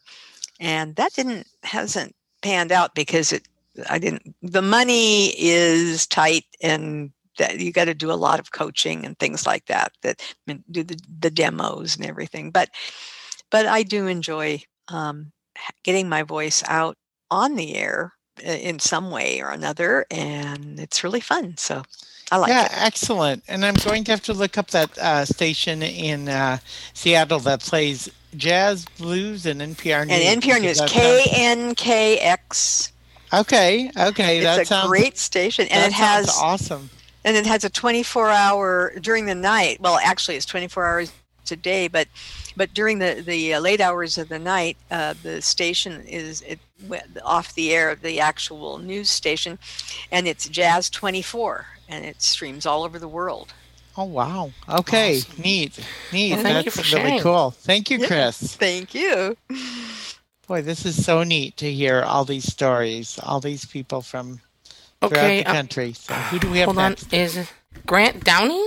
and 0.60 0.96
that 0.98 1.14
didn't 1.14 1.48
hasn't 1.64 2.16
panned 2.44 2.72
out 2.72 2.94
because 2.94 3.34
it 3.34 3.48
I 3.90 3.98
didn't 3.98 4.36
the 4.44 4.62
money 4.62 5.34
is 5.36 6.06
tight 6.06 6.46
and 6.62 7.12
that 7.40 7.60
you 7.60 7.72
got 7.72 7.86
to 7.86 7.96
do 7.96 8.12
a 8.12 8.14
lot 8.14 8.40
of 8.40 8.52
coaching 8.52 9.04
and 9.04 9.18
things 9.18 9.48
like 9.48 9.66
that 9.66 9.94
that 10.04 10.22
do 10.70 10.84
the, 10.84 11.00
the 11.20 11.32
demos 11.32 11.96
and 11.96 12.06
everything 12.06 12.52
but 12.52 12.70
but 13.50 13.66
i 13.66 13.82
do 13.82 14.06
enjoy 14.06 14.62
um, 14.90 15.32
getting 15.82 16.08
my 16.08 16.22
voice 16.22 16.62
out 16.68 16.96
on 17.32 17.56
the 17.56 17.76
air 17.76 18.14
in 18.44 18.78
some 18.78 19.10
way 19.10 19.42
or 19.42 19.50
another 19.50 20.06
and 20.12 20.80
it's 20.80 21.04
really 21.04 21.20
fun 21.20 21.58
so 21.58 21.82
I 22.32 22.38
like 22.38 22.50
yeah, 22.50 22.66
it. 22.66 22.72
excellent. 22.74 23.44
And 23.48 23.66
I'm 23.66 23.76
going 23.76 24.04
to 24.06 24.12
have 24.12 24.24
to 24.24 24.34
look 24.34 24.58
up 24.58 24.72
that 24.72 24.98
uh, 24.98 25.26
station 25.26 25.84
in 25.84 26.30
uh, 26.30 26.58
Seattle 26.94 27.40
that 27.40 27.60
plays 27.62 28.10
jazz, 28.36 28.86
blues, 28.98 29.46
and 29.46 29.62
NPR 29.62 30.08
news. 30.08 30.20
And 30.20 30.42
NPR 30.42 30.62
news, 30.62 30.82
KNKX. 30.82 31.74
Okay, 33.34 33.92
okay, 33.98 34.40
it's 34.40 34.62
a 34.62 34.66
sounds, 34.66 34.88
great 34.88 35.18
station, 35.18 35.68
and 35.72 35.86
it 35.86 35.94
has 35.94 36.30
awesome. 36.30 36.90
And 37.26 37.36
it 37.36 37.48
has 37.48 37.64
a 37.64 37.70
24 37.70 38.30
hour 38.30 38.94
during 39.02 39.26
the 39.26 39.34
night. 39.34 39.80
Well, 39.82 39.98
actually, 40.04 40.36
it's 40.36 40.46
24 40.46 40.86
hours 40.86 41.12
a 41.50 41.56
day, 41.56 41.88
but 41.88 42.08
but 42.56 42.74
during 42.74 43.00
the 43.00 43.24
the 43.26 43.56
uh, 43.56 43.60
late 43.60 43.82
hours 43.82 44.20
of 44.20 44.30
the 44.30 44.38
night, 44.38 44.78
uh, 44.92 45.16
the 45.24 45.42
station 45.42 46.02
is 46.06 46.42
it, 46.44 46.60
off 47.24 47.56
the 47.56 47.74
air 47.74 47.90
of 47.90 48.02
the 48.02 48.20
actual 48.20 48.78
news 48.78 49.10
station, 49.10 49.58
and 50.12 50.28
it's 50.28 50.48
Jazz 50.48 50.90
24 50.92 51.66
and 51.88 52.06
it 52.06 52.22
streams 52.22 52.66
all 52.66 52.84
over 52.84 53.00
the 53.00 53.08
world. 53.08 53.54
Oh 53.96 54.06
wow! 54.06 54.52
Okay, 54.68 55.18
awesome. 55.18 55.42
neat, 55.42 55.80
neat. 56.12 56.34
Well, 56.34 56.44
That's 56.44 56.76
really 56.78 56.84
sharing. 56.84 57.20
cool. 57.20 57.52
Thank 57.52 57.92
you, 57.92 58.00
Chris. 58.00 58.42
Yeah, 58.42 58.48
thank 58.58 58.96
you. 58.96 59.38
Boy, 60.48 60.62
this 60.62 60.86
is 60.86 61.04
so 61.04 61.24
neat 61.24 61.58
to 61.58 61.72
hear 61.72 62.02
all 62.02 62.26
these 62.26 62.52
stories, 62.52 63.20
all 63.22 63.40
these 63.40 63.66
people 63.66 64.02
from 64.02 64.42
throughout 65.00 65.14
okay, 65.14 65.44
the 65.44 65.50
uh, 65.50 65.54
country. 65.54 65.94
So, 65.94 66.14
who 66.14 66.40
do 66.40 66.50
we 66.50 66.58
have 66.60 66.68
hold 66.68 66.78
next? 66.78 67.14
on, 67.14 67.20
is 67.20 67.52
Grant 67.86 68.24
Downey? 68.24 68.66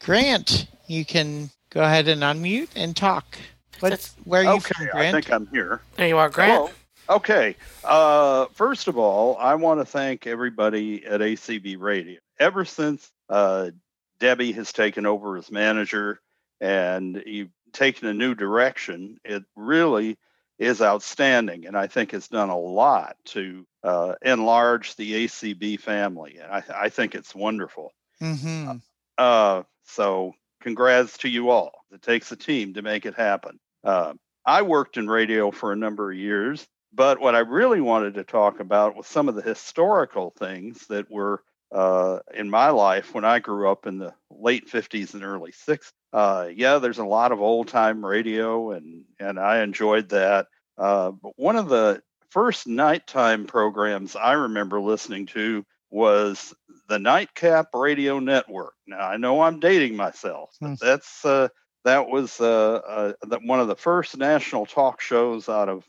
Grant, 0.00 0.66
you 0.86 1.04
can 1.04 1.50
go 1.70 1.82
ahead 1.82 2.08
and 2.08 2.22
unmute 2.22 2.68
and 2.76 2.96
talk. 2.96 3.38
What's, 3.80 4.14
where 4.24 4.42
are 4.42 4.44
you 4.44 4.50
okay, 4.58 4.74
from, 4.76 4.86
I 4.86 4.90
Grant? 4.90 5.14
think 5.14 5.32
I'm 5.32 5.46
here. 5.48 5.80
There 5.96 6.08
you 6.08 6.18
are, 6.18 6.28
Grant. 6.28 6.52
Hello. 6.52 6.70
Okay. 7.08 7.56
Uh, 7.82 8.46
first 8.52 8.88
of 8.88 8.96
all, 8.96 9.36
I 9.36 9.54
want 9.56 9.80
to 9.80 9.84
thank 9.84 10.26
everybody 10.26 11.04
at 11.04 11.20
ACB 11.20 11.78
Radio. 11.78 12.20
Ever 12.38 12.64
since 12.64 13.10
uh, 13.28 13.70
Debbie 14.18 14.52
has 14.52 14.72
taken 14.72 15.06
over 15.06 15.36
as 15.36 15.50
manager 15.50 16.20
and 16.60 17.22
you've 17.26 17.50
taken 17.72 18.08
a 18.08 18.14
new 18.14 18.34
direction, 18.34 19.18
it 19.24 19.44
really 19.54 20.16
is 20.58 20.80
outstanding. 20.80 21.66
And 21.66 21.76
I 21.76 21.88
think 21.88 22.14
it's 22.14 22.28
done 22.28 22.48
a 22.48 22.58
lot 22.58 23.16
to 23.26 23.66
uh, 23.82 24.14
enlarge 24.22 24.96
the 24.96 25.24
ACB 25.26 25.80
family. 25.80 26.38
And 26.40 26.50
I, 26.50 26.62
I 26.74 26.88
think 26.88 27.14
it's 27.14 27.34
wonderful. 27.34 27.92
Mm-hmm. 28.22 28.76
Uh, 29.18 29.62
so 29.84 30.32
congrats 30.60 31.18
to 31.18 31.28
you 31.28 31.50
all. 31.50 31.72
It 31.92 32.02
takes 32.02 32.32
a 32.32 32.36
team 32.36 32.74
to 32.74 32.82
make 32.82 33.04
it 33.04 33.14
happen. 33.14 33.58
Uh, 33.82 34.14
I 34.46 34.62
worked 34.62 34.96
in 34.96 35.08
radio 35.08 35.50
for 35.50 35.72
a 35.72 35.76
number 35.76 36.10
of 36.10 36.18
years, 36.18 36.66
but 36.94 37.20
what 37.20 37.34
I 37.34 37.40
really 37.40 37.80
wanted 37.80 38.14
to 38.14 38.24
talk 38.24 38.60
about 38.60 38.96
was 38.96 39.06
some 39.06 39.28
of 39.28 39.34
the 39.34 39.42
historical 39.42 40.30
things 40.30 40.86
that 40.88 41.10
were 41.10 41.42
uh, 41.72 42.20
in 42.32 42.48
my 42.50 42.70
life 42.70 43.14
when 43.14 43.24
I 43.24 43.40
grew 43.40 43.70
up 43.70 43.86
in 43.86 43.98
the 43.98 44.14
late 44.30 44.68
50s 44.68 45.14
and 45.14 45.24
early 45.24 45.52
60s. 45.52 45.92
Uh, 46.12 46.48
yeah, 46.54 46.78
there's 46.78 46.98
a 46.98 47.04
lot 47.04 47.32
of 47.32 47.40
old 47.40 47.68
time 47.68 48.04
radio, 48.04 48.70
and 48.72 49.04
and 49.18 49.38
I 49.38 49.62
enjoyed 49.62 50.10
that. 50.10 50.46
Uh, 50.78 51.10
but 51.12 51.32
one 51.36 51.56
of 51.56 51.68
the 51.68 52.02
first 52.30 52.66
nighttime 52.66 53.46
programs 53.46 54.16
I 54.16 54.32
remember 54.32 54.80
listening 54.80 55.26
to 55.26 55.64
was 55.90 56.54
the 56.88 56.98
Nightcap 56.98 57.68
Radio 57.74 58.18
Network. 58.20 58.74
Now 58.86 59.00
I 59.08 59.16
know 59.16 59.40
I'm 59.42 59.60
dating 59.60 59.96
myself, 59.96 60.50
but 60.62 60.72
Hmm. 60.72 60.74
that's 60.80 61.24
uh, 61.24 61.48
that 61.84 62.08
was 62.08 62.40
uh, 62.40 63.12
uh, 63.22 63.38
one 63.42 63.60
of 63.60 63.68
the 63.68 63.76
first 63.76 64.16
national 64.16 64.66
talk 64.66 65.00
shows 65.00 65.48
out 65.48 65.68
of 65.68 65.84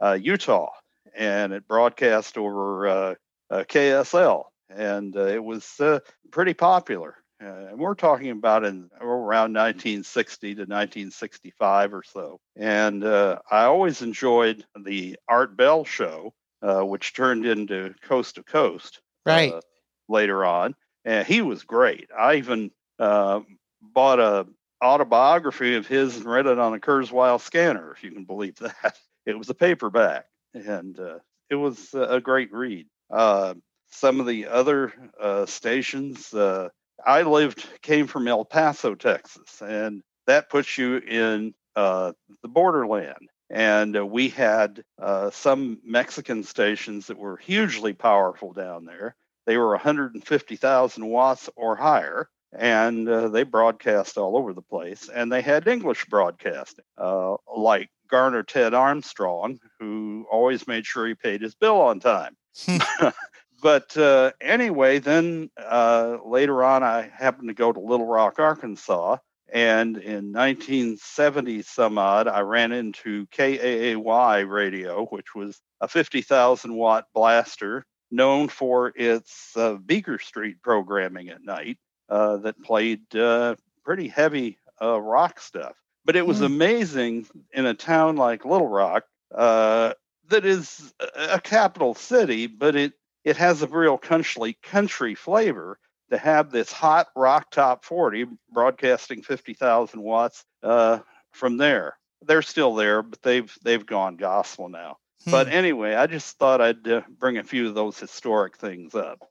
uh, 0.00 0.18
Utah, 0.20 0.70
and 1.16 1.52
it 1.52 1.66
broadcast 1.68 2.36
over 2.38 2.86
uh, 2.86 3.14
uh, 3.50 3.64
KSL, 3.64 4.44
and 4.70 5.16
uh, 5.16 5.26
it 5.26 5.42
was 5.42 5.78
uh, 5.80 6.00
pretty 6.30 6.54
popular. 6.54 7.16
Uh, 7.42 7.66
and 7.70 7.78
we're 7.78 7.94
talking 7.94 8.30
about 8.30 8.64
in 8.64 8.88
around 8.98 9.52
1960 9.52 10.54
to 10.54 10.60
1965 10.62 11.92
or 11.92 12.02
so. 12.02 12.40
And 12.56 13.04
uh, 13.04 13.40
I 13.50 13.64
always 13.64 14.00
enjoyed 14.00 14.64
the 14.74 15.18
Art 15.28 15.54
Bell 15.54 15.84
show, 15.84 16.32
uh, 16.62 16.80
which 16.80 17.12
turned 17.12 17.44
into 17.44 17.94
Coast 18.02 18.36
to 18.36 18.42
Coast 18.42 19.02
Right. 19.26 19.52
uh, 19.52 19.60
later 20.08 20.46
on. 20.46 20.74
And 21.04 21.26
he 21.26 21.42
was 21.42 21.62
great. 21.64 22.08
I 22.18 22.36
even 22.36 22.70
uh, 22.98 23.40
bought 23.82 24.18
a 24.18 24.46
autobiography 24.82 25.74
of 25.76 25.86
his 25.86 26.16
and 26.16 26.24
read 26.24 26.46
it 26.46 26.58
on 26.58 26.74
a 26.74 26.78
Kurzweil 26.78 27.40
scanner, 27.40 27.92
if 27.92 28.02
you 28.02 28.12
can 28.12 28.24
believe 28.24 28.56
that. 28.56 28.96
It 29.26 29.36
was 29.36 29.50
a 29.50 29.54
paperback, 29.54 30.26
and 30.54 30.98
uh, 30.98 31.18
it 31.50 31.56
was 31.56 31.92
a 31.94 32.20
great 32.20 32.52
read. 32.52 32.86
Uh, 33.10 33.54
some 33.90 34.20
of 34.20 34.26
the 34.26 34.46
other 34.46 34.92
uh, 35.20 35.46
stations, 35.46 36.32
uh, 36.32 36.68
I 37.04 37.22
lived, 37.22 37.66
came 37.82 38.06
from 38.06 38.28
El 38.28 38.44
Paso, 38.44 38.94
Texas, 38.94 39.60
and 39.60 40.02
that 40.26 40.48
puts 40.48 40.78
you 40.78 40.98
in 40.98 41.54
uh, 41.74 42.12
the 42.42 42.48
borderland. 42.48 43.28
And 43.50 43.96
uh, 43.96 44.04
we 44.04 44.28
had 44.28 44.82
some 45.30 45.78
Mexican 45.84 46.42
stations 46.42 47.06
that 47.06 47.18
were 47.18 47.36
hugely 47.36 47.92
powerful 47.92 48.52
down 48.52 48.86
there. 48.86 49.14
They 49.46 49.56
were 49.56 49.70
150,000 49.70 51.06
watts 51.06 51.48
or 51.54 51.76
higher, 51.76 52.28
and 52.52 53.08
uh, 53.08 53.28
they 53.28 53.44
broadcast 53.44 54.18
all 54.18 54.36
over 54.36 54.52
the 54.52 54.62
place. 54.62 55.08
And 55.08 55.30
they 55.30 55.42
had 55.42 55.68
English 55.68 56.06
broadcasting, 56.06 56.84
uh, 56.98 57.36
like 57.56 57.88
Garner 58.08 58.42
Ted 58.42 58.74
Armstrong, 58.74 59.58
who 59.78 60.26
always 60.30 60.66
made 60.66 60.86
sure 60.86 61.06
he 61.06 61.14
paid 61.14 61.42
his 61.42 61.54
bill 61.54 61.80
on 61.80 62.00
time. 62.00 62.36
but 63.62 63.96
uh, 63.96 64.32
anyway, 64.40 64.98
then 64.98 65.50
uh, 65.58 66.18
later 66.24 66.64
on, 66.64 66.82
I 66.82 67.10
happened 67.14 67.48
to 67.48 67.54
go 67.54 67.72
to 67.72 67.80
Little 67.80 68.06
Rock, 68.06 68.38
Arkansas. 68.38 69.18
And 69.52 69.96
in 69.96 70.32
1970 70.32 71.62
some 71.62 71.98
odd, 71.98 72.26
I 72.26 72.40
ran 72.40 72.72
into 72.72 73.26
KAAY 73.28 74.44
radio, 74.48 75.06
which 75.06 75.34
was 75.34 75.60
a 75.80 75.86
50,000 75.86 76.74
watt 76.74 77.04
blaster 77.14 77.86
known 78.10 78.48
for 78.48 78.92
its 78.96 79.56
uh, 79.56 79.74
Beaker 79.74 80.18
Street 80.18 80.56
programming 80.62 81.28
at 81.28 81.42
night 81.42 81.78
uh, 82.08 82.38
that 82.38 82.60
played 82.62 83.14
uh, 83.14 83.54
pretty 83.84 84.08
heavy 84.08 84.58
uh, 84.80 85.00
rock 85.00 85.40
stuff. 85.40 85.76
But 86.06 86.14
it 86.16 86.26
was 86.26 86.38
Hmm. 86.38 86.44
amazing 86.44 87.26
in 87.52 87.66
a 87.66 87.74
town 87.74 88.16
like 88.16 88.44
Little 88.44 88.68
Rock 88.68 89.04
uh, 89.34 89.92
that 90.28 90.46
is 90.46 90.94
a 91.16 91.40
capital 91.40 91.94
city, 91.94 92.46
but 92.46 92.76
it 92.76 92.92
it 93.24 93.36
has 93.36 93.60
a 93.62 93.66
real 93.66 93.98
country 93.98 94.56
country 94.62 95.16
flavor 95.16 95.78
to 96.10 96.16
have 96.16 96.52
this 96.52 96.70
hot 96.70 97.08
rock 97.16 97.50
top 97.50 97.84
40 97.84 98.26
broadcasting 98.52 99.20
50,000 99.22 100.00
watts 100.00 100.44
uh, 100.62 101.00
from 101.32 101.56
there. 101.56 101.98
They're 102.22 102.42
still 102.42 102.76
there, 102.76 103.02
but 103.02 103.20
they've 103.22 103.52
they've 103.62 103.84
gone 103.84 104.16
gospel 104.16 104.68
now. 104.68 104.98
But 105.26 105.48
Hmm. 105.48 105.52
anyway, 105.54 105.94
I 105.96 106.06
just 106.06 106.38
thought 106.38 106.60
I'd 106.60 106.86
uh, 106.86 107.00
bring 107.18 107.36
a 107.38 107.42
few 107.42 107.66
of 107.68 107.74
those 107.74 107.98
historic 107.98 108.56
things 108.56 108.94
up. 108.94 109.28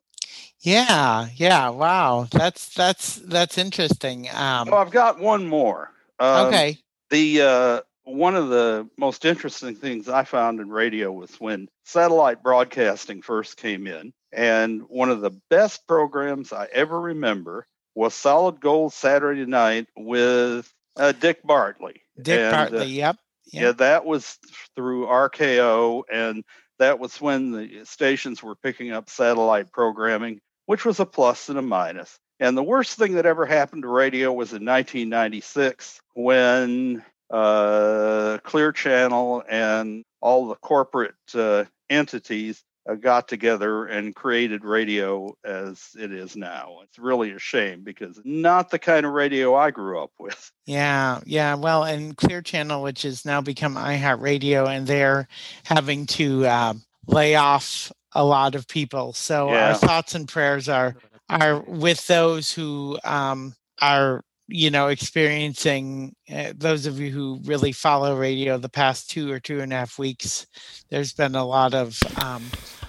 Yeah, 0.59 1.30
yeah. 1.36 1.69
Wow, 1.69 2.28
that's 2.32 2.73
that's 2.73 3.15
that's 3.15 3.57
interesting. 3.57 4.28
Um, 4.30 4.69
Oh, 4.73 4.78
I've 4.78 4.91
got 4.91 5.19
one 5.19 5.47
more. 5.47 5.91
Um, 6.20 6.47
okay. 6.47 6.78
The 7.09 7.41
uh, 7.41 7.82
one 8.03 8.36
of 8.36 8.49
the 8.49 8.89
most 8.97 9.26
interesting 9.26 9.76
things 9.76 10.07
I 10.07 10.24
found 10.24 10.59
in 10.59 10.70
radio 10.70 11.11
was 11.11 11.36
when 11.39 11.68
satellite 11.84 12.43
broadcasting 12.43 13.22
first 13.22 13.57
came 13.57 13.88
in, 13.88 14.13
and 14.32 14.84
one 14.88 15.09
of 15.09 15.22
the 15.22 15.32
best 15.49 15.88
programs 15.88 16.53
I 16.53 16.68
ever 16.72 16.99
remember 16.99 17.68
was 17.95 18.13
Solid 18.13 18.59
Gold 18.59 18.93
Saturday 18.93 19.45
Night 19.45 19.88
with 19.95 20.72
uh, 20.97 21.13
Dick 21.13 21.41
Bartley. 21.43 22.01
Dick 22.22 22.39
And, 22.39 22.53
uh, 22.53 22.57
Bartley. 22.57 22.88
Yep. 22.88 23.18
yeah, 23.51 23.72
that 23.74 24.05
was 24.05 24.38
through 24.76 25.07
RKO, 25.07 26.03
and 26.11 26.43
that 26.80 26.99
was 26.99 27.20
when 27.22 27.51
the 27.51 27.86
stations 27.86 28.43
were 28.43 28.55
picking 28.55 28.91
up 28.91 29.09
satellite 29.09 29.72
programming, 29.72 30.41
which 30.66 30.86
was 30.86 30.99
a 30.99 31.05
plus 31.05 31.49
and 31.49 31.57
a 31.57 31.61
minus. 31.61 32.20
And 32.40 32.58
the 32.58 32.64
worst 32.64 32.98
thing 32.98 33.14
that 33.16 33.26
ever 33.26 33.46
happened 33.46 33.84
to 33.84 33.88
radio 33.88 34.32
was 34.34 34.52
in 34.52 34.66
1996 34.66 36.02
when 36.16 37.04
uh, 37.30 38.38
Clear 38.44 38.72
Channel 38.72 39.44
and 39.50 40.04
all 40.22 40.48
the 40.48 40.56
corporate 40.56 41.16
uh, 41.34 41.66
entities 41.90 42.64
uh, 42.88 42.96
got 42.96 43.28
together 43.28 43.86
and 43.86 44.14
created 44.16 44.64
radio 44.64 45.36
as 45.44 45.90
it 45.98 46.12
is 46.12 46.36
now. 46.36 46.80
It's 46.84 47.00
really 47.00 47.32
a 47.32 47.40
shame 47.40 47.84
because 47.84 48.20
not 48.24 48.70
the 48.70 48.80
kind 48.80 49.06
of 49.06 49.14
radio 49.14 49.56
I 49.56 49.72
grew 49.72 50.02
up 50.04 50.12
with. 50.20 50.52
Yeah, 50.66 51.22
yeah. 51.26 51.56
Well, 51.56 51.84
and 51.84 52.16
Clear 52.18 52.42
Channel, 52.42 52.82
which 52.84 53.04
has 53.04 53.26
now 53.26 53.42
become 53.42 53.76
iHeartRadio, 53.76 54.68
and 54.68 54.86
they're 54.86 55.28
having 55.64 56.06
to 56.08 56.46
uh, 56.46 56.74
lay 57.08 57.36
off 57.36 57.92
a 58.14 58.24
lot 58.24 58.56
of 58.56 58.68
people. 58.68 59.14
So 59.14 59.52
Yeah. 59.52 59.70
our 59.70 59.74
thoughts 59.76 60.16
and 60.16 60.28
prayers 60.28 60.70
are 60.70 60.96
are 61.30 61.61
with 61.67 62.05
those 62.07 62.51
who 62.53 62.97
um, 63.03 63.55
are 63.82 64.23
you 64.47 64.69
know 64.69 64.88
experiencing 64.88 66.15
uh, 66.34 66.53
those 66.55 66.86
of 66.86 66.99
you 66.99 67.11
who 67.11 67.39
really 67.45 67.71
follow 67.71 68.15
radio 68.15 68.57
the 68.57 68.69
past 68.69 69.09
two 69.09 69.32
or 69.32 69.39
two 69.39 69.59
and 69.61 69.73
a 69.73 69.76
half 69.78 69.97
weeks 69.97 70.45
there's 70.89 71.13
been 71.13 71.36
a 71.36 71.45
lot 71.45 71.73
of 71.73 71.99
um, 72.23 72.43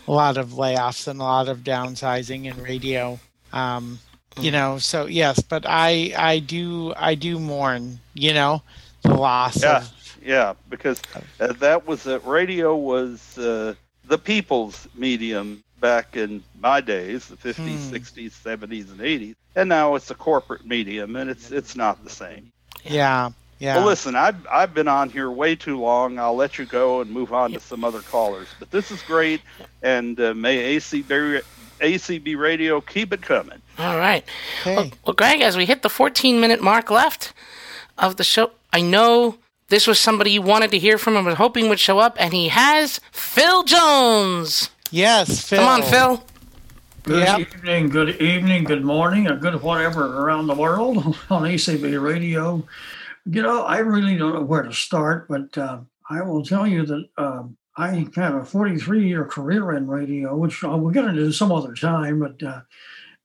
a 0.07 0.13
lot 0.13 0.37
of 0.37 0.51
layoffs 0.51 1.07
and 1.09 1.21
a 1.21 1.25
lot 1.25 1.49
of 1.49 1.61
downsizing 1.61 2.45
in 2.45 2.61
radio. 2.63 3.21
Um, 3.53 4.01
you 4.39 4.51
know 4.51 4.79
so 4.79 5.07
yes 5.07 5.41
but 5.41 5.65
i 5.67 6.13
i 6.17 6.39
do 6.39 6.93
i 6.97 7.15
do 7.15 7.39
mourn 7.39 8.01
you 8.15 8.33
know 8.35 8.63
the 9.03 9.15
loss 9.15 9.65
Yeah, 9.65 9.77
of 9.77 9.93
yeah, 10.23 10.55
because 10.69 11.03
uh, 11.41 11.53
that 11.55 11.87
was 11.87 12.07
uh, 12.07 12.21
radio 12.21 12.77
was 12.77 13.39
uh, 13.39 13.75
the 14.05 14.19
people's 14.19 14.89
medium 14.95 15.65
back 15.81 16.17
in 16.17 16.43
my 16.61 16.81
days, 16.81 17.27
the 17.29 17.37
50s, 17.37 17.55
Hmm. 17.89 17.95
60s, 17.95 18.33
70s, 18.33 18.91
and 18.91 19.01
80s, 19.01 19.35
and 19.55 19.69
now 19.69 19.95
it's 19.95 20.11
a 20.11 20.15
corporate 20.15 20.65
medium, 20.67 21.17
and 21.17 21.29
it's 21.31 21.51
it's 21.51 21.77
not 21.77 22.03
the 22.05 22.11
same. 22.11 22.53
yeah 22.85 23.31
yeah 23.59 23.77
Well, 23.77 23.87
listen, 23.87 24.15
I've 24.17 24.47
I've 24.51 24.75
been 24.75 24.89
on 24.89 25.11
here 25.11 25.31
way 25.31 25.55
too 25.57 25.79
long. 25.81 26.19
I'll 26.19 26.37
let 26.37 26.59
you 26.59 26.67
go 26.67 27.01
and 27.01 27.11
move 27.11 27.33
on 27.33 27.53
to 27.53 27.61
some 27.61 27.85
other 27.85 28.01
callers, 28.01 28.49
but 28.59 28.71
this 28.71 28.91
is 28.91 29.03
great, 29.03 29.41
and 29.83 30.19
uh, 30.21 30.35
may 30.35 30.77
ACB 30.77 31.43
ACB 31.81 32.37
Radio 32.39 32.81
keep 32.81 33.13
it 33.13 33.21
coming. 33.23 33.61
All 33.79 33.99
right. 33.99 34.25
okay. 34.63 34.77
Well, 34.77 34.91
well, 35.05 35.15
Greg, 35.15 35.41
as 35.43 35.57
we 35.59 35.67
hit 35.67 35.83
the 35.83 35.91
14 35.91 36.41
minute 36.41 36.63
mark 36.63 36.91
left 36.91 37.35
of 37.99 38.17
the 38.17 38.25
show, 38.25 38.53
I 38.73 38.81
know 38.81 39.37
this 39.69 39.87
was 39.87 39.99
somebody 39.99 40.31
you 40.31 40.41
wanted 40.43 40.71
to 40.71 40.79
hear 40.79 40.97
from 40.97 41.17
and 41.17 41.27
was 41.27 41.35
hoping 41.37 41.69
would 41.69 41.81
show 41.81 41.99
up, 41.99 42.17
and 42.19 42.33
he 42.33 42.49
has 42.49 43.01
Phil 43.13 43.63
Jones. 43.65 44.71
Yes 44.97 45.47
Phil. 45.47 45.59
Come 45.59 45.69
on, 45.69 45.83
Phil. 45.83 46.25
Good 47.05 47.21
Yep. 47.21 47.39
evening, 47.39 47.89
good 47.89 48.21
evening, 48.21 48.65
good 48.65 48.85
morning, 48.85 49.29
or 49.29 49.37
good 49.37 49.61
whatever 49.63 50.25
around 50.25 50.49
the 50.49 50.55
world 50.55 50.99
on 51.31 51.43
ACB 51.43 52.03
Radio. 52.03 52.67
You 53.27 53.43
know, 53.43 53.63
I 53.63 53.79
really 53.79 54.17
don't 54.17 54.35
know 54.35 54.43
where 54.43 54.63
to 54.63 54.73
start, 54.73 55.29
but 55.29 55.57
uh, 55.57 55.81
I 56.09 56.23
will 56.23 56.43
tell 56.45 56.67
you 56.67 56.85
that 56.87 57.09
um, 57.19 57.57
I 57.77 58.09
have 58.17 58.35
a 58.35 58.45
43 58.45 59.07
year 59.07 59.25
career 59.25 59.73
in 59.75 59.87
radio, 59.87 60.35
which 60.35 60.65
uh, 60.65 60.77
we're 60.77 60.93
going 60.93 61.15
to 61.15 61.33
some 61.33 61.53
other 61.53 61.75
time. 61.75 62.21
But 62.21 62.43
uh, 62.43 62.63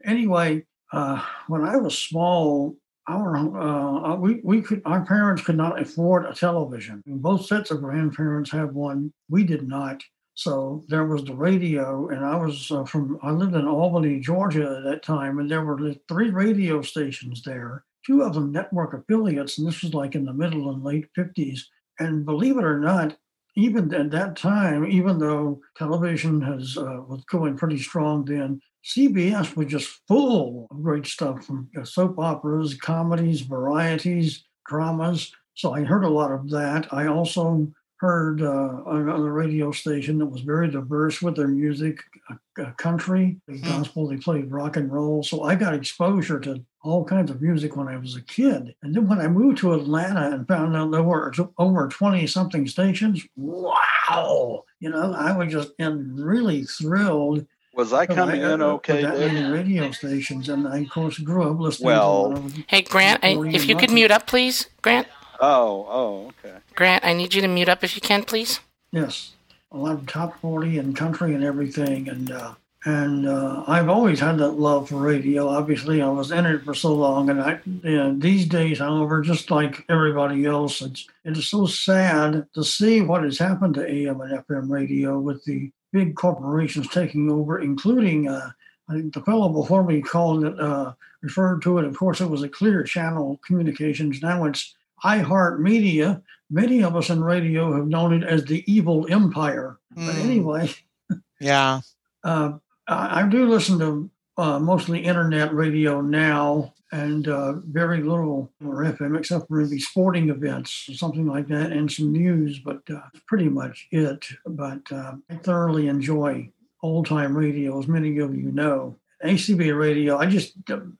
anyway, 0.03 0.65
uh, 0.91 1.23
when 1.47 1.63
I 1.63 1.77
was 1.77 1.97
small, 1.97 2.75
our 3.07 3.35
uh, 3.35 4.13
uh, 4.13 4.15
we 4.15 4.41
we 4.43 4.61
could 4.61 4.81
our 4.85 5.05
parents 5.05 5.41
could 5.41 5.57
not 5.57 5.81
afford 5.81 6.25
a 6.25 6.33
television. 6.33 7.01
Both 7.07 7.45
sets 7.47 7.71
of 7.71 7.81
grandparents 7.81 8.51
had 8.51 8.73
one. 8.73 9.13
We 9.29 9.43
did 9.43 9.67
not. 9.67 10.03
So 10.41 10.83
there 10.87 11.05
was 11.05 11.23
the 11.23 11.35
radio, 11.35 12.09
and 12.09 12.25
I 12.25 12.35
was 12.35 12.71
uh, 12.71 12.83
from 12.83 13.19
I 13.21 13.29
lived 13.29 13.53
in 13.53 13.67
Albany, 13.67 14.19
Georgia 14.19 14.77
at 14.79 14.83
that 14.89 15.03
time, 15.03 15.37
and 15.37 15.47
there 15.47 15.63
were 15.63 15.93
three 16.07 16.31
radio 16.31 16.81
stations 16.81 17.43
there. 17.43 17.83
Two 18.07 18.23
of 18.23 18.33
them 18.33 18.51
network 18.51 18.95
affiliates, 18.95 19.59
and 19.59 19.67
this 19.67 19.83
was 19.83 19.93
like 19.93 20.15
in 20.15 20.25
the 20.25 20.33
middle 20.33 20.71
and 20.71 20.83
late 20.83 21.05
fifties. 21.13 21.69
And 21.99 22.25
believe 22.25 22.57
it 22.57 22.63
or 22.63 22.79
not, 22.79 23.15
even 23.55 23.93
at 23.93 24.09
that 24.09 24.35
time, 24.35 24.83
even 24.87 25.19
though 25.19 25.61
television 25.77 26.41
has 26.41 26.75
uh, 26.75 27.03
was 27.07 27.23
going 27.25 27.55
pretty 27.55 27.77
strong 27.77 28.25
then, 28.25 28.59
CBS 28.83 29.55
was 29.55 29.67
just 29.67 30.01
full 30.07 30.67
of 30.71 30.81
great 30.81 31.05
stuff 31.05 31.45
from 31.45 31.69
soap 31.83 32.17
operas, 32.17 32.73
comedies, 32.73 33.41
varieties, 33.41 34.43
dramas. 34.67 35.31
So 35.53 35.75
I 35.75 35.83
heard 35.83 36.03
a 36.03 36.09
lot 36.09 36.31
of 36.31 36.49
that. 36.49 36.91
I 36.91 37.05
also 37.05 37.71
heard 38.01 38.41
uh, 38.41 38.81
on 38.87 39.07
a 39.07 39.31
radio 39.31 39.71
station 39.71 40.17
that 40.17 40.25
was 40.25 40.41
very 40.41 40.67
diverse 40.71 41.21
with 41.21 41.35
their 41.35 41.47
music, 41.47 41.99
uh, 42.31 42.71
country, 42.71 43.37
mm. 43.47 43.63
gospel. 43.63 44.07
They 44.07 44.17
played 44.17 44.51
rock 44.51 44.75
and 44.75 44.91
roll. 44.91 45.21
So 45.21 45.43
I 45.43 45.53
got 45.53 45.75
exposure 45.75 46.39
to 46.39 46.65
all 46.81 47.05
kinds 47.05 47.29
of 47.29 47.43
music 47.43 47.77
when 47.77 47.87
I 47.87 47.97
was 47.97 48.15
a 48.15 48.23
kid. 48.23 48.73
And 48.81 48.95
then 48.95 49.07
when 49.07 49.19
I 49.19 49.27
moved 49.27 49.59
to 49.59 49.75
Atlanta 49.75 50.31
and 50.31 50.47
found 50.47 50.75
out 50.75 50.89
there 50.89 51.03
were 51.03 51.31
over 51.59 51.87
20 51.87 52.25
something 52.25 52.67
stations, 52.67 53.23
wow! 53.35 54.63
You 54.79 54.89
know, 54.89 55.13
I 55.13 55.37
was 55.37 55.53
just 55.53 55.71
really 55.77 56.63
thrilled 56.63 57.45
was 57.73 57.93
I 57.93 58.05
coming 58.05 58.43
I, 58.43 58.53
in 58.53 58.61
okay? 58.61 59.01
That 59.01 59.17
many 59.17 59.49
radio 59.49 59.91
stations, 59.91 60.49
and 60.49 60.67
I 60.67 60.79
of 60.79 60.89
course 60.89 61.17
grew 61.19 61.49
up 61.49 61.57
listening. 61.57 61.85
Well, 61.85 62.51
hey 62.67 62.81
Grant, 62.81 63.23
I, 63.23 63.37
if 63.53 63.65
you 63.65 63.77
could 63.77 63.91
mute 63.91 64.11
up, 64.11 64.27
please, 64.27 64.67
Grant. 64.81 65.07
Oh, 65.41 65.87
oh, 65.89 66.33
okay. 66.45 66.57
Grant, 66.75 67.03
I 67.03 67.13
need 67.13 67.33
you 67.33 67.41
to 67.41 67.47
mute 67.47 67.67
up 67.67 67.83
if 67.83 67.95
you 67.95 68.01
can, 68.01 68.23
please. 68.23 68.59
Yes, 68.91 69.33
a 69.71 69.77
lot 69.77 69.95
of 69.95 70.05
top 70.05 70.39
forty 70.39 70.77
and 70.77 70.95
country 70.95 71.33
and 71.33 71.43
everything, 71.43 72.07
and 72.07 72.31
uh, 72.31 72.53
and 72.85 73.27
uh, 73.27 73.63
I've 73.67 73.89
always 73.89 74.19
had 74.19 74.37
that 74.37 74.51
love 74.51 74.89
for 74.89 74.97
radio. 74.97 75.47
Obviously, 75.47 75.99
I 76.01 76.09
was 76.09 76.31
in 76.31 76.45
it 76.45 76.63
for 76.63 76.75
so 76.75 76.93
long, 76.93 77.31
and 77.31 77.41
I 77.41 77.59
and 77.83 78.21
these 78.21 78.45
days, 78.45 78.77
however, 78.77 79.21
just 79.21 79.49
like 79.49 79.83
everybody 79.89 80.45
else, 80.45 80.81
it's 80.81 81.07
it 81.23 81.35
is 81.35 81.49
so 81.49 81.65
sad 81.65 82.47
to 82.53 82.63
see 82.63 83.01
what 83.01 83.23
has 83.23 83.39
happened 83.39 83.75
to 83.75 83.87
AM 83.87 84.21
and 84.21 84.43
FM 84.45 84.69
radio 84.69 85.19
with 85.19 85.43
the 85.45 85.71
big 85.91 86.15
corporations 86.15 86.87
taking 86.87 87.31
over, 87.31 87.59
including 87.59 88.27
uh, 88.27 88.51
I 88.89 88.93
think 88.93 89.13
the 89.13 89.21
fellow 89.21 89.49
before 89.49 89.83
me 89.83 90.01
called 90.01 90.43
it, 90.45 90.59
uh, 90.59 90.93
referred 91.21 91.61
to 91.63 91.79
it. 91.79 91.85
Of 91.85 91.97
course, 91.97 92.21
it 92.21 92.29
was 92.29 92.43
a 92.43 92.49
clear 92.49 92.83
channel 92.83 93.39
communications. 93.45 94.21
Now 94.21 94.45
it's 94.45 94.75
iHeartMedia. 95.03 96.21
Many 96.49 96.83
of 96.83 96.95
us 96.95 97.09
in 97.09 97.23
radio 97.23 97.73
have 97.75 97.87
known 97.87 98.13
it 98.13 98.27
as 98.27 98.45
the 98.45 98.63
evil 98.71 99.07
empire. 99.09 99.77
Mm. 99.95 100.05
But 100.05 100.15
hmm. 100.15 100.21
anyway, 100.21 100.71
yeah, 101.39 101.81
uh, 102.23 102.53
I, 102.87 103.21
I, 103.21 103.27
do 103.27 103.47
listen 103.47 103.79
to 103.79 104.09
uh, 104.37 104.59
mostly 104.59 104.99
internet 104.99 105.53
radio 105.53 106.01
now 106.01 106.73
and 106.91 107.27
uh, 107.27 107.53
very 107.53 108.01
little 108.01 108.51
or 108.65 108.83
FM 108.83 109.17
except 109.17 109.47
for 109.47 109.61
maybe 109.61 109.79
sporting 109.79 110.29
events 110.29 110.87
or 110.89 110.93
something 110.93 111.25
like 111.25 111.47
that 111.47 111.71
and 111.71 111.91
some 111.91 112.11
news, 112.11 112.59
but 112.59 112.81
uh, 112.89 113.01
pretty 113.27 113.49
much 113.49 113.87
it. 113.91 114.25
But 114.45 114.91
uh, 114.91 115.15
I 115.29 115.35
thoroughly 115.35 115.87
enjoy 115.87 116.51
old 116.83 117.05
time 117.05 117.37
radio, 117.37 117.79
as 117.79 117.87
many 117.87 118.17
of 118.19 118.35
you 118.35 118.51
know. 118.51 118.97
ACB 119.23 119.77
radio, 119.77 120.17
I 120.17 120.25
just, 120.25 120.53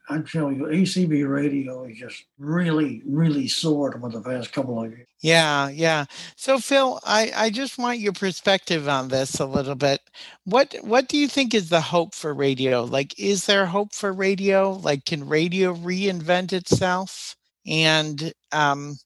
I'm 0.10 0.26
telling 0.26 0.58
you, 0.58 0.66
ACB 0.66 1.28
radio 1.28 1.86
is 1.86 1.98
just 1.98 2.26
really, 2.38 3.02
really 3.06 3.48
soared 3.48 3.96
over 3.96 4.10
the 4.10 4.22
past 4.22 4.54
couple 4.54 4.84
of 4.84 4.92
years. 4.92 5.08
Yeah, 5.22 5.70
yeah. 5.70 6.06
So 6.36 6.60
Phil, 6.60 7.00
I, 7.04 7.32
I 7.36 7.50
just 7.50 7.78
want 7.78 8.00
your 8.00 8.14
perspective 8.14 8.88
on 8.88 9.08
this 9.10 9.40
a 9.40 9.46
little 9.46 9.76
bit. 9.76 10.02
What 10.46 10.76
what 10.82 11.08
do 11.08 11.18
you 11.18 11.28
think 11.28 11.54
is 11.54 11.70
the 11.70 11.82
hope 11.82 12.16
for 12.16 12.34
radio? 12.34 12.84
Like, 12.84 13.18
is 13.20 13.46
there 13.46 13.68
hope 13.68 13.94
for 13.94 14.12
radio? 14.12 14.72
Like, 14.72 15.06
can 15.06 15.28
radio 15.28 15.76
reinvent 15.76 16.54
itself 16.54 17.36
and 17.68 18.34
um 18.52 18.98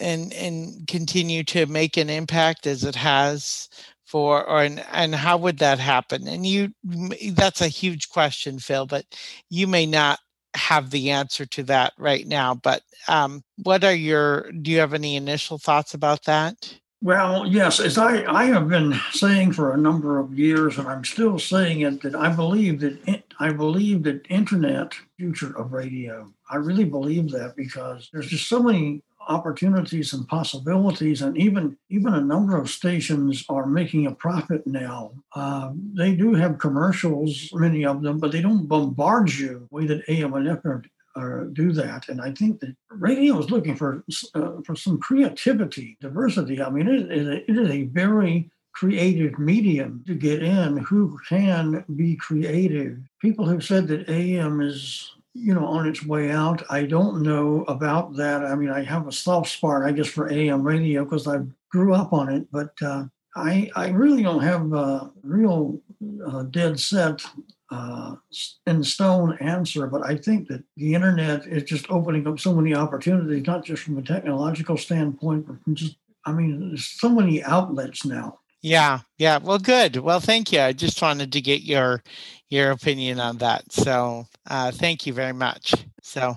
and 0.00 0.32
and 0.32 0.88
continue 0.88 1.44
to 1.44 1.66
make 1.66 1.96
an 1.96 2.08
impact 2.08 2.66
as 2.66 2.84
it 2.84 2.94
has 2.94 3.68
for 4.10 4.44
or 4.44 4.62
and, 4.62 4.84
and 4.90 5.14
how 5.14 5.36
would 5.36 5.58
that 5.58 5.78
happen? 5.78 6.26
And 6.26 6.44
you 6.44 6.72
that's 7.32 7.60
a 7.60 7.68
huge 7.68 8.08
question 8.08 8.58
phil 8.58 8.84
but 8.84 9.04
you 9.50 9.68
may 9.68 9.86
not 9.86 10.18
have 10.54 10.90
the 10.90 11.10
answer 11.10 11.46
to 11.46 11.62
that 11.62 11.92
right 11.96 12.26
now 12.26 12.54
but 12.54 12.82
um, 13.06 13.42
what 13.62 13.84
are 13.84 13.94
your 13.94 14.50
do 14.50 14.70
you 14.70 14.80
have 14.80 14.94
any 14.94 15.14
initial 15.14 15.58
thoughts 15.58 15.94
about 15.94 16.24
that? 16.24 16.74
Well 17.02 17.46
yes 17.46 17.80
as 17.80 17.96
i 17.96 18.24
i 18.30 18.44
have 18.46 18.68
been 18.68 18.94
saying 19.12 19.52
for 19.52 19.72
a 19.72 19.78
number 19.78 20.18
of 20.18 20.38
years 20.38 20.76
and 20.76 20.86
i'm 20.86 21.04
still 21.04 21.38
saying 21.38 21.80
it 21.80 22.02
that 22.02 22.14
i 22.14 22.28
believe 22.28 22.80
that 22.80 23.22
i 23.38 23.50
believe 23.50 24.02
that 24.02 24.26
internet 24.28 24.92
future 25.16 25.56
of 25.56 25.72
radio 25.72 26.30
i 26.50 26.56
really 26.56 26.84
believe 26.84 27.30
that 27.30 27.54
because 27.56 28.10
there's 28.12 28.26
just 28.26 28.48
so 28.48 28.62
many 28.62 29.02
opportunities 29.28 30.12
and 30.12 30.26
possibilities, 30.28 31.22
and 31.22 31.36
even 31.36 31.76
even 31.88 32.14
a 32.14 32.20
number 32.20 32.56
of 32.56 32.70
stations 32.70 33.44
are 33.48 33.66
making 33.66 34.06
a 34.06 34.14
profit 34.14 34.66
now. 34.66 35.12
Uh, 35.34 35.70
they 35.94 36.14
do 36.14 36.34
have 36.34 36.58
commercials, 36.58 37.50
many 37.52 37.84
of 37.84 38.02
them, 38.02 38.18
but 38.18 38.32
they 38.32 38.42
don't 38.42 38.66
bombard 38.66 39.32
you 39.32 39.68
the 39.70 39.76
way 39.76 39.86
that 39.86 40.08
AM 40.08 40.34
and 40.34 40.46
FM 40.46 40.84
do 41.52 41.72
that. 41.72 42.08
And 42.08 42.20
I 42.20 42.32
think 42.32 42.60
that 42.60 42.74
radio 42.90 43.38
is 43.38 43.50
looking 43.50 43.76
for 43.76 44.04
uh, 44.34 44.52
for 44.64 44.76
some 44.76 44.98
creativity, 44.98 45.96
diversity. 46.00 46.62
I 46.62 46.70
mean, 46.70 46.88
it 46.88 47.44
is 47.48 47.70
a 47.70 47.84
very 47.84 48.50
creative 48.72 49.38
medium 49.38 50.02
to 50.06 50.14
get 50.14 50.42
in 50.42 50.78
who 50.78 51.18
can 51.28 51.84
be 51.96 52.16
creative. 52.16 52.98
People 53.20 53.46
have 53.46 53.64
said 53.64 53.88
that 53.88 54.08
AM 54.08 54.60
is 54.60 55.12
you 55.34 55.54
know, 55.54 55.64
on 55.64 55.86
its 55.86 56.04
way 56.04 56.30
out. 56.30 56.62
I 56.70 56.84
don't 56.84 57.22
know 57.22 57.64
about 57.68 58.16
that. 58.16 58.44
I 58.44 58.54
mean, 58.54 58.70
I 58.70 58.82
have 58.82 59.06
a 59.06 59.12
soft 59.12 59.50
spot, 59.50 59.82
I 59.82 59.92
guess, 59.92 60.08
for 60.08 60.30
AM 60.30 60.62
radio 60.62 61.04
because 61.04 61.28
I 61.28 61.40
grew 61.70 61.94
up 61.94 62.12
on 62.12 62.32
it, 62.32 62.46
but 62.50 62.72
uh, 62.82 63.04
I 63.36 63.70
I 63.76 63.90
really 63.90 64.22
don't 64.22 64.42
have 64.42 64.72
a 64.72 65.10
real 65.22 65.80
uh, 66.26 66.42
dead 66.44 66.80
set 66.80 67.22
uh, 67.70 68.16
in 68.66 68.82
stone 68.82 69.38
answer. 69.40 69.86
But 69.86 70.02
I 70.02 70.16
think 70.16 70.48
that 70.48 70.64
the 70.76 70.94
internet 70.94 71.46
is 71.46 71.62
just 71.62 71.90
opening 71.90 72.26
up 72.26 72.40
so 72.40 72.54
many 72.54 72.74
opportunities, 72.74 73.46
not 73.46 73.64
just 73.64 73.84
from 73.84 73.98
a 73.98 74.02
technological 74.02 74.76
standpoint, 74.76 75.46
but 75.46 75.62
from 75.62 75.74
just 75.74 75.96
I 76.24 76.32
mean, 76.32 76.68
there's 76.68 76.86
so 76.86 77.08
many 77.08 77.42
outlets 77.42 78.04
now. 78.04 78.40
Yeah, 78.62 79.00
yeah. 79.18 79.38
Well, 79.38 79.58
good. 79.58 79.96
Well, 79.96 80.20
thank 80.20 80.52
you. 80.52 80.60
I 80.60 80.72
just 80.72 81.00
wanted 81.00 81.32
to 81.32 81.40
get 81.40 81.62
your 81.62 82.02
your 82.48 82.72
opinion 82.72 83.18
on 83.20 83.38
that. 83.38 83.72
So, 83.72 84.26
uh, 84.48 84.70
thank 84.72 85.06
you 85.06 85.12
very 85.14 85.32
much. 85.32 85.74
So, 86.02 86.36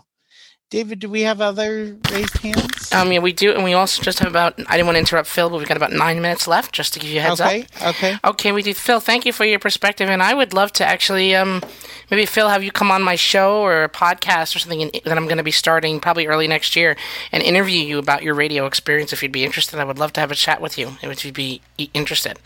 David, 0.74 0.98
do 0.98 1.08
we 1.08 1.22
have 1.22 1.40
other 1.40 1.96
raised 2.12 2.36
hands? 2.40 2.92
Um, 2.92 3.12
yeah, 3.12 3.20
we 3.20 3.32
do, 3.32 3.54
and 3.54 3.64
we 3.64 3.74
also 3.74 4.02
just 4.02 4.18
have 4.18 4.28
about. 4.28 4.60
I 4.68 4.76
didn't 4.76 4.88
want 4.88 4.96
to 4.96 5.02
interrupt 5.02 5.30
Phil, 5.30 5.48
but 5.48 5.60
we've 5.60 5.68
got 5.68 5.78
about 5.78 5.92
nine 5.92 6.20
minutes 6.20 6.48
left, 6.48 6.74
just 6.74 6.94
to 6.94 7.00
give 7.00 7.12
you 7.12 7.20
a 7.20 7.22
heads 7.22 7.40
okay, 7.40 7.62
up. 7.62 7.90
Okay. 7.90 7.90
Okay. 7.90 8.18
Okay. 8.24 8.52
We 8.54 8.64
do. 8.64 8.74
Phil, 8.74 9.00
thank 9.00 9.24
you 9.24 9.34
for 9.34 9.46
your 9.46 9.60
perspective, 9.60 10.10
and 10.10 10.24
I 10.24 10.34
would 10.34 10.52
love 10.52 10.74
to 10.74 10.84
actually, 10.84 11.36
um, 11.36 11.62
maybe 12.10 12.26
Phil, 12.26 12.50
have 12.50 12.64
you 12.64 12.72
come 12.72 12.90
on 12.90 13.04
my 13.04 13.16
show 13.16 13.62
or 13.62 13.84
a 13.84 13.90
podcast 13.90 14.56
or 14.56 14.60
something 14.60 14.90
that 15.06 15.16
I'm 15.16 15.26
going 15.26 15.38
to 15.38 15.44
be 15.44 15.52
starting 15.52 16.00
probably 16.00 16.26
early 16.26 16.48
next 16.48 16.76
year, 16.76 16.98
and 17.32 17.44
interview 17.44 17.80
you 17.80 18.00
about 18.00 18.24
your 18.24 18.34
radio 18.34 18.66
experience. 18.66 19.14
If 19.14 19.22
you'd 19.22 19.32
be 19.32 19.44
interested, 19.44 19.80
I 19.80 19.84
would 19.84 20.00
love 20.00 20.12
to 20.14 20.22
have 20.22 20.32
a 20.32 20.36
chat 20.36 20.60
with 20.60 20.80
you. 20.80 20.98
If 21.04 21.24
you'd 21.24 21.36
be 21.36 21.62
interested, 21.94 22.40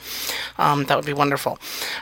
um, 0.58 0.84
that 0.88 0.98
would 0.98 1.06
be 1.06 1.14
wonderful. 1.14 1.60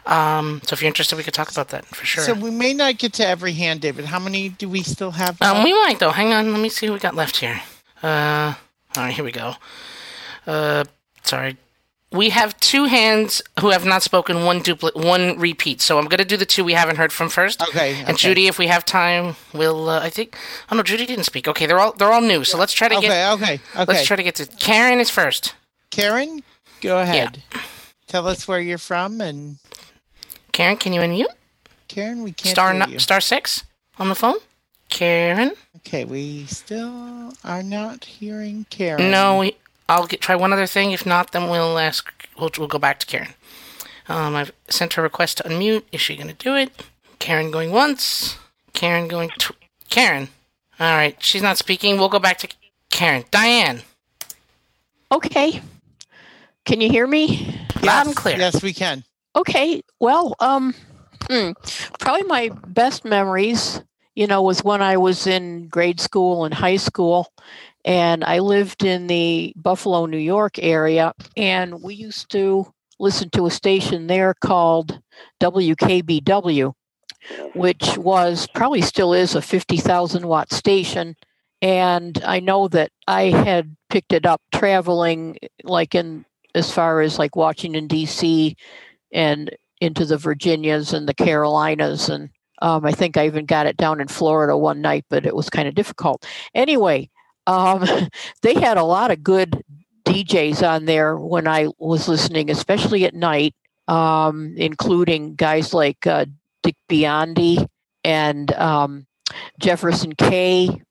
Um, 0.07 0.59
so 0.65 0.73
if 0.73 0.81
you're 0.81 0.87
interested, 0.87 1.17
we 1.17 1.23
could 1.23 1.35
talk 1.35 1.51
about 1.51 1.69
that 1.69 1.85
for 1.85 2.03
sure. 2.03 2.23
So 2.23 2.33
we 2.33 2.49
may 2.49 2.73
not 2.73 2.97
get 2.97 3.13
to 3.13 3.27
every 3.27 3.53
hand, 3.53 3.81
David. 3.81 4.05
How 4.05 4.17
many 4.17 4.49
do 4.49 4.67
we 4.67 4.81
still 4.81 5.11
have? 5.11 5.39
Um, 5.39 5.63
we 5.63 5.71
might 5.71 5.99
though 5.99 6.14
hang 6.15 6.33
on. 6.33 6.51
Let 6.51 6.61
me 6.61 6.69
see 6.69 6.89
what 6.89 6.95
we 6.95 6.99
got 6.99 7.15
left 7.15 7.37
here. 7.37 7.61
Uh, 8.01 8.53
all 8.95 9.03
right, 9.03 9.13
here 9.13 9.23
we 9.23 9.31
go. 9.31 9.55
Uh, 10.47 10.85
sorry. 11.23 11.57
We 12.11 12.29
have 12.29 12.57
two 12.59 12.85
hands 12.85 13.41
who 13.59 13.71
have 13.71 13.83
not 13.83 14.01
spoken, 14.01 14.45
one 14.45 14.61
duplicate, 14.61 15.03
one 15.03 15.37
repeat. 15.37 15.81
So 15.81 15.97
I'm 15.97 16.05
going 16.05 16.19
to 16.19 16.25
do 16.25 16.37
the 16.37 16.45
two 16.45 16.63
we 16.63 16.73
haven't 16.73 16.95
heard 16.95 17.11
from 17.11 17.29
first. 17.29 17.61
Okay. 17.61 18.01
And 18.07 18.17
Judy, 18.17 18.47
if 18.47 18.57
we 18.57 18.67
have 18.67 18.85
time, 18.85 19.35
we'll. 19.53 19.89
Uh, 19.89 19.99
I 19.99 20.09
think. 20.09 20.37
Oh 20.71 20.77
no, 20.77 20.83
Judy 20.83 21.05
didn't 21.05 21.25
speak. 21.25 21.47
Okay, 21.47 21.65
they're 21.65 21.79
all 21.79 21.91
they're 21.91 22.13
all 22.13 22.21
new. 22.21 22.45
So 22.45 22.57
let's 22.57 22.71
try 22.71 22.87
to 22.87 22.95
okay, 22.97 23.07
get. 23.07 23.33
Okay. 23.33 23.59
Okay. 23.75 23.85
Let's 23.85 24.07
try 24.07 24.15
to 24.15 24.23
get 24.23 24.35
to 24.35 24.45
Karen 24.45 24.99
is 24.99 25.09
first. 25.09 25.55
Karen, 25.89 26.41
go 26.79 26.99
ahead. 26.99 27.43
Yeah. 27.53 27.61
Tell 28.07 28.27
us 28.27 28.47
where 28.47 28.61
you're 28.61 28.77
from 28.77 29.19
and. 29.19 29.57
Karen, 30.53 30.77
can 30.77 30.93
you 30.93 31.01
unmute? 31.01 31.25
Karen, 31.89 32.23
we 32.23 32.31
can't. 32.31 32.53
Star 32.53 32.99
star 32.99 33.19
six 33.19 33.65
on 33.99 34.07
the 34.07 34.15
phone. 34.15 34.37
Karen? 34.95 35.51
Okay, 35.75 36.05
we 36.05 36.45
still 36.45 37.33
are 37.43 37.61
not 37.61 38.05
hearing 38.05 38.65
Karen. 38.69 39.11
No, 39.11 39.39
we, 39.39 39.57
I'll 39.89 40.07
get, 40.07 40.21
try 40.21 40.37
one 40.37 40.53
other 40.53 40.65
thing. 40.65 40.93
If 40.93 41.05
not, 41.05 41.33
then 41.33 41.49
we'll 41.49 41.77
ask. 41.77 42.13
We'll, 42.39 42.49
we'll 42.57 42.69
go 42.69 42.79
back 42.79 43.01
to 43.01 43.05
Karen. 43.05 43.33
Um, 44.07 44.35
I've 44.35 44.53
sent 44.69 44.93
her 44.93 45.01
a 45.01 45.03
request 45.03 45.39
to 45.39 45.43
unmute. 45.43 45.83
Is 45.91 45.99
she 45.99 46.15
going 46.15 46.29
to 46.29 46.33
do 46.33 46.55
it? 46.55 46.71
Karen 47.19 47.51
going 47.51 47.71
once. 47.71 48.37
Karen 48.71 49.09
going 49.09 49.31
to 49.39 49.53
Karen. 49.89 50.29
All 50.79 50.95
right, 50.95 51.21
she's 51.21 51.41
not 51.41 51.57
speaking. 51.57 51.97
We'll 51.97 52.07
go 52.07 52.19
back 52.19 52.37
to 52.37 52.47
Karen. 52.89 53.25
Diane. 53.31 53.81
Okay. 55.11 55.61
Can 56.63 56.79
you 56.79 56.89
hear 56.89 57.05
me? 57.05 57.59
Loud 57.83 58.07
and 58.07 58.15
clear. 58.15 58.37
Yes, 58.37 58.63
we 58.63 58.71
can. 58.71 59.03
Okay. 59.35 59.81
Well, 59.99 60.37
um, 60.39 60.73
hmm, 61.29 61.51
probably 61.99 62.23
my 62.23 62.49
best 62.67 63.03
memories, 63.03 63.81
you 64.15 64.27
know, 64.27 64.41
was 64.41 64.63
when 64.63 64.81
I 64.81 64.97
was 64.97 65.27
in 65.27 65.67
grade 65.67 65.99
school 65.99 66.45
and 66.45 66.53
high 66.53 66.77
school, 66.77 67.31
and 67.83 68.23
I 68.23 68.39
lived 68.39 68.83
in 68.83 69.07
the 69.07 69.53
Buffalo, 69.55 70.05
New 70.05 70.17
York 70.17 70.57
area, 70.57 71.13
and 71.37 71.81
we 71.83 71.93
used 71.95 72.31
to 72.31 72.73
listen 72.99 73.29
to 73.31 73.45
a 73.45 73.51
station 73.51 74.07
there 74.07 74.33
called 74.33 74.99
WKBW, 75.41 76.73
which 77.53 77.97
was 77.97 78.47
probably 78.55 78.81
still 78.81 79.13
is 79.13 79.35
a 79.35 79.41
50,000 79.41 80.25
watt 80.25 80.51
station. 80.51 81.15
And 81.61 82.21
I 82.25 82.39
know 82.39 82.67
that 82.69 82.91
I 83.07 83.23
had 83.23 83.75
picked 83.89 84.13
it 84.13 84.25
up 84.25 84.41
traveling, 84.53 85.37
like 85.63 85.95
in 85.95 86.25
as 86.53 86.71
far 86.71 87.01
as 87.01 87.19
like 87.19 87.35
Washington, 87.35 87.87
D.C., 87.87 88.55
and 89.11 89.51
into 89.81 90.05
the 90.05 90.17
Virginias 90.17 90.93
and 90.93 91.07
the 91.07 91.13
Carolinas. 91.13 92.09
And 92.09 92.29
um, 92.65 92.83
I 92.83 92.91
think 92.91 93.15
I 93.15 93.27
even 93.27 93.45
got 93.45 93.67
it 93.67 93.77
down 93.77 94.01
in 94.01 94.07
Florida 94.07 94.57
one 94.57 94.81
night, 94.81 95.05
but 95.07 95.27
it 95.27 95.35
was 95.35 95.51
kind 95.51 95.67
of 95.67 95.75
difficult. 95.75 96.25
Anyway, 96.55 97.11
um, 97.45 97.85
they 98.41 98.55
had 98.55 98.77
a 98.77 98.83
lot 98.83 99.11
of 99.11 99.21
good 99.21 99.61
DJs 100.03 100.67
on 100.67 100.85
there 100.85 101.15
when 101.15 101.47
I 101.47 101.67
was 101.77 102.07
listening, 102.07 102.49
especially 102.49 103.05
at 103.05 103.13
night, 103.13 103.53
um, 103.87 104.55
including 104.57 105.35
guys 105.35 105.75
like 105.75 106.07
uh, 106.07 106.25
Dick 106.63 106.75
Biondi 106.89 107.67
and 108.03 108.51
um, 108.53 109.05
Jefferson 109.59 110.13
Kaye 110.13 110.81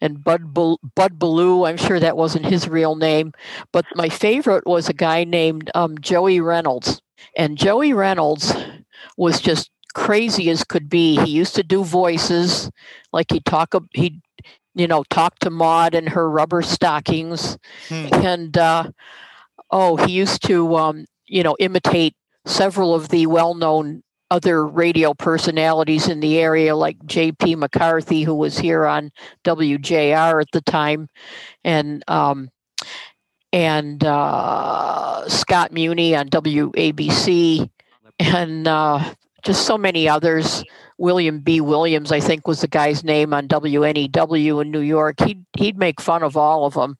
and 0.00 0.22
Bud 0.22 0.54
Bud 0.54 1.18
Ballou. 1.18 1.66
I'm 1.66 1.76
sure 1.76 1.98
that 1.98 2.16
wasn't 2.16 2.46
his 2.46 2.68
real 2.68 2.94
name, 2.94 3.32
but 3.72 3.84
my 3.96 4.10
favorite 4.10 4.64
was 4.64 4.88
a 4.88 4.94
guy 4.94 5.24
named 5.24 5.72
um, 5.74 5.98
Joey 6.00 6.40
Reynolds, 6.40 7.02
and 7.36 7.58
Joey 7.58 7.92
Reynolds 7.92 8.54
was 9.16 9.40
just 9.40 9.72
crazy 9.92 10.50
as 10.50 10.64
could 10.64 10.88
be. 10.88 11.16
He 11.16 11.30
used 11.30 11.54
to 11.56 11.62
do 11.62 11.84
voices, 11.84 12.70
like 13.12 13.30
he'd 13.30 13.44
talk, 13.44 13.74
he'd 13.92 14.20
you 14.74 14.86
know 14.86 15.04
talk 15.10 15.38
to 15.40 15.50
Maud 15.50 15.94
in 15.94 16.06
her 16.08 16.28
rubber 16.30 16.62
stockings, 16.62 17.58
hmm. 17.88 18.08
and 18.12 18.56
uh, 18.56 18.90
oh, 19.70 19.96
he 19.96 20.12
used 20.12 20.42
to 20.46 20.76
um, 20.76 21.06
you 21.26 21.42
know 21.42 21.56
imitate 21.58 22.14
several 22.46 22.94
of 22.94 23.08
the 23.08 23.26
well-known 23.26 24.02
other 24.30 24.66
radio 24.66 25.12
personalities 25.12 26.08
in 26.08 26.20
the 26.20 26.38
area, 26.38 26.76
like 26.76 27.04
J.P. 27.04 27.56
McCarthy, 27.56 28.22
who 28.22 28.34
was 28.34 28.58
here 28.58 28.86
on 28.86 29.10
WJR 29.44 30.40
at 30.40 30.50
the 30.52 30.60
time, 30.60 31.08
and 31.64 32.04
um, 32.08 32.50
and 33.52 34.04
uh, 34.04 35.28
Scott 35.28 35.72
Muni 35.72 36.14
on 36.14 36.28
WABC, 36.28 37.68
and 38.20 38.68
uh, 38.68 39.14
just 39.42 39.66
so 39.66 39.78
many 39.78 40.08
others. 40.08 40.64
William 40.98 41.40
B. 41.40 41.60
Williams, 41.60 42.12
I 42.12 42.20
think, 42.20 42.46
was 42.46 42.60
the 42.60 42.68
guy's 42.68 43.02
name 43.02 43.32
on 43.32 43.48
WNEW 43.48 44.62
in 44.62 44.70
New 44.70 44.80
York. 44.80 45.20
He'd 45.20 45.44
he'd 45.56 45.78
make 45.78 46.00
fun 46.00 46.22
of 46.22 46.36
all 46.36 46.66
of 46.66 46.74
them. 46.74 46.98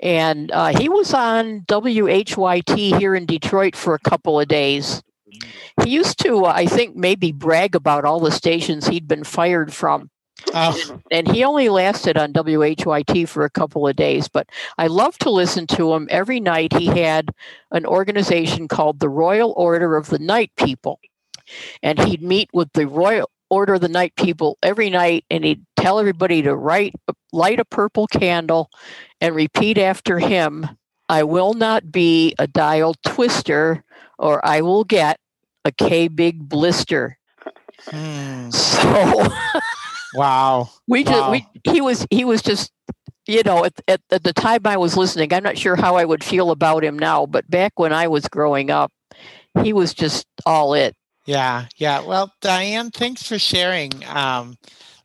And 0.00 0.50
uh, 0.50 0.78
he 0.78 0.88
was 0.88 1.14
on 1.14 1.60
WHYT 1.68 2.98
here 2.98 3.14
in 3.14 3.26
Detroit 3.26 3.76
for 3.76 3.94
a 3.94 3.98
couple 3.98 4.40
of 4.40 4.48
days 4.48 5.02
he 5.82 5.90
used 5.90 6.18
to, 6.24 6.44
uh, 6.44 6.52
I 6.54 6.66
think, 6.66 6.96
maybe 6.96 7.32
brag 7.32 7.74
about 7.74 8.04
all 8.04 8.20
the 8.20 8.30
stations 8.30 8.86
he'd 8.86 9.08
been 9.08 9.24
fired 9.24 9.72
from. 9.72 10.10
Oh. 10.54 10.98
And 11.10 11.28
he 11.28 11.44
only 11.44 11.68
lasted 11.68 12.16
on 12.16 12.32
WHYT 12.32 13.28
for 13.28 13.44
a 13.44 13.50
couple 13.50 13.86
of 13.86 13.96
days, 13.96 14.28
but 14.28 14.48
I 14.76 14.88
love 14.88 15.16
to 15.18 15.30
listen 15.30 15.66
to 15.68 15.94
him. 15.94 16.08
Every 16.10 16.40
night 16.40 16.72
he 16.76 16.86
had 16.86 17.30
an 17.70 17.86
organization 17.86 18.66
called 18.66 18.98
the 18.98 19.08
Royal 19.08 19.54
Order 19.56 19.96
of 19.96 20.08
the 20.08 20.18
Night 20.18 20.50
People. 20.56 20.98
And 21.82 21.98
he'd 21.98 22.22
meet 22.22 22.50
with 22.52 22.72
the 22.72 22.86
Royal 22.86 23.30
Order 23.50 23.74
of 23.74 23.80
the 23.80 23.88
Night 23.88 24.14
People 24.16 24.58
every 24.62 24.88
night 24.90 25.24
and 25.30 25.44
he'd 25.44 25.64
tell 25.76 25.98
everybody 25.98 26.42
to 26.42 26.56
write, 26.56 26.94
light 27.32 27.60
a 27.60 27.64
purple 27.64 28.06
candle 28.06 28.70
and 29.20 29.34
repeat 29.34 29.78
after 29.78 30.18
him 30.18 30.66
I 31.12 31.24
will 31.24 31.52
not 31.52 31.92
be 31.92 32.34
a 32.38 32.46
dial 32.46 32.94
twister 33.04 33.84
or 34.18 34.44
I 34.46 34.62
will 34.62 34.84
get 34.84 35.20
a 35.64 35.70
K 35.70 36.08
big 36.08 36.48
blister. 36.48 37.18
Hmm. 37.86 38.50
So 38.50 39.28
wow. 40.14 40.70
We 40.88 41.04
just 41.04 41.20
wow. 41.20 41.30
we 41.30 41.46
he 41.64 41.82
was 41.82 42.06
he 42.10 42.24
was 42.24 42.40
just 42.40 42.72
you 43.26 43.42
know 43.42 43.66
at, 43.66 43.74
at, 43.88 44.00
at 44.10 44.24
the 44.24 44.32
time 44.32 44.62
I 44.64 44.78
was 44.78 44.96
listening, 44.96 45.34
I'm 45.34 45.42
not 45.42 45.58
sure 45.58 45.76
how 45.76 45.96
I 45.96 46.06
would 46.06 46.24
feel 46.24 46.50
about 46.50 46.82
him 46.82 46.98
now, 46.98 47.26
but 47.26 47.50
back 47.50 47.78
when 47.78 47.92
I 47.92 48.08
was 48.08 48.26
growing 48.28 48.70
up, 48.70 48.90
he 49.62 49.74
was 49.74 49.92
just 49.92 50.26
all 50.46 50.72
it. 50.72 50.96
Yeah, 51.24 51.66
yeah. 51.76 52.00
Well, 52.00 52.32
Diane, 52.40 52.90
thanks 52.90 53.22
for 53.22 53.38
sharing. 53.38 53.92
Um, 54.06 54.56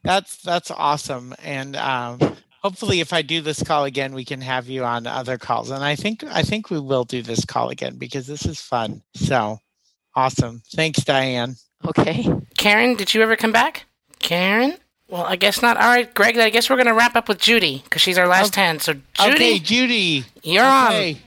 that's 0.04 0.38
that's 0.38 0.72
awesome, 0.72 1.36
and 1.44 1.76
um, 1.76 2.20
hopefully, 2.64 3.02
if 3.02 3.14
I 3.14 3.22
do 3.22 3.42
this 3.42 3.62
call 3.62 3.86
again, 3.86 4.14
we 4.14 4.26
can 4.26 4.42
have 4.42 4.68
you 4.68 4.84
on 4.84 5.06
other 5.06 5.38
calls. 5.38 5.70
And 5.70 5.84
I 5.84 5.96
think 5.96 6.24
I 6.24 6.42
think 6.42 6.70
we 6.70 6.80
will 6.80 7.04
do 7.04 7.22
this 7.22 7.46
call 7.46 7.70
again 7.70 7.98
because 7.98 8.26
this 8.26 8.46
is 8.46 8.60
fun. 8.60 9.04
So 9.16 9.60
Awesome. 10.18 10.64
Thanks, 10.74 11.04
Diane. 11.04 11.58
Okay. 11.86 12.26
Karen, 12.58 12.96
did 12.96 13.14
you 13.14 13.22
ever 13.22 13.36
come 13.36 13.52
back? 13.52 13.86
Karen? 14.18 14.74
Well, 15.10 15.24
I 15.24 15.36
guess 15.36 15.62
not. 15.62 15.78
All 15.78 15.84
right, 15.84 16.12
Greg, 16.12 16.40
I 16.40 16.50
guess 16.50 16.72
we're 16.72 16.76
going 16.76 16.88
to 16.88 16.96
wrap 16.96 17.16
up 17.16 17.30
with 17.30 17.38
Judy 17.38 17.82
because 17.84 18.02
she's 18.02 18.18
our 18.18 18.28
last 18.28 18.48
okay. 18.48 18.64
10. 18.64 18.80
So, 18.80 18.94
Judy. 18.94 19.32
Okay, 19.36 19.60
Judy. 19.60 20.26
You're 20.42 20.64
okay. 20.64 21.14
on. 21.14 21.20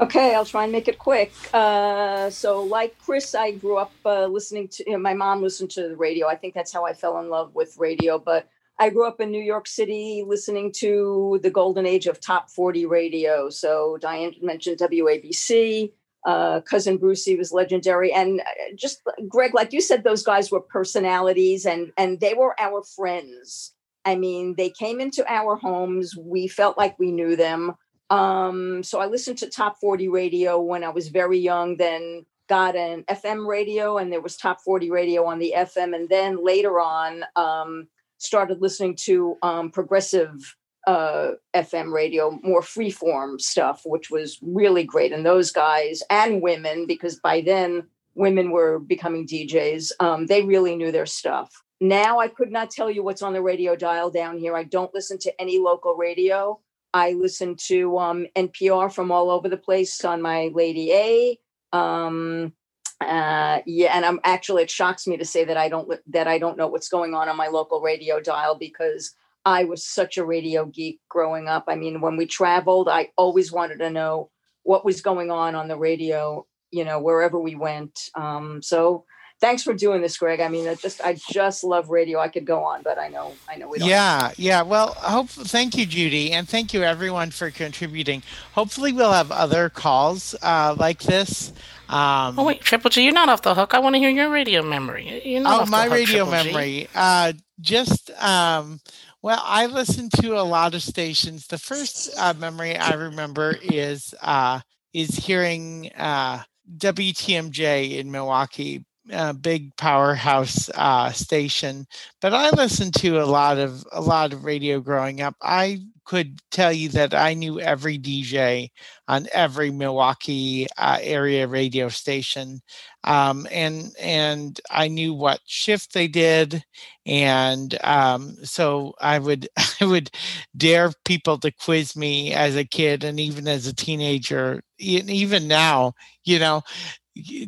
Okay, 0.00 0.34
I'll 0.34 0.44
try 0.44 0.62
and 0.62 0.72
make 0.72 0.86
it 0.86 0.98
quick. 0.98 1.32
Uh, 1.52 2.30
so, 2.30 2.62
like 2.62 2.96
Chris, 2.98 3.34
I 3.34 3.50
grew 3.52 3.78
up 3.78 3.92
uh, 4.06 4.26
listening 4.26 4.68
to, 4.68 4.84
you 4.86 4.92
know, 4.92 4.98
my 4.98 5.14
mom 5.14 5.42
listened 5.42 5.70
to 5.72 5.88
the 5.88 5.96
radio. 5.96 6.28
I 6.28 6.36
think 6.36 6.54
that's 6.54 6.72
how 6.72 6.84
I 6.84 6.92
fell 6.92 7.18
in 7.18 7.28
love 7.28 7.54
with 7.54 7.76
radio. 7.78 8.18
But 8.18 8.48
I 8.78 8.90
grew 8.90 9.08
up 9.08 9.20
in 9.20 9.32
New 9.32 9.42
York 9.42 9.66
City 9.66 10.24
listening 10.24 10.70
to 10.76 11.40
the 11.42 11.50
golden 11.50 11.84
age 11.84 12.06
of 12.06 12.20
top 12.20 12.48
40 12.48 12.86
radio. 12.86 13.50
So, 13.50 13.98
Diane 14.00 14.34
mentioned 14.40 14.78
WABC 14.78 15.92
uh, 16.26 16.60
cousin 16.60 16.98
Brucie 16.98 17.38
was 17.38 17.52
legendary, 17.52 18.12
and 18.12 18.40
uh, 18.40 18.44
just 18.74 19.02
Greg, 19.28 19.54
like 19.54 19.72
you 19.72 19.80
said, 19.80 20.04
those 20.04 20.22
guys 20.22 20.50
were 20.50 20.60
personalities, 20.60 21.64
and 21.64 21.92
and 21.96 22.20
they 22.20 22.34
were 22.34 22.54
our 22.60 22.82
friends. 22.82 23.72
I 24.04 24.16
mean, 24.16 24.54
they 24.56 24.70
came 24.70 25.00
into 25.00 25.24
our 25.30 25.56
homes. 25.56 26.16
We 26.16 26.48
felt 26.48 26.78
like 26.78 26.98
we 26.98 27.12
knew 27.12 27.36
them. 27.36 27.74
Um, 28.10 28.82
so 28.82 29.00
I 29.00 29.06
listened 29.06 29.38
to 29.38 29.50
Top 29.50 29.78
40 29.80 30.08
radio 30.08 30.60
when 30.60 30.84
I 30.84 30.88
was 30.88 31.08
very 31.08 31.38
young. 31.38 31.76
Then 31.76 32.24
got 32.48 32.76
an 32.76 33.04
FM 33.04 33.46
radio, 33.46 33.98
and 33.98 34.12
there 34.12 34.20
was 34.20 34.36
Top 34.36 34.60
40 34.62 34.90
radio 34.90 35.24
on 35.26 35.38
the 35.38 35.54
FM. 35.56 35.94
And 35.94 36.08
then 36.08 36.42
later 36.44 36.80
on, 36.80 37.24
um, 37.36 37.88
started 38.18 38.60
listening 38.60 38.96
to 38.96 39.36
um, 39.42 39.70
progressive 39.70 40.56
uh, 40.86 41.32
FM 41.54 41.92
radio, 41.92 42.38
more 42.42 42.62
freeform 42.62 43.40
stuff, 43.40 43.82
which 43.84 44.10
was 44.10 44.38
really 44.42 44.84
great. 44.84 45.12
And 45.12 45.24
those 45.24 45.52
guys 45.52 46.02
and 46.10 46.42
women, 46.42 46.86
because 46.86 47.16
by 47.16 47.40
then 47.40 47.86
women 48.14 48.50
were 48.50 48.78
becoming 48.78 49.26
DJs, 49.26 49.92
um, 50.00 50.26
they 50.26 50.42
really 50.42 50.76
knew 50.76 50.90
their 50.90 51.06
stuff. 51.06 51.50
Now 51.80 52.18
I 52.18 52.28
could 52.28 52.50
not 52.50 52.70
tell 52.70 52.90
you 52.90 53.04
what's 53.04 53.22
on 53.22 53.34
the 53.34 53.42
radio 53.42 53.76
dial 53.76 54.10
down 54.10 54.38
here. 54.38 54.56
I 54.56 54.64
don't 54.64 54.92
listen 54.94 55.18
to 55.18 55.40
any 55.40 55.58
local 55.58 55.94
radio. 55.94 56.58
I 56.98 57.12
listen 57.12 57.54
to 57.68 57.98
um, 57.98 58.26
NPR 58.34 58.92
from 58.92 59.12
all 59.12 59.30
over 59.30 59.48
the 59.48 59.56
place 59.56 60.04
on 60.04 60.20
my 60.20 60.50
Lady 60.52 60.92
A. 60.92 61.38
Um, 61.72 62.52
uh, 63.00 63.60
yeah, 63.66 63.96
and 63.96 64.04
I'm 64.04 64.18
actually 64.24 64.64
it 64.64 64.70
shocks 64.70 65.06
me 65.06 65.16
to 65.16 65.24
say 65.24 65.44
that 65.44 65.56
I 65.56 65.68
don't 65.68 65.88
that 66.08 66.26
I 66.26 66.38
don't 66.38 66.58
know 66.58 66.66
what's 66.66 66.88
going 66.88 67.14
on 67.14 67.28
on 67.28 67.36
my 67.36 67.46
local 67.46 67.80
radio 67.80 68.20
dial 68.20 68.56
because 68.56 69.14
I 69.44 69.64
was 69.64 69.86
such 69.86 70.18
a 70.18 70.24
radio 70.24 70.66
geek 70.66 71.00
growing 71.08 71.46
up. 71.46 71.64
I 71.68 71.76
mean, 71.76 72.00
when 72.00 72.16
we 72.16 72.26
traveled, 72.26 72.88
I 72.88 73.10
always 73.16 73.52
wanted 73.52 73.78
to 73.78 73.90
know 73.90 74.30
what 74.64 74.84
was 74.84 75.00
going 75.00 75.30
on 75.30 75.54
on 75.54 75.68
the 75.68 75.78
radio, 75.78 76.44
you 76.72 76.84
know, 76.84 77.00
wherever 77.00 77.38
we 77.38 77.54
went. 77.54 78.10
Um, 78.16 78.60
so 78.60 79.04
thanks 79.40 79.62
for 79.62 79.74
doing 79.74 80.02
this, 80.02 80.16
Greg. 80.16 80.40
I 80.40 80.48
mean, 80.48 80.68
I 80.68 80.74
just 80.74 81.00
I 81.00 81.18
just 81.30 81.64
love 81.64 81.90
radio. 81.90 82.18
I 82.18 82.28
could 82.28 82.44
go 82.44 82.62
on, 82.64 82.82
but 82.82 82.98
I 82.98 83.08
know 83.08 83.34
I 83.48 83.56
know 83.56 83.68
we 83.68 83.78
don't. 83.78 83.88
Yeah, 83.88 84.32
yeah. 84.36 84.62
Well, 84.62 84.94
hope 84.94 85.28
thank 85.28 85.76
you, 85.76 85.86
Judy, 85.86 86.32
and 86.32 86.48
thank 86.48 86.72
you 86.72 86.82
everyone 86.82 87.30
for 87.30 87.50
contributing. 87.50 88.22
Hopefully, 88.52 88.92
we'll 88.92 89.12
have 89.12 89.30
other 89.30 89.68
calls 89.68 90.34
uh, 90.42 90.74
like 90.78 91.00
this. 91.00 91.52
Um, 91.88 92.38
oh 92.38 92.44
wait, 92.44 92.60
Triple 92.60 92.90
G, 92.90 93.02
you're 93.02 93.12
not 93.12 93.28
off 93.28 93.42
the 93.42 93.54
hook. 93.54 93.74
I 93.74 93.78
want 93.78 93.94
to 93.94 93.98
hear 93.98 94.10
your 94.10 94.30
radio 94.30 94.62
memory. 94.62 95.22
You're 95.24 95.42
not 95.42 95.62
oh, 95.62 95.70
my 95.70 95.84
hook, 95.84 95.92
radio 95.92 96.26
Triple 96.26 96.30
memory. 96.52 96.88
Uh, 96.94 97.32
just 97.60 98.10
um, 98.22 98.80
well, 99.22 99.42
I 99.44 99.66
listened 99.66 100.12
to 100.20 100.38
a 100.38 100.42
lot 100.42 100.74
of 100.74 100.82
stations. 100.82 101.46
The 101.46 101.58
first 101.58 102.10
uh, 102.18 102.34
memory 102.34 102.76
I 102.76 102.94
remember 102.94 103.56
is 103.60 104.14
uh, 104.20 104.60
is 104.92 105.10
hearing 105.16 105.90
uh, 105.96 106.42
WTMJ 106.76 107.98
in 107.98 108.10
Milwaukee, 108.10 108.84
a 109.12 109.32
big 109.34 109.74
powerhouse 109.76 110.68
uh, 110.74 111.12
station. 111.12 111.86
But 112.20 112.34
I 112.34 112.50
listened 112.50 112.94
to 112.96 113.20
a 113.20 113.26
lot 113.26 113.58
of 113.58 113.84
a 113.92 114.00
lot 114.00 114.32
of 114.32 114.44
radio 114.44 114.80
growing 114.80 115.20
up. 115.20 115.34
I 115.42 115.80
could 116.04 116.40
tell 116.50 116.72
you 116.72 116.88
that 116.90 117.14
I 117.14 117.34
knew 117.34 117.60
every 117.60 117.98
DJ 117.98 118.70
on 119.08 119.26
every 119.32 119.70
Milwaukee 119.70 120.66
uh, 120.78 120.98
area 121.02 121.46
radio 121.46 121.88
station, 121.88 122.60
um, 123.04 123.46
and 123.50 123.92
and 124.00 124.60
I 124.70 124.88
knew 124.88 125.14
what 125.14 125.40
shift 125.46 125.92
they 125.94 126.08
did, 126.08 126.64
and 127.06 127.76
um, 127.84 128.36
so 128.44 128.94
I 129.00 129.18
would 129.18 129.48
I 129.80 129.84
would 129.84 130.10
dare 130.56 130.92
people 131.04 131.38
to 131.38 131.50
quiz 131.52 131.96
me 131.96 132.32
as 132.34 132.56
a 132.56 132.64
kid 132.64 133.04
and 133.04 133.18
even 133.20 133.48
as 133.48 133.66
a 133.66 133.74
teenager, 133.74 134.62
even 134.78 135.48
now, 135.48 135.92
you 136.24 136.38
know, 136.38 136.62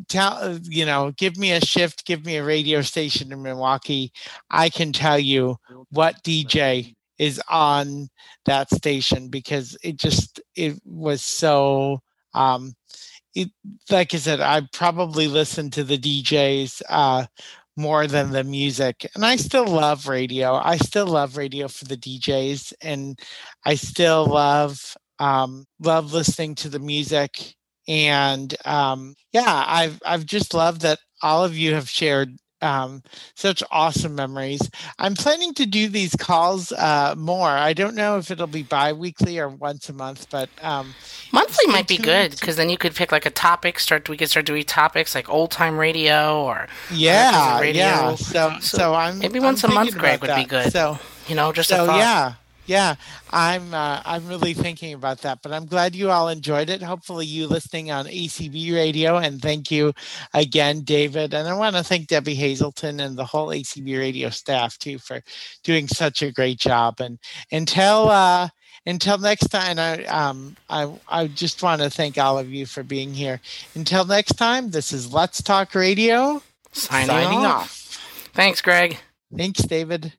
tell 0.07 0.57
you 0.63 0.85
know 0.85 1.11
give 1.17 1.37
me 1.37 1.51
a 1.51 1.61
shift 1.65 2.05
give 2.05 2.25
me 2.25 2.37
a 2.37 2.43
radio 2.43 2.81
station 2.81 3.31
in 3.31 3.41
milwaukee. 3.41 4.11
I 4.49 4.69
can 4.69 4.93
tell 4.93 5.19
you 5.19 5.57
what 5.91 6.23
dj 6.23 6.95
is 7.17 7.41
on 7.49 8.09
that 8.45 8.69
station 8.73 9.29
because 9.29 9.77
it 9.83 9.97
just 9.97 10.41
it 10.55 10.79
was 10.85 11.21
so 11.21 12.01
um 12.33 12.73
it 13.35 13.49
like 13.89 14.13
i 14.13 14.17
said 14.17 14.39
i 14.41 14.61
probably 14.73 15.27
listened 15.27 15.73
to 15.73 15.83
the 15.83 15.97
djs 15.97 16.81
uh 16.89 17.25
more 17.77 18.07
than 18.07 18.31
the 18.31 18.43
music 18.43 19.09
and 19.15 19.25
i 19.25 19.35
still 19.35 19.65
love 19.65 20.07
radio. 20.07 20.55
I 20.55 20.75
still 20.77 21.07
love 21.07 21.37
radio 21.37 21.67
for 21.67 21.85
the 21.85 21.97
djs 21.97 22.73
and 22.81 23.17
i 23.65 23.75
still 23.75 24.25
love 24.25 24.95
um 25.19 25.65
love 25.79 26.13
listening 26.13 26.55
to 26.55 26.69
the 26.69 26.79
music 26.79 27.55
and 27.87 28.55
um, 28.65 29.15
yeah, 29.31 29.63
I've 29.67 30.01
I've 30.05 30.25
just 30.25 30.53
loved 30.53 30.81
that 30.81 30.99
all 31.21 31.43
of 31.43 31.57
you 31.57 31.73
have 31.75 31.89
shared 31.89 32.37
um, 32.61 33.01
such 33.35 33.63
awesome 33.71 34.15
memories. 34.15 34.61
I'm 34.99 35.15
planning 35.15 35.53
to 35.55 35.65
do 35.65 35.89
these 35.89 36.15
calls 36.15 36.71
uh, 36.71 37.15
more. 37.17 37.49
I 37.49 37.73
don't 37.73 37.95
know 37.95 38.17
if 38.17 38.29
it'll 38.29 38.47
be 38.47 38.63
bi-weekly 38.63 39.39
or 39.39 39.49
once 39.49 39.89
a 39.89 39.93
month, 39.93 40.27
but 40.29 40.49
um, 40.61 40.93
monthly 41.31 41.71
might 41.71 41.87
be 41.87 41.97
good 41.97 42.31
because 42.31 42.55
then 42.55 42.69
you 42.69 42.77
could 42.77 42.95
pick 42.95 43.11
like 43.11 43.25
a 43.25 43.31
topic. 43.31 43.79
Start 43.79 44.07
we 44.09 44.17
could 44.17 44.29
start 44.29 44.45
doing 44.45 44.63
topics 44.63 45.15
like 45.15 45.29
old 45.29 45.51
time 45.51 45.77
radio 45.77 46.43
or 46.43 46.67
yeah, 46.91 47.59
radio. 47.59 47.81
yeah. 47.81 48.15
So, 48.15 48.55
so, 48.59 48.77
so 48.77 48.93
I'm 48.93 49.19
maybe 49.19 49.39
once 49.39 49.63
I'm 49.63 49.71
a 49.71 49.75
month, 49.75 49.97
Greg 49.97 50.21
would 50.21 50.29
that. 50.29 50.37
be 50.37 50.45
good. 50.45 50.71
So 50.71 50.99
you 51.27 51.35
know, 51.35 51.51
just 51.51 51.69
so 51.69 51.85
yeah. 51.85 52.33
Yeah, 52.67 52.95
I'm 53.31 53.73
uh, 53.73 54.01
I'm 54.05 54.27
really 54.27 54.53
thinking 54.53 54.93
about 54.93 55.21
that, 55.21 55.39
but 55.41 55.51
I'm 55.51 55.65
glad 55.65 55.95
you 55.95 56.11
all 56.11 56.29
enjoyed 56.29 56.69
it. 56.69 56.81
Hopefully, 56.81 57.25
you 57.25 57.47
listening 57.47 57.91
on 57.91 58.05
ACB 58.05 58.73
Radio, 58.73 59.17
and 59.17 59.41
thank 59.41 59.71
you 59.71 59.93
again, 60.33 60.81
David. 60.81 61.33
And 61.33 61.47
I 61.47 61.53
want 61.53 61.75
to 61.75 61.83
thank 61.83 62.07
Debbie 62.07 62.35
Hazelton 62.35 62.99
and 62.99 63.17
the 63.17 63.25
whole 63.25 63.47
ACB 63.47 63.97
Radio 63.97 64.29
staff 64.29 64.77
too 64.77 64.99
for 64.99 65.21
doing 65.63 65.87
such 65.87 66.21
a 66.21 66.31
great 66.31 66.59
job. 66.59 67.01
And 67.01 67.17
until 67.51 68.09
uh, 68.09 68.49
until 68.85 69.17
next 69.17 69.47
time, 69.49 69.79
I 69.79 70.05
um 70.05 70.55
I 70.69 70.91
I 71.07 71.27
just 71.27 71.63
want 71.63 71.81
to 71.81 71.89
thank 71.89 72.17
all 72.17 72.37
of 72.37 72.49
you 72.51 72.65
for 72.65 72.83
being 72.83 73.13
here. 73.13 73.41
Until 73.75 74.05
next 74.05 74.33
time, 74.33 74.71
this 74.71 74.93
is 74.93 75.11
Let's 75.11 75.41
Talk 75.41 75.75
Radio 75.75 76.41
signing, 76.71 77.07
signing 77.07 77.39
off. 77.39 77.63
off. 77.63 78.31
Thanks, 78.33 78.61
Greg. 78.61 78.97
Thanks, 79.35 79.61
David. 79.63 80.13